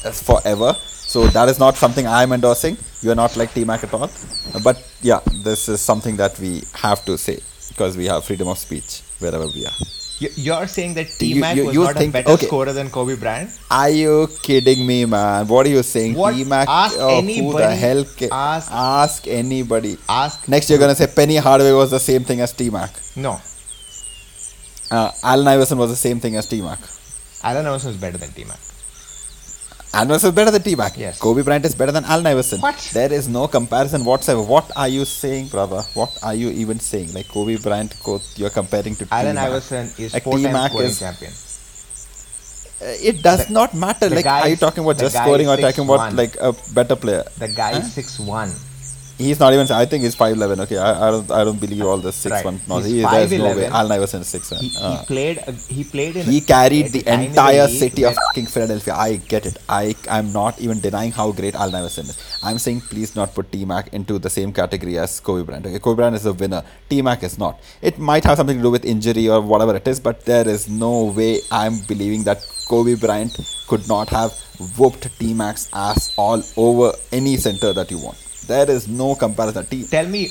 uh, 0.04 0.10
forever. 0.10 0.74
So 1.12 1.26
that 1.36 1.48
is 1.48 1.58
not 1.58 1.76
something 1.82 2.06
I 2.06 2.22
am 2.22 2.32
endorsing. 2.32 2.76
You 3.02 3.10
are 3.12 3.20
not 3.24 3.36
like 3.40 3.52
T 3.54 3.64
Mac 3.64 3.82
at 3.84 3.92
all. 3.94 4.10
But 4.62 4.76
yeah, 5.10 5.20
this 5.44 5.68
is 5.68 5.80
something 5.80 6.16
that 6.16 6.38
we 6.38 6.62
have 6.86 7.04
to 7.06 7.16
say 7.26 7.38
because 7.68 7.96
we 7.96 8.06
have 8.12 8.24
freedom 8.24 8.48
of 8.48 8.58
speech 8.58 9.00
wherever 9.18 9.46
we 9.46 9.64
are. 9.70 9.76
You- 10.20 10.34
You're 10.46 10.66
saying 10.66 10.94
that 10.98 11.08
You- 11.08 11.34
T 11.34 11.40
Mac 11.42 11.56
you- 11.56 11.64
was 11.66 11.74
you 11.76 11.84
not 11.84 11.96
think- 12.00 12.10
a 12.10 12.16
better 12.18 12.32
okay. 12.32 12.46
scorer 12.46 12.72
than 12.78 12.90
Kobe 12.96 13.14
Bryant? 13.22 13.50
Are 13.70 13.88
you 13.88 14.28
kidding 14.42 14.86
me, 14.86 14.98
man? 15.14 15.46
What 15.46 15.64
are 15.66 15.70
you 15.70 15.82
saying? 15.82 16.14
What? 16.14 16.34
T-Mac, 16.34 16.68
Ask 16.68 16.96
oh, 16.98 17.22
who 17.22 17.52
the 17.56 17.70
hell? 17.84 18.04
Ca- 18.18 18.28
Ask- 18.32 18.70
ask 18.72 19.26
anybody. 19.28 19.96
Ask 20.08 20.48
Next, 20.48 20.68
you're 20.68 20.78
gonna 20.84 20.96
say 21.02 21.06
Penny 21.06 21.36
Hardaway 21.36 21.72
was 21.72 21.90
the 21.92 22.00
same 22.10 22.24
thing 22.24 22.40
as 22.40 22.52
T-Mac. 22.52 22.90
no. 23.16 23.40
Uh, 24.90 25.10
Allen 25.22 25.46
Iverson 25.46 25.76
was 25.78 25.90
the 25.90 25.96
same 25.96 26.18
thing 26.18 26.36
as 26.36 26.46
T-Mac. 26.46 26.78
Allen 27.44 27.66
Iverson 27.66 27.90
is 27.90 27.96
better 27.98 28.18
than 28.18 28.30
T 28.32 28.44
Mac. 29.92 30.00
Allen 30.00 30.10
Iverson 30.10 30.28
is 30.28 30.34
better 30.34 30.50
than 30.50 30.62
T-Mac. 30.62 30.96
Yes. 30.98 31.18
Kobe 31.18 31.42
Bryant 31.42 31.64
is 31.64 31.74
better 31.74 31.92
than 31.92 32.04
Allen 32.04 32.26
Iverson. 32.26 32.60
What? 32.60 32.90
There 32.92 33.12
is 33.12 33.28
no 33.28 33.48
comparison 33.48 34.04
whatsoever. 34.04 34.42
What 34.42 34.70
are 34.76 34.88
you 34.88 35.04
saying, 35.04 35.48
brother? 35.48 35.82
What 35.94 36.16
are 36.22 36.34
you 36.34 36.50
even 36.50 36.78
saying? 36.80 37.12
Like 37.14 37.28
Kobe 37.28 37.56
Bryant, 37.56 37.94
co- 38.02 38.20
you're 38.36 38.50
comparing 38.50 38.94
to 38.96 39.06
Allen 39.10 39.36
T-Mac. 39.36 39.48
Iverson 39.48 39.90
is 39.98 40.12
Like 40.14 40.24
four 40.24 40.34
times 40.34 40.46
T-Mac 40.46 40.70
scoring 40.70 40.88
is- 40.88 40.98
champion. 40.98 41.32
It 42.80 43.22
does 43.22 43.46
The- 43.46 43.52
not 43.52 43.74
matter. 43.74 44.08
Like, 44.08 44.22
guy 44.24 44.40
are 44.42 44.48
you 44.48 44.56
talking 44.56 44.84
about 44.84 44.98
just 44.98 45.16
scoring 45.16 45.48
or 45.48 45.56
talking 45.56 45.84
about 45.84 46.12
6'1". 46.12 46.16
like 46.16 46.36
a 46.40 46.52
better 46.74 46.94
player? 46.94 47.24
The 47.38 47.48
guy 47.48 47.72
Huh? 47.72 47.80
is 47.80 47.92
six 47.92 48.20
one. 48.20 48.52
He's 49.18 49.40
not 49.40 49.52
even. 49.52 49.66
I 49.76 49.84
think 49.84 50.04
he's 50.04 50.14
five 50.14 50.34
eleven. 50.36 50.60
Okay, 50.64 50.76
I, 50.78 50.90
I 51.06 51.10
don't. 51.12 51.30
I 51.38 51.42
don't 51.46 51.60
believe 51.62 51.82
all 51.92 51.98
this 51.98 52.14
six 52.24 52.32
Right. 52.34 52.44
one. 52.48 52.60
No, 52.68 52.76
he, 52.78 53.00
there's 53.02 53.32
no 53.32 53.48
way. 53.56 53.66
Allen 53.66 53.90
Iverson 53.96 54.20
is 54.20 54.28
six 54.34 54.50
one. 54.52 54.60
He, 54.60 54.68
he 54.68 54.76
Uh, 54.90 55.02
played. 55.10 55.38
uh, 55.46 55.52
He 55.76 55.82
played 55.94 56.14
in. 56.20 56.26
he 56.34 56.40
carried 56.50 56.86
the 56.92 57.00
the 57.00 57.14
entire 57.14 57.66
league 57.66 57.78
city 57.80 58.04
of 58.10 58.14
fucking 58.20 58.46
Philadelphia. 58.54 58.94
I 59.06 59.16
get 59.32 59.46
it. 59.50 59.56
I 59.68 59.96
I'm 60.18 60.28
not 60.32 60.60
even 60.66 60.78
denying 60.86 61.10
how 61.20 61.26
great 61.40 61.56
Allen 61.64 61.74
Iverson 61.80 62.06
is. 62.12 62.16
I'm 62.50 62.58
saying 62.66 62.82
please 62.92 63.16
not 63.16 63.34
put 63.38 63.50
T 63.56 63.64
Mac 63.72 63.88
into 64.00 64.20
the 64.28 64.32
same 64.36 64.52
category 64.60 64.96
as 65.06 65.18
Kobe 65.30 65.42
Bryant. 65.48 65.66
Okay, 65.72 65.80
Kobe 65.88 65.96
Bryant 66.02 66.14
is 66.20 66.26
a 66.34 66.36
winner. 66.44 66.62
T 66.88 67.02
Mac 67.10 67.24
is 67.30 67.36
not. 67.44 67.58
It 67.90 67.98
might 68.12 68.22
have 68.30 68.36
something 68.42 68.58
to 68.62 68.66
do 68.68 68.70
with 68.78 68.84
injury 68.94 69.28
or 69.28 69.40
whatever 69.54 69.74
it 69.82 69.88
is, 69.94 69.98
but 70.08 70.24
there 70.32 70.46
is 70.56 70.68
no 70.86 70.94
way 71.20 71.32
I'm 71.50 71.80
believing 71.92 72.22
that 72.30 72.46
Kobe 72.70 72.94
Bryant 72.94 73.36
could 73.66 73.88
not 73.88 74.10
have 74.20 74.32
whooped 74.78 75.10
T 75.18 75.34
Mac's 75.42 75.68
ass 75.88 76.12
all 76.16 76.40
over 76.68 76.92
any 77.20 77.36
center 77.48 77.72
that 77.80 77.90
you 77.90 77.98
want. 78.06 78.16
There 78.48 78.68
is 78.70 78.88
no 78.88 79.14
comparison. 79.14 79.66
T 79.66 79.84
Tell 79.86 80.06
me, 80.06 80.28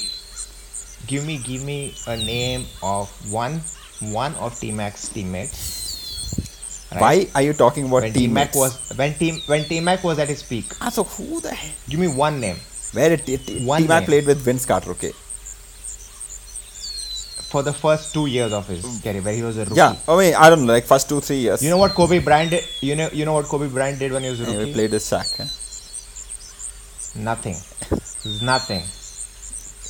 give 1.08 1.26
me, 1.26 1.38
give 1.38 1.64
me 1.64 1.94
a 2.08 2.18
name 2.18 2.66
of 2.84 3.10
one, 3.32 3.62
one 4.02 4.34
of 4.36 4.60
T 4.60 4.72
Mac's 4.72 5.08
teammates. 5.10 6.90
right? 6.94 7.02
Why 7.02 7.28
are 7.36 7.44
you 7.44 7.54
talking 7.54 7.86
about 7.86 8.02
when 8.04 8.14
T 8.14 8.28
Mac 8.28 8.56
was 8.56 8.76
when 9.02 9.14
T 9.14 9.44
when 9.46 9.64
T 9.66 9.80
Mac 9.82 10.04
was 10.04 10.18
at 10.20 10.28
his 10.30 10.42
peak? 10.44 10.66
Ah, 10.82 10.90
so 10.90 11.04
who 11.04 11.40
the 11.42 11.52
hell? 11.54 11.72
Give 11.90 12.00
me 12.00 12.08
one 12.08 12.40
name. 12.42 12.58
Where 12.94 13.10
did 13.16 13.26
T- 13.26 13.38
T- 13.38 13.66
One 13.66 13.82
T-Mac 13.84 14.02
name. 14.02 14.08
played 14.08 14.26
with 14.26 14.40
Vince 14.40 14.66
Carter? 14.66 14.92
Okay, 14.92 15.12
for 17.52 17.62
the 17.64 17.74
first 17.74 18.14
two 18.14 18.26
years 18.28 18.52
of 18.54 18.68
his 18.68 18.84
career, 19.04 19.22
where 19.22 19.34
he 19.34 19.42
was 19.44 19.58
a 19.58 19.66
rookie. 19.66 19.76
Yeah, 19.76 19.96
I 20.08 20.18
mean, 20.18 20.34
I 20.36 20.50
don't 20.50 20.66
know, 20.66 20.74
like 20.74 20.86
first 20.86 21.08
two, 21.10 21.20
three 21.22 21.38
years. 21.40 21.62
You 21.64 21.70
know 21.70 21.78
what 21.78 21.92
Kobe 21.94 22.20
Bryant 22.20 22.52
did? 22.52 22.64
You 22.82 22.96
know, 22.96 23.10
you 23.14 23.26
know 23.26 23.34
what 23.34 23.46
Kobe 23.46 23.68
Bryant 23.68 24.00
did 24.00 24.12
when 24.12 24.24
he 24.24 24.30
was 24.30 24.40
a 24.42 24.44
Yeah, 24.46 24.52
rookie? 24.58 24.66
we 24.66 24.74
played 24.74 24.92
with 24.92 25.02
Shaq. 25.04 25.40
eh? 25.42 25.48
Nothing. 27.18 27.56
Nothing. 28.42 28.84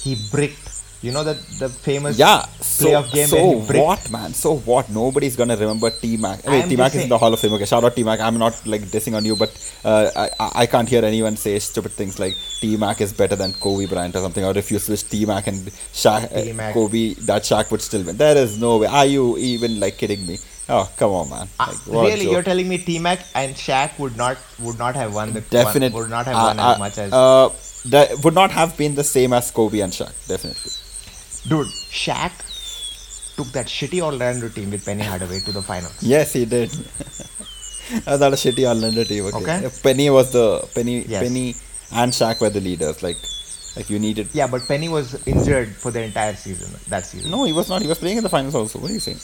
He 0.04 0.16
bricked. 0.32 0.74
You 1.02 1.12
know 1.12 1.24
that 1.24 1.38
the 1.60 1.70
famous 1.70 2.18
Yeah, 2.18 2.42
so, 2.60 2.86
playoff 2.86 3.14
game 3.14 3.28
so 3.28 3.60
what, 3.62 4.10
man? 4.10 4.34
So 4.34 4.58
what? 4.58 4.90
Nobody's 4.90 5.36
gonna 5.36 5.56
remember 5.56 5.92
T 5.92 6.18
Mac. 6.18 6.46
I 6.48 6.50
Wait, 6.50 6.70
T 6.70 6.76
Mac 6.76 6.96
is 6.96 7.04
in 7.04 7.10
the 7.10 7.20
Hall 7.20 7.32
of 7.32 7.40
Fame. 7.40 7.54
Okay, 7.54 7.66
shout 7.66 7.84
out 7.84 7.96
T 7.96 8.04
Mac. 8.04 8.20
I'm 8.20 8.40
not 8.40 8.66
like 8.66 8.82
dissing 8.82 9.16
on 9.16 9.24
you, 9.24 9.36
but 9.36 9.52
uh, 9.86 10.10
I, 10.16 10.30
I 10.40 10.52
I 10.64 10.66
can't 10.66 10.90
hear 10.90 11.06
anyone 11.06 11.38
say 11.38 11.60
stupid 11.60 11.92
things 11.92 12.18
like 12.18 12.36
T 12.60 12.78
Mac 12.78 13.00
is 13.00 13.14
better 13.14 13.36
than 13.36 13.54
Kobe 13.54 13.86
Bryant 13.86 14.16
or 14.16 14.22
something. 14.22 14.44
Or 14.44 14.58
if 14.58 14.72
you 14.72 14.80
switch 14.80 15.08
T 15.08 15.24
Mac 15.28 15.46
and 15.46 15.60
Shaq, 15.94 16.24
uh, 16.36 16.42
T-Mac. 16.42 16.74
Kobe, 16.74 17.14
that 17.30 17.44
Shaq 17.44 17.70
would 17.70 17.84
still 17.84 18.04
win. 18.04 18.18
There 18.18 18.36
is 18.36 18.60
no 18.60 18.78
way. 18.80 18.88
Are 18.88 19.06
you 19.06 19.38
even 19.38 19.80
like 19.80 20.00
kidding 20.00 20.26
me? 20.26 20.40
Oh, 20.70 20.89
come 20.97 21.11
on, 21.11 21.30
man. 21.30 21.47
Uh, 21.59 21.74
Like, 21.88 21.88
a 21.88 22.01
really, 22.15 22.30
you're 22.32 22.43
telling 22.43 22.68
me 22.68 22.78
T 22.78 22.99
Mac 22.99 23.20
and 23.36 23.55
Shaq 23.55 23.97
would 23.99 24.18
not 24.18 24.38
would 24.59 24.78
not 24.78 24.95
have 24.95 25.13
won 25.13 25.32
the 25.34 25.41
Definite. 25.41 25.93
won, 25.93 26.01
would 26.03 26.09
not 26.09 26.26
have 26.26 26.36
uh, 26.36 26.43
won 26.47 26.59
uh, 26.59 26.72
as 26.74 26.80
much 26.80 26.97
as 26.97 27.13
Uh, 27.13 27.49
that 27.86 28.24
would 28.24 28.34
not 28.34 28.51
have 28.51 28.76
been 28.78 28.95
the 28.95 29.03
same 29.03 29.32
as 29.34 29.49
Kobe 29.51 29.80
and 29.80 29.93
Shaq. 29.93 30.11
Definitely. 30.28 30.72
dude. 31.47 31.68
Shaq 32.01 32.34
took 33.38 33.47
that 33.53 33.68
shitty 33.68 34.01
Orlando 34.01 34.49
team 34.49 34.72
with 34.72 34.84
Penny 34.86 35.03
Hardaway 35.03 35.39
to 35.45 35.51
the 35.51 35.61
finals. 35.61 35.95
Yes, 36.01 36.34
he 36.34 36.43
did. 36.45 36.70
I 38.05 38.18
thought 38.18 38.34
a 38.34 38.36
shitty 38.36 38.65
Orlando 38.68 39.03
team. 39.05 39.26
Okay. 39.28 39.38
Okay. 39.65 39.70
Penny 39.84 40.09
was 40.09 40.32
the 40.34 40.68
Penny. 40.76 41.03
Yes. 41.07 41.24
Penny 41.24 41.55
and 41.93 42.11
Shaq 42.11 42.41
were 42.41 42.49
the 42.49 42.59
leaders. 42.59 43.01
Like, 43.01 43.18
like 43.78 43.89
you 43.89 43.99
needed. 43.99 44.28
Yeah, 44.34 44.47
but 44.47 44.68
Penny 44.68 44.89
was 44.89 45.15
injured 45.26 45.70
for 45.76 45.91
the 45.91 46.01
entire 46.01 46.36
season. 46.36 46.78
That 46.89 47.05
season. 47.05 47.32
No, 47.32 47.45
he 47.45 47.53
was 47.53 47.70
not. 47.70 47.82
He 47.82 47.88
was 47.88 47.99
playing 47.99 48.18
in 48.18 48.24
the 48.24 48.30
finals 48.30 48.55
also. 48.55 48.80
What 48.80 48.91
are 48.91 48.93
you 48.93 48.99
saying? 48.99 49.20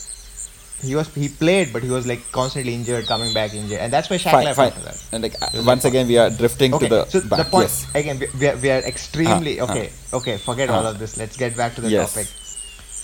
He 0.83 0.95
was 0.95 1.07
he 1.15 1.27
played, 1.29 1.71
but 1.73 1.81
he 1.87 1.89
was 1.89 2.05
like 2.11 2.21
constantly 2.31 2.73
injured, 2.75 3.05
coming 3.07 3.33
back 3.33 3.53
injured, 3.53 3.79
and 3.79 3.91
that's 3.93 4.09
why 4.09 4.17
Shaq 4.17 4.31
Fine, 4.31 4.45
left 4.45 4.57
fine. 4.57 4.67
after 4.71 4.81
that. 4.87 4.97
And 5.13 5.23
like 5.25 5.35
uh, 5.41 5.63
once 5.71 5.85
again, 5.85 6.07
we 6.07 6.17
are 6.23 6.29
drifting 6.29 6.73
Okay, 6.73 6.89
to 6.89 6.95
the 6.95 7.05
so 7.13 7.21
back. 7.31 7.39
the 7.43 7.45
point 7.55 7.69
yes. 7.69 7.95
again, 7.95 8.19
we, 8.19 8.27
we, 8.39 8.47
are, 8.51 8.55
we 8.63 8.69
are 8.75 8.79
extremely 8.93 9.59
ah. 9.59 9.65
okay. 9.71 9.89
Okay, 10.19 10.37
forget 10.37 10.69
all 10.69 10.85
of 10.85 10.99
this. 10.99 11.17
Let's 11.17 11.37
get 11.37 11.55
back 11.55 11.75
to 11.75 11.81
the 11.81 11.89
Yes. 11.89 12.13
topic. 12.13 12.27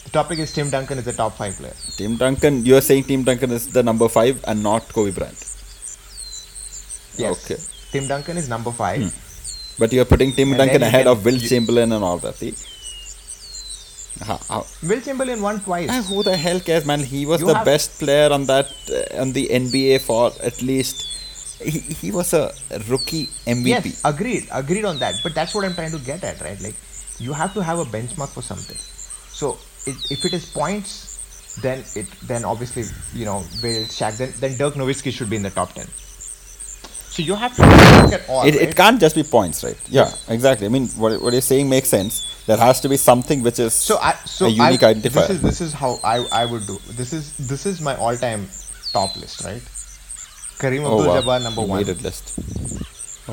The 0.05 0.11
topic 0.17 0.39
is 0.39 0.51
Tim 0.53 0.69
Duncan 0.69 0.97
is 0.97 1.07
a 1.07 1.13
top 1.13 1.37
five 1.37 1.55
player. 1.55 1.73
Tim 1.97 2.17
Duncan. 2.17 2.65
You 2.65 2.75
are 2.77 2.81
saying 2.89 3.03
Tim 3.05 3.23
Duncan 3.23 3.51
is 3.51 3.71
the 3.71 3.83
number 3.83 4.09
five 4.09 4.43
and 4.47 4.61
not 4.63 4.87
Kobe 4.97 5.11
Bryant. 5.11 5.39
Yes. 7.17 7.45
Okay. 7.51 7.59
Tim 7.91 8.07
Duncan 8.07 8.37
is 8.37 8.47
number 8.49 8.71
five. 8.71 9.01
But 9.77 9.93
you 9.93 10.01
are 10.01 10.05
putting 10.05 10.33
Tim 10.33 10.49
And 10.49 10.57
Duncan 10.57 10.83
ahead 10.83 11.05
can- 11.05 11.11
of 11.13 11.23
Wilt 11.25 11.41
you- 11.41 11.49
Chamberlain 11.49 11.91
and 11.91 12.03
all 12.03 12.17
that. 12.19 12.35
See? 12.35 12.53
How, 14.21 14.37
how, 14.49 14.65
Wilt 14.83 15.03
Chamberlain 15.05 15.41
won 15.41 15.59
twice. 15.61 15.89
Ah, 15.91 16.01
who 16.01 16.23
the 16.23 16.35
hell 16.35 16.59
cares, 16.59 16.85
man? 16.85 16.99
He 16.99 17.25
was 17.25 17.41
You 17.41 17.47
the 17.47 17.55
have- 17.55 17.65
best 17.65 17.99
player 17.99 18.31
on 18.31 18.45
that 18.45 18.67
uh, 18.91 19.21
on 19.21 19.31
the 19.33 19.47
NBA 19.47 20.01
for 20.01 20.31
at 20.43 20.61
least. 20.61 21.05
He, 21.61 21.79
he 21.79 22.11
was 22.11 22.33
a 22.33 22.53
rookie 22.87 23.27
MVP. 23.45 23.65
Yes, 23.67 24.01
agreed, 24.05 24.47
agreed 24.51 24.85
on 24.85 24.99
that. 24.99 25.15
But 25.23 25.35
that's 25.35 25.53
what 25.53 25.65
I'm 25.65 25.73
trying 25.73 25.91
to 25.91 25.99
get 25.99 26.23
at, 26.23 26.39
right? 26.39 26.59
Like, 26.61 26.75
you 27.17 27.33
have 27.33 27.53
to 27.53 27.61
have 27.61 27.79
a 27.79 27.85
benchmark 27.85 28.29
for 28.29 28.41
something. 28.41 28.77
So, 28.77 29.57
it, 29.85 29.97
if 30.09 30.23
it 30.23 30.33
is 30.33 30.45
points, 30.45 31.09
then 31.61 31.83
it 31.95 32.07
then 32.23 32.45
obviously 32.45 32.83
you 33.13 33.25
know 33.25 33.37
Wilt 33.63 33.89
Shaq. 33.89 34.17
Then 34.17 34.33
then 34.39 34.57
Dirk 34.57 34.75
Nowitzki 34.75 35.11
should 35.11 35.29
be 35.29 35.35
in 35.35 35.43
the 35.43 35.49
top 35.49 35.73
ten. 35.73 35.87
So 37.09 37.23
you 37.23 37.35
have 37.35 37.55
to 37.55 37.63
look 37.63 38.13
at 38.13 38.29
all. 38.29 38.43
It, 38.47 38.55
right? 38.55 38.69
it 38.69 38.75
can't 38.75 38.99
just 38.99 39.15
be 39.15 39.23
points, 39.23 39.63
right? 39.63 39.77
Yeah, 39.89 40.11
exactly. 40.29 40.67
I 40.67 40.69
mean, 40.69 40.87
what, 40.89 41.21
what 41.21 41.33
you're 41.33 41.41
saying 41.41 41.67
makes 41.67 41.89
sense. 41.89 42.28
There 42.49 42.57
has 42.57 42.79
to 42.81 42.89
be 42.89 42.97
something 42.97 43.43
which 43.43 43.59
is 43.63 43.73
So 43.75 43.97
I 44.01 44.13
so 44.25 44.45
a 44.47 44.49
unique 44.49 44.81
I, 44.81 44.93
identifier. 44.93 45.27
This 45.27 45.29
is 45.29 45.41
this 45.41 45.61
is 45.61 45.73
how 45.79 45.89
I 46.03 46.15
I 46.41 46.45
would 46.51 46.65
do. 46.69 46.77
This 46.99 47.11
is 47.13 47.25
this 47.49 47.65
is 47.71 47.81
my 47.87 47.95
all 47.95 48.15
time 48.21 48.45
top 48.93 49.17
list, 49.23 49.43
right? 49.47 49.65
Kareem 50.61 50.85
oh, 50.85 50.95
wow. 50.95 51.17
Abdul-Jabbar 51.17 51.43
number 51.43 51.61
You 51.61 51.67
one. 51.73 51.85
made 51.85 52.01
list. 52.01 52.31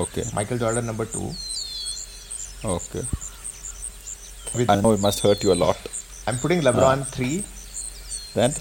Okay, 0.02 0.24
Michael 0.38 0.58
Jordan 0.58 0.84
number 0.90 1.06
two. 1.06 1.28
okay. 2.72 3.04
With, 4.58 4.68
I 4.74 4.76
know 4.80 4.92
it 4.92 5.00
must 5.00 5.20
hurt 5.20 5.42
you 5.42 5.52
a 5.54 5.58
lot. 5.62 5.78
I'm 6.26 6.36
putting 6.38 6.60
LeBron 6.60 7.00
uh, 7.00 7.04
three, 7.04 7.44
Then 8.34 8.52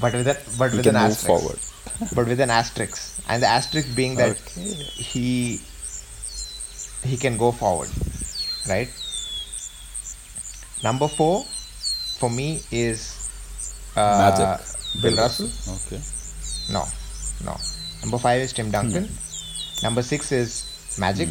but 0.00 0.14
with 0.20 0.32
a, 0.34 0.36
but 0.62 0.72
with 0.78 0.86
an 0.86 0.96
asterisk. 0.96 1.26
forward. 1.26 1.58
But 2.16 2.28
with 2.32 2.40
an 2.46 2.50
asterisk, 2.50 2.96
and 3.28 3.42
the 3.42 3.46
asterisk 3.58 3.94
being 4.00 4.16
that 4.22 4.40
Okay. 4.40 4.72
he 5.10 5.60
he 7.12 7.16
can 7.26 7.36
go 7.44 7.52
forward, 7.60 7.90
right? 8.74 8.88
Number 10.82 11.08
four 11.08 11.44
for 12.18 12.30
me 12.30 12.60
is 12.70 13.14
uh, 13.96 14.30
Magic. 14.30 14.66
Bill 15.02 15.16
Russell. 15.16 15.50
Okay. 15.86 16.00
No, 16.72 16.84
no. 17.44 17.56
Number 18.02 18.18
five 18.18 18.40
is 18.42 18.52
Tim 18.52 18.70
Duncan. 18.70 19.04
Hmm. 19.04 19.84
Number 19.84 20.02
six 20.02 20.32
is 20.32 20.64
Magic. 20.98 21.28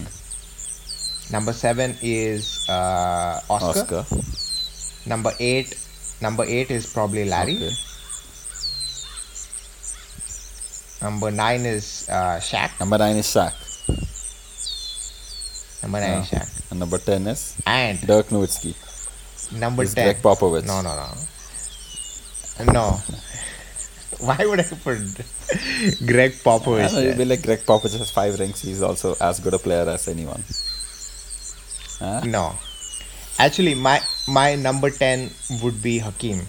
Number 1.32 1.54
seven 1.54 1.96
is 2.02 2.68
uh, 2.70 3.40
Oscar. 3.50 4.00
Oscar. 4.04 5.10
Number 5.10 5.32
eight, 5.40 5.76
number 6.22 6.44
eight 6.46 6.72
is 6.72 6.92
probably 6.92 7.26
Larry. 7.26 7.56
Okay. 7.58 7.72
Number 11.02 11.32
nine 11.32 11.62
is 11.66 12.08
uh, 12.10 12.40
Shaq. 12.42 12.80
Number 12.80 12.98
nine 12.98 13.18
is 13.18 13.28
Shaq. 13.28 13.54
Number 15.84 16.00
nine 16.02 16.20
is 16.24 16.32
Yeah. 16.32 16.40
Shaq. 16.40 16.72
And 16.72 16.80
number 16.80 16.98
ten 16.98 17.28
is 17.28 17.56
And 17.66 18.00
Dirk 18.02 18.28
Nowitzki. 18.30 18.74
Number 19.52 19.84
Is 19.84 19.94
ten. 19.94 20.06
Gregg 20.06 20.22
Popovich. 20.22 20.66
No, 20.66 20.82
no, 20.82 20.96
no. 20.96 22.74
No. 22.74 23.00
Why 24.20 24.46
would 24.46 24.60
I 24.60 24.64
put 24.64 24.98
Gregg 26.06 26.34
Popovich? 26.44 26.94
know, 26.94 27.00
you'd 27.02 27.18
be 27.18 27.26
like 27.26 27.44
Gregg 27.44 27.60
Popovich 27.60 27.98
has 27.98 28.10
five 28.10 28.38
rings. 28.40 28.62
He's 28.62 28.82
also 28.82 29.16
as 29.22 29.40
good 29.40 29.54
a 29.54 29.60
player 29.60 29.88
as 29.90 30.08
anyone. 30.08 30.44
Huh? 32.00 32.22
No. 32.26 32.54
Actually, 33.40 33.76
my 33.76 34.02
my 34.28 34.56
number 34.56 34.90
ten 34.90 35.30
would 35.62 35.82
be 35.82 36.00
Hakeem. 36.00 36.42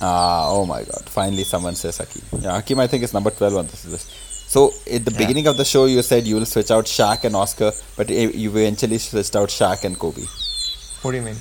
Ah, 0.00 0.44
oh 0.48 0.66
my 0.66 0.82
God! 0.84 1.08
Finally, 1.08 1.44
someone 1.44 1.74
says 1.74 1.98
Hakeem. 1.98 2.22
Yeah, 2.40 2.52
Hakeem, 2.56 2.78
I 2.78 2.86
think 2.86 3.02
is 3.02 3.14
number 3.14 3.30
twelve 3.30 3.56
on 3.56 3.66
this 3.66 3.86
list. 3.86 4.10
So 4.50 4.72
at 4.90 5.04
the 5.04 5.10
Yeah. 5.12 5.18
beginning 5.18 5.46
of 5.46 5.56
the 5.56 5.64
show, 5.64 5.86
you 5.86 6.02
said 6.02 6.26
you 6.26 6.36
will 6.36 6.46
switch 6.46 6.70
out 6.70 6.84
Shaq 6.86 7.24
and 7.24 7.34
Oscar, 7.36 7.72
but 7.96 8.08
you 8.10 8.50
eventually 8.50 8.98
switched 8.98 9.34
out 9.36 9.48
Shaq 9.48 9.84
and 9.84 9.98
Kobe. 9.98 10.22
What 11.02 11.10
do 11.12 11.16
you 11.18 11.22
mean? 11.22 11.36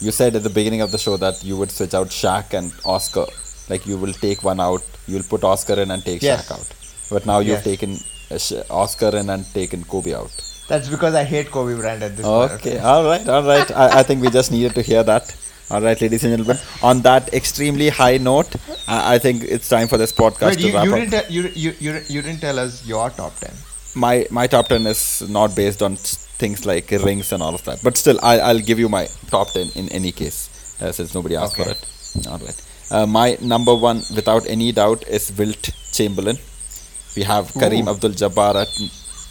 You 0.00 0.10
said 0.10 0.34
at 0.36 0.42
the 0.42 0.50
beginning 0.50 0.80
of 0.80 0.90
the 0.90 0.98
show 0.98 1.16
that 1.16 1.44
you 1.44 1.56
would 1.56 1.70
switch 1.70 1.94
out 1.94 2.08
Shaq 2.08 2.54
and 2.54 2.72
Oscar. 2.84 3.26
Like 3.68 3.86
you 3.86 3.96
will 3.96 4.12
take 4.12 4.42
one 4.42 4.60
out, 4.60 4.82
you 5.06 5.16
will 5.16 5.22
put 5.24 5.44
Oscar 5.44 5.74
in 5.80 5.90
and 5.90 6.04
take 6.04 6.22
Yes. 6.22 6.48
Shaq 6.48 6.52
out. 6.58 6.68
But 7.10 7.26
now 7.26 7.38
you've 7.38 7.64
Yes. 7.64 7.64
taken 7.64 7.98
uh, 8.30 8.74
Oscar 8.82 9.16
in 9.16 9.30
and 9.30 9.44
taken 9.54 9.84
Kobe 9.84 10.14
out. 10.14 10.30
That's 10.68 10.88
because 10.88 11.14
I 11.14 11.24
hate 11.24 11.50
Kobe 11.50 11.76
Bryant 11.78 12.02
at 12.02 12.16
this 12.16 12.24
point. 12.26 12.52
Okay, 12.52 12.78
all 12.78 13.04
right, 13.04 13.28
all 13.28 13.42
right. 13.42 13.70
I, 13.70 14.00
I 14.00 14.02
think 14.02 14.22
we 14.22 14.30
just 14.30 14.50
needed 14.50 14.74
to 14.74 14.82
hear 14.82 15.02
that. 15.02 15.36
All 15.70 15.80
right, 15.80 16.00
ladies 16.00 16.24
and 16.24 16.32
gentlemen. 16.32 16.58
On 16.82 17.00
that 17.02 17.32
extremely 17.34 17.88
high 17.88 18.16
note, 18.18 18.54
I, 18.88 19.14
I 19.14 19.18
think 19.18 19.42
it's 19.44 19.68
time 19.68 19.88
for 19.88 19.96
this 19.98 20.12
podcast 20.12 20.46
Wait, 20.50 20.58
to 20.60 20.66
you, 20.68 20.74
wrap 20.74 20.84
you 20.86 20.94
up. 20.94 20.98
didn't 21.10 21.30
you, 21.30 21.42
you, 21.54 21.74
you, 21.78 22.00
you 22.08 22.22
didn't 22.22 22.40
tell 22.40 22.58
us 22.58 22.84
your 22.86 23.10
top 23.10 23.38
ten. 23.38 23.52
My 23.94 24.26
my 24.30 24.46
top 24.46 24.68
ten 24.68 24.86
is 24.86 25.22
not 25.28 25.54
based 25.54 25.82
on 25.82 25.96
things 25.96 26.66
like 26.66 26.90
rings 26.90 27.32
and 27.32 27.42
all 27.42 27.54
of 27.54 27.64
that, 27.64 27.80
but 27.82 27.96
still, 27.96 28.18
I, 28.22 28.40
I'll 28.40 28.58
give 28.58 28.78
you 28.78 28.88
my 28.88 29.06
top 29.30 29.50
ten 29.52 29.68
in 29.74 29.88
any 29.90 30.12
case, 30.12 30.48
uh, 30.82 30.92
since 30.92 31.14
nobody 31.14 31.36
asked 31.36 31.56
for 31.56 31.68
it. 31.68 32.26
All 32.28 32.38
right. 32.38 32.62
Uh, 32.90 33.06
my 33.06 33.38
number 33.40 33.74
one, 33.74 34.02
without 34.14 34.46
any 34.48 34.72
doubt, 34.72 35.06
is 35.08 35.32
Wilt 35.36 35.70
Chamberlain. 35.92 36.36
We 37.16 37.22
have 37.22 37.46
Kareem 37.52 37.88
Abdul-Jabbar 37.88 38.54
at 38.62 38.68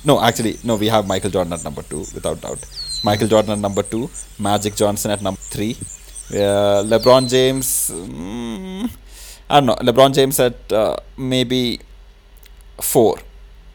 no, 0.03 0.21
actually 0.21 0.57
no, 0.63 0.75
we 0.75 0.87
have 0.87 1.07
Michael 1.07 1.29
Jordan 1.29 1.53
at 1.53 1.63
number 1.63 1.83
two, 1.83 1.99
without 2.13 2.41
doubt. 2.41 2.59
Michael 3.03 3.27
Jordan 3.27 3.51
at 3.51 3.59
number 3.59 3.83
two, 3.83 4.09
Magic 4.39 4.75
Johnson 4.75 5.11
at 5.11 5.21
number 5.21 5.41
three, 5.41 5.75
uh, 6.31 6.83
LeBron 6.85 7.29
James. 7.29 7.91
Mm, 7.91 8.89
I 9.49 9.59
don't 9.59 9.65
know. 9.65 9.75
LeBron 9.75 10.13
James 10.13 10.39
at 10.39 10.71
uh, 10.71 10.95
maybe 11.17 11.79
four. 12.79 13.17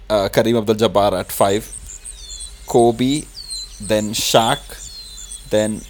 Uh, 0.09 0.29
Kareem 0.29 0.59
Abdul-Jabbar 0.59 1.19
at 1.19 1.33
five. 1.33 1.67
Kobe, 2.67 3.23
then 3.83 4.11
Shaq, 4.11 4.59
then 5.51 5.81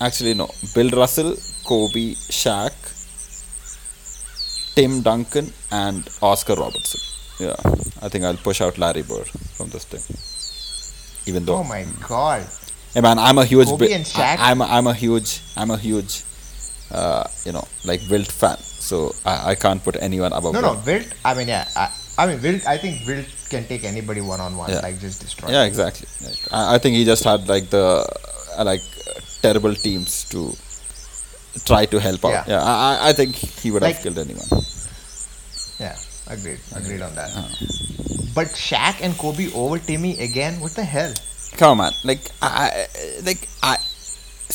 actually 0.00 0.34
no, 0.34 0.48
Bill 0.74 0.90
Russell, 0.90 1.36
Kobe, 1.64 2.14
Shaq, 2.14 2.74
Tim 4.74 5.02
Duncan, 5.02 5.52
and 5.70 6.08
Oscar 6.20 6.54
Robertson. 6.54 7.00
Yeah, 7.38 7.54
I 8.02 8.08
think 8.08 8.24
I'll 8.24 8.36
push 8.36 8.60
out 8.60 8.76
Larry 8.78 9.02
Bird 9.02 9.28
from 9.28 9.68
this 9.70 9.84
thing. 9.84 10.02
Even 11.26 11.44
though, 11.46 11.56
Oh 11.58 11.64
my 11.64 11.86
god. 12.08 12.44
hey 12.92 13.00
man, 13.00 13.18
I'm 13.18 13.38
a 13.38 13.44
huge, 13.44 13.68
Kobe 13.68 13.86
Bi- 13.88 13.94
and 13.94 14.04
Shaq? 14.04 14.38
I, 14.38 14.50
am 14.50 14.60
a, 14.60 14.64
I'm 14.64 14.86
a 14.88 14.94
huge, 14.94 15.40
I'm 15.56 15.70
a 15.70 15.76
huge, 15.78 16.22
uh, 16.90 17.24
you 17.44 17.52
know, 17.52 17.64
like 17.84 18.00
Wilt 18.10 18.30
fan. 18.30 18.56
So 18.58 19.14
I, 19.24 19.50
I 19.52 19.54
can't 19.54 19.82
put 19.82 19.96
anyone 20.00 20.32
above. 20.32 20.54
No, 20.54 20.60
no, 20.60 20.80
Wilt. 20.84 21.06
I 21.24 21.34
mean, 21.34 21.48
yeah. 21.48 21.68
I, 21.76 21.90
I 22.16 22.26
mean, 22.26 22.40
Wilt. 22.42 22.66
I 22.66 22.76
think 22.78 23.06
Wilt 23.06 23.26
can 23.50 23.64
take 23.66 23.84
anybody 23.84 24.20
one 24.20 24.40
on 24.40 24.56
one. 24.56 24.70
Like 24.82 24.98
just 25.00 25.20
destroy. 25.22 25.50
Yeah, 25.50 25.64
exactly. 25.64 26.06
I, 26.52 26.74
I 26.74 26.78
think 26.78 26.96
he 26.96 27.04
just 27.04 27.24
had 27.24 27.48
like 27.48 27.70
the 27.70 28.06
uh, 28.58 28.64
like 28.64 28.80
uh, 29.08 29.20
terrible 29.42 29.74
teams 29.74 30.28
to 30.30 30.54
try 31.66 31.86
to 31.86 31.98
help 32.00 32.24
out. 32.24 32.30
Yeah. 32.32 32.44
Yeah, 32.48 32.62
I, 32.62 33.08
I- 33.10 33.12
think 33.12 33.34
he 33.34 33.70
would 33.70 33.82
Like- 33.82 33.94
have 33.96 34.02
killed 34.04 34.18
anyone. 34.18 34.46
Yeah, 35.80 35.96
agreed. 36.28 36.60
Agreed 36.74 37.02
on 37.02 37.14
that. 37.16 37.30
Uh. 37.36 37.48
But 38.34 38.48
Shaq 38.48 39.00
and 39.02 39.16
Kobe 39.18 39.52
over 39.54 39.78
Timmy 39.78 40.18
again? 40.20 40.60
What 40.60 40.72
the 40.72 40.84
hell? 40.84 41.12
Come 41.56 41.80
on. 41.80 41.92
Like 42.04 42.20
I, 42.42 42.86
like 43.24 43.48
I 43.62 43.76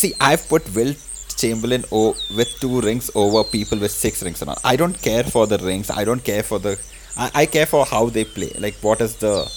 see. 0.02 0.14
I've 0.20 0.48
put 0.50 0.64
Wilt 0.76 0.98
Chamberlain 1.38 1.84
o- 1.92 2.16
with 2.36 2.50
two 2.60 2.82
rings 2.82 3.10
over 3.16 3.44
people 3.46 3.80
with 3.80 3.92
six 3.92 4.22
rings 4.24 4.42
and 4.42 4.50
all. 4.52 4.58
I 4.64 4.76
don't 4.76 5.02
care 5.02 5.24
for 5.24 5.48
the 5.48 5.58
rings. 5.60 5.90
I 5.90 6.04
don't 6.06 6.24
care 6.24 6.44
for 6.44 6.60
the. 6.60 6.78
I, 7.18 7.32
I 7.34 7.46
care 7.46 7.66
for 7.66 7.86
how 7.86 8.08
they 8.10 8.26
play. 8.26 8.52
Like 8.58 8.76
what 8.82 9.02
is 9.02 9.16
the, 9.16 9.50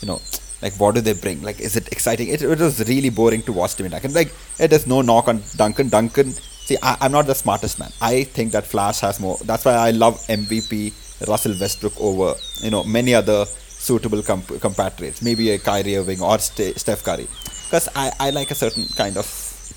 you 0.00 0.08
know, 0.08 0.20
like 0.62 0.74
what 0.74 0.94
do 0.94 1.00
they 1.00 1.14
bring? 1.14 1.42
Like 1.42 1.60
is 1.60 1.76
it 1.76 1.88
exciting? 1.92 2.28
It, 2.28 2.42
it 2.42 2.58
was 2.58 2.86
really 2.88 3.10
boring 3.10 3.42
to 3.42 3.52
watch 3.52 3.74
Timmy 3.76 3.88
Duncan. 3.90 4.12
Like 4.12 4.32
it 4.58 4.72
is 4.72 4.86
no 4.86 5.02
knock 5.02 5.28
on 5.28 5.42
Duncan. 5.56 5.88
Duncan. 5.88 6.32
See, 6.32 6.76
I, 6.82 6.96
I'm 7.00 7.12
not 7.12 7.26
the 7.26 7.34
smartest 7.34 7.78
man. 7.78 7.90
I 8.00 8.24
think 8.24 8.52
that 8.52 8.66
Flash 8.66 9.00
has 9.00 9.18
more. 9.20 9.36
That's 9.44 9.64
why 9.64 9.72
I 9.72 9.90
love 9.90 10.14
MVP 10.28 11.28
Russell 11.28 11.54
Westbrook 11.60 12.00
over 12.00 12.34
you 12.62 12.70
know 12.70 12.84
many 12.84 13.14
other 13.14 13.44
suitable 13.68 14.22
comp- 14.22 14.60
compatriots. 14.60 15.22
Maybe 15.22 15.50
a 15.50 15.58
Kyrie 15.58 15.96
Irving 15.96 16.22
or 16.22 16.38
Ste- 16.38 16.78
Steph 16.78 17.02
Curry, 17.02 17.26
because 17.64 17.88
I, 17.94 18.12
I 18.20 18.30
like 18.30 18.50
a 18.50 18.54
certain 18.54 18.84
kind 18.96 19.16
of 19.16 19.26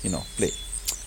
you 0.02 0.10
know 0.10 0.22
play. 0.36 0.50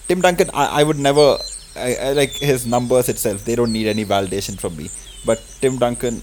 Tim 0.08 0.22
Duncan, 0.22 0.50
I, 0.54 0.82
I 0.82 0.84
would 0.84 0.98
never 0.98 1.38
I, 1.76 1.96
I 1.96 2.12
like 2.14 2.32
his 2.32 2.66
numbers 2.66 3.10
itself. 3.10 3.46
They 3.46 3.56
don't 3.56 3.72
need 3.72 3.88
any 3.88 4.06
validation 4.06 4.60
from 4.60 4.76
me. 4.76 4.90
But 5.28 5.40
Tim 5.62 5.78
Duncan 5.78 6.16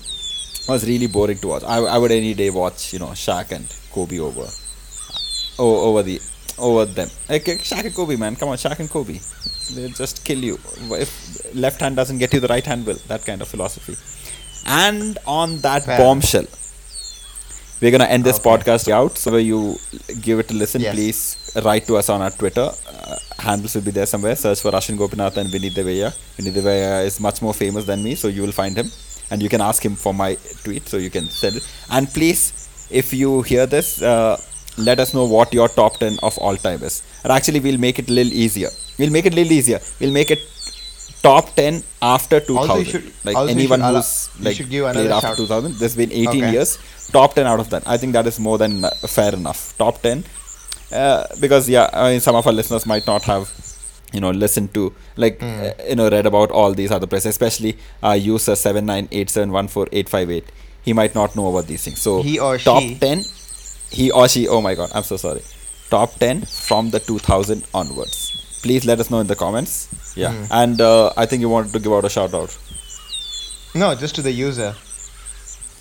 was 0.69 0.87
really 0.91 1.07
boring 1.07 1.39
to 1.39 1.49
watch. 1.49 1.65
I, 1.65 1.79
I 1.95 1.99
would 1.99 2.11
any 2.11 2.35
day 2.43 2.51
watch 2.51 2.93
you 2.93 2.99
know 2.99 3.13
Shaq 3.25 3.53
and 3.53 3.67
Kobe 3.93 4.19
over 4.19 4.47
over 5.59 6.03
the 6.03 6.21
over 6.59 6.85
them. 6.99 7.09
Like 7.29 7.49
uh, 7.49 7.53
Shaq 7.71 7.85
and 7.85 7.95
Kobe, 7.95 8.17
man. 8.17 8.37
Come 8.37 8.49
on, 8.49 8.57
Shaq 8.57 8.79
and 8.81 8.91
Kobe. 8.91 9.19
They 9.75 9.89
just 9.91 10.25
kill 10.25 10.39
you. 10.39 10.59
If 11.05 11.55
left 11.55 11.81
hand 11.81 11.97
doesn't 11.97 12.19
get 12.19 12.33
you, 12.33 12.41
the 12.41 12.49
right 12.49 12.65
hand 12.65 12.87
will. 12.87 12.99
That 13.09 13.25
kind 13.25 13.43
of 13.43 13.49
philosophy. 13.49 13.97
And 14.67 15.19
on 15.27 15.59
that 15.59 15.85
Fair. 15.85 15.99
bombshell, 15.99 16.47
we're 17.85 17.91
gonna 17.97 18.11
end 18.17 18.25
this 18.25 18.39
Okay. 18.41 18.49
podcast 18.51 18.91
out. 18.99 19.19
So 19.25 19.37
you 19.51 19.79
give 20.27 20.39
it 20.43 20.51
a 20.51 20.55
listen, 20.63 20.81
Yes. 20.83 20.95
please 20.97 21.21
write 21.67 21.87
to 21.89 21.97
us 22.01 22.09
on 22.15 22.21
our 22.27 22.31
Twitter. 22.41 22.67
Uh, 22.93 23.17
handles 23.47 23.75
will 23.77 23.87
be 23.89 23.95
there 23.99 24.07
somewhere. 24.13 24.37
Search 24.45 24.61
for 24.65 24.71
Russian 24.79 24.97
Gopinath 25.03 25.37
and 25.43 25.51
Vinny 25.55 25.71
Deveya. 25.79 26.11
Vinny 26.37 26.53
Deveya 26.59 27.05
is 27.09 27.17
much 27.29 27.41
more 27.47 27.55
famous 27.63 27.85
than 27.91 28.03
me, 28.07 28.15
so 28.23 28.29
you 28.37 28.43
will 28.47 28.57
find 28.63 28.77
him. 28.83 28.91
And 29.31 29.43
you 29.45 29.49
can 29.55 29.61
ask 29.71 29.85
him 29.89 29.97
for 30.05 30.13
my 30.23 30.31
tweet, 30.65 30.89
so 30.93 30.97
you 31.07 31.11
can 31.11 31.29
send 31.43 31.57
it. 31.61 31.65
And 31.91 32.09
please, 32.17 32.43
if 33.03 33.13
you 33.21 33.43
hear 33.43 33.67
this, 33.77 33.89
uh, 34.13 34.37
let 34.89 34.99
us 35.05 35.13
know 35.17 35.25
what 35.37 35.53
your 35.59 35.69
top 35.81 35.99
10 35.99 36.19
of 36.29 36.37
all 36.39 36.57
time 36.69 36.83
is. 36.89 37.03
And 37.23 37.33
actually, 37.33 37.61
we'll 37.67 37.83
make 37.89 37.99
it 38.03 38.09
a 38.09 38.13
little 38.13 38.33
easier. 38.45 38.71
We'll 38.99 39.15
make 39.19 39.27
it 39.27 39.33
a 39.35 39.37
little 39.41 39.53
easier. 39.61 39.81
We'll 40.01 40.13
make 40.21 40.31
it 40.37 40.41
top 41.27 41.47
10 41.59 41.83
after 42.15 42.39
2000. 42.41 42.85
Should- 42.93 43.13
like 43.29 43.37
anyone 43.55 43.81
should 43.81 43.95
who's 43.97 44.11
like 44.47 44.57
played 44.97 45.11
after 45.19 45.29
shout- 45.29 45.37
2000. 45.37 45.75
There's 45.81 45.97
been 46.03 46.13
18 46.13 46.29
Okay. 46.45 46.53
years. 46.57 46.79
Top 47.19 47.35
10 47.35 47.47
out 47.53 47.61
of 47.65 47.69
that. 47.71 47.83
I 47.95 47.97
think 48.03 48.13
that 48.19 48.27
is 48.33 48.39
more 48.49 48.59
than 48.63 48.85
uh, 48.85 48.91
fair 49.19 49.33
enough. 49.41 49.61
Top 49.79 50.01
10. 50.03 50.25
Uh, 50.93 51.25
because, 51.45 51.69
yeah, 51.77 51.89
I 51.93 52.11
mean, 52.11 52.21
some 52.21 52.37
of 52.41 52.47
our 52.47 52.53
listeners 52.53 52.85
might 52.93 53.07
not 53.13 53.23
have, 53.33 53.51
you 54.13 54.21
know, 54.25 54.31
listened 54.45 54.73
to, 54.75 54.83
like, 55.17 55.41
Hmm. 55.41 55.63
uh, 55.65 55.71
you 55.89 55.97
know, 56.01 56.09
read 56.17 56.27
about 56.33 56.51
all 56.51 56.73
these 56.81 56.93
other 56.97 57.07
players, 57.13 57.27
especially 57.27 57.73
our 58.03 58.17
user 58.17 58.55
7987148858. 58.55 60.45
He 60.83 60.93
might 60.93 61.15
not 61.15 61.35
know 61.37 61.49
about 61.49 61.67
these 61.67 61.83
things. 61.85 62.01
So, 62.01 62.23
He 62.23 62.39
or 62.39 62.59
top 62.59 62.83
she. 62.83 62.95
10, 62.97 63.25
he 63.91 64.11
or 64.11 64.29
she, 64.29 64.47
oh 64.49 64.61
my 64.61 64.75
god, 64.75 64.91
I'm 64.95 65.03
so 65.03 65.17
sorry. 65.17 65.43
Top 65.91 66.19
10 66.19 66.43
from 66.43 66.91
the 66.91 67.01
2000 67.01 67.65
onwards. 67.73 68.61
Please 68.63 68.85
let 68.85 69.01
us 69.01 69.11
know 69.11 69.21
in 69.21 69.27
the 69.27 69.37
comments. 69.37 69.89
Yeah. 70.17 70.33
Hmm. 70.33 70.53
And 70.53 70.81
uh, 70.81 71.13
I 71.17 71.27
think 71.27 71.41
you 71.41 71.49
wanted 71.49 71.73
to 71.73 71.79
give 71.81 71.93
out 71.93 72.05
a 72.05 72.09
shout 72.11 72.35
out. 72.35 72.57
No, 73.75 73.95
just 73.95 74.15
to 74.17 74.23
the 74.23 74.31
user. 74.33 74.75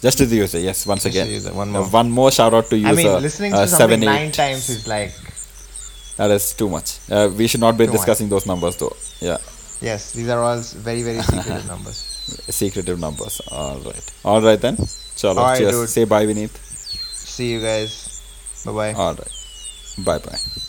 Just 0.01 0.17
to 0.17 0.25
the 0.25 0.36
user, 0.36 0.59
yes, 0.59 0.86
once 0.86 1.03
Just 1.03 1.15
again. 1.15 1.55
one 1.55 1.69
Uh, 1.69 1.79
more. 1.79 1.84
one 1.89 2.09
more 2.11 2.31
shout 2.31 2.53
out 2.53 2.69
to 2.71 2.77
user. 2.77 2.89
I 2.89 2.93
mean, 2.95 3.21
listening 3.21 3.51
to 3.53 3.59
uh, 3.59 3.65
something 3.67 3.88
seven, 3.88 3.99
nine 4.01 4.27
eight. 4.27 4.34
times 4.34 4.69
is 4.69 4.86
like, 4.88 5.13
That 6.17 6.29
is 6.31 6.53
too 6.53 6.67
much. 6.69 6.99
Uh, 7.09 7.29
we 7.38 7.47
should 7.47 7.61
not 7.61 7.77
be 7.77 7.86
Too 7.86 7.91
much. 7.91 7.99
discussing 8.01 8.27
those 8.27 8.45
numbers 8.45 8.75
though. 8.77 8.95
Yeah, 9.21 9.38
yes, 9.81 10.11
these 10.11 10.27
are 10.29 10.41
all 10.43 10.59
very, 10.59 11.03
very 11.03 11.21
secretive 11.29 11.65
numbers. 11.67 11.95
secretive 12.49 12.99
numbers. 12.99 13.39
All 13.49 13.77
right. 13.79 14.11
All 14.25 14.41
right 14.41 14.59
then. 14.59 14.75
Chalo. 14.75 15.38
All 15.38 15.45
right, 15.45 15.57
Cheers. 15.59 15.71
dude. 15.71 15.89
Say 15.89 16.03
bye, 16.05 16.25
Vineet. 16.25 16.51
See 17.36 17.51
you 17.53 17.61
guys. 17.61 18.21
Bye 18.65 18.71
bye. 18.73 18.93
All 18.93 19.13
right. 19.15 19.34
Bye 19.99 20.17
bye. 20.19 20.62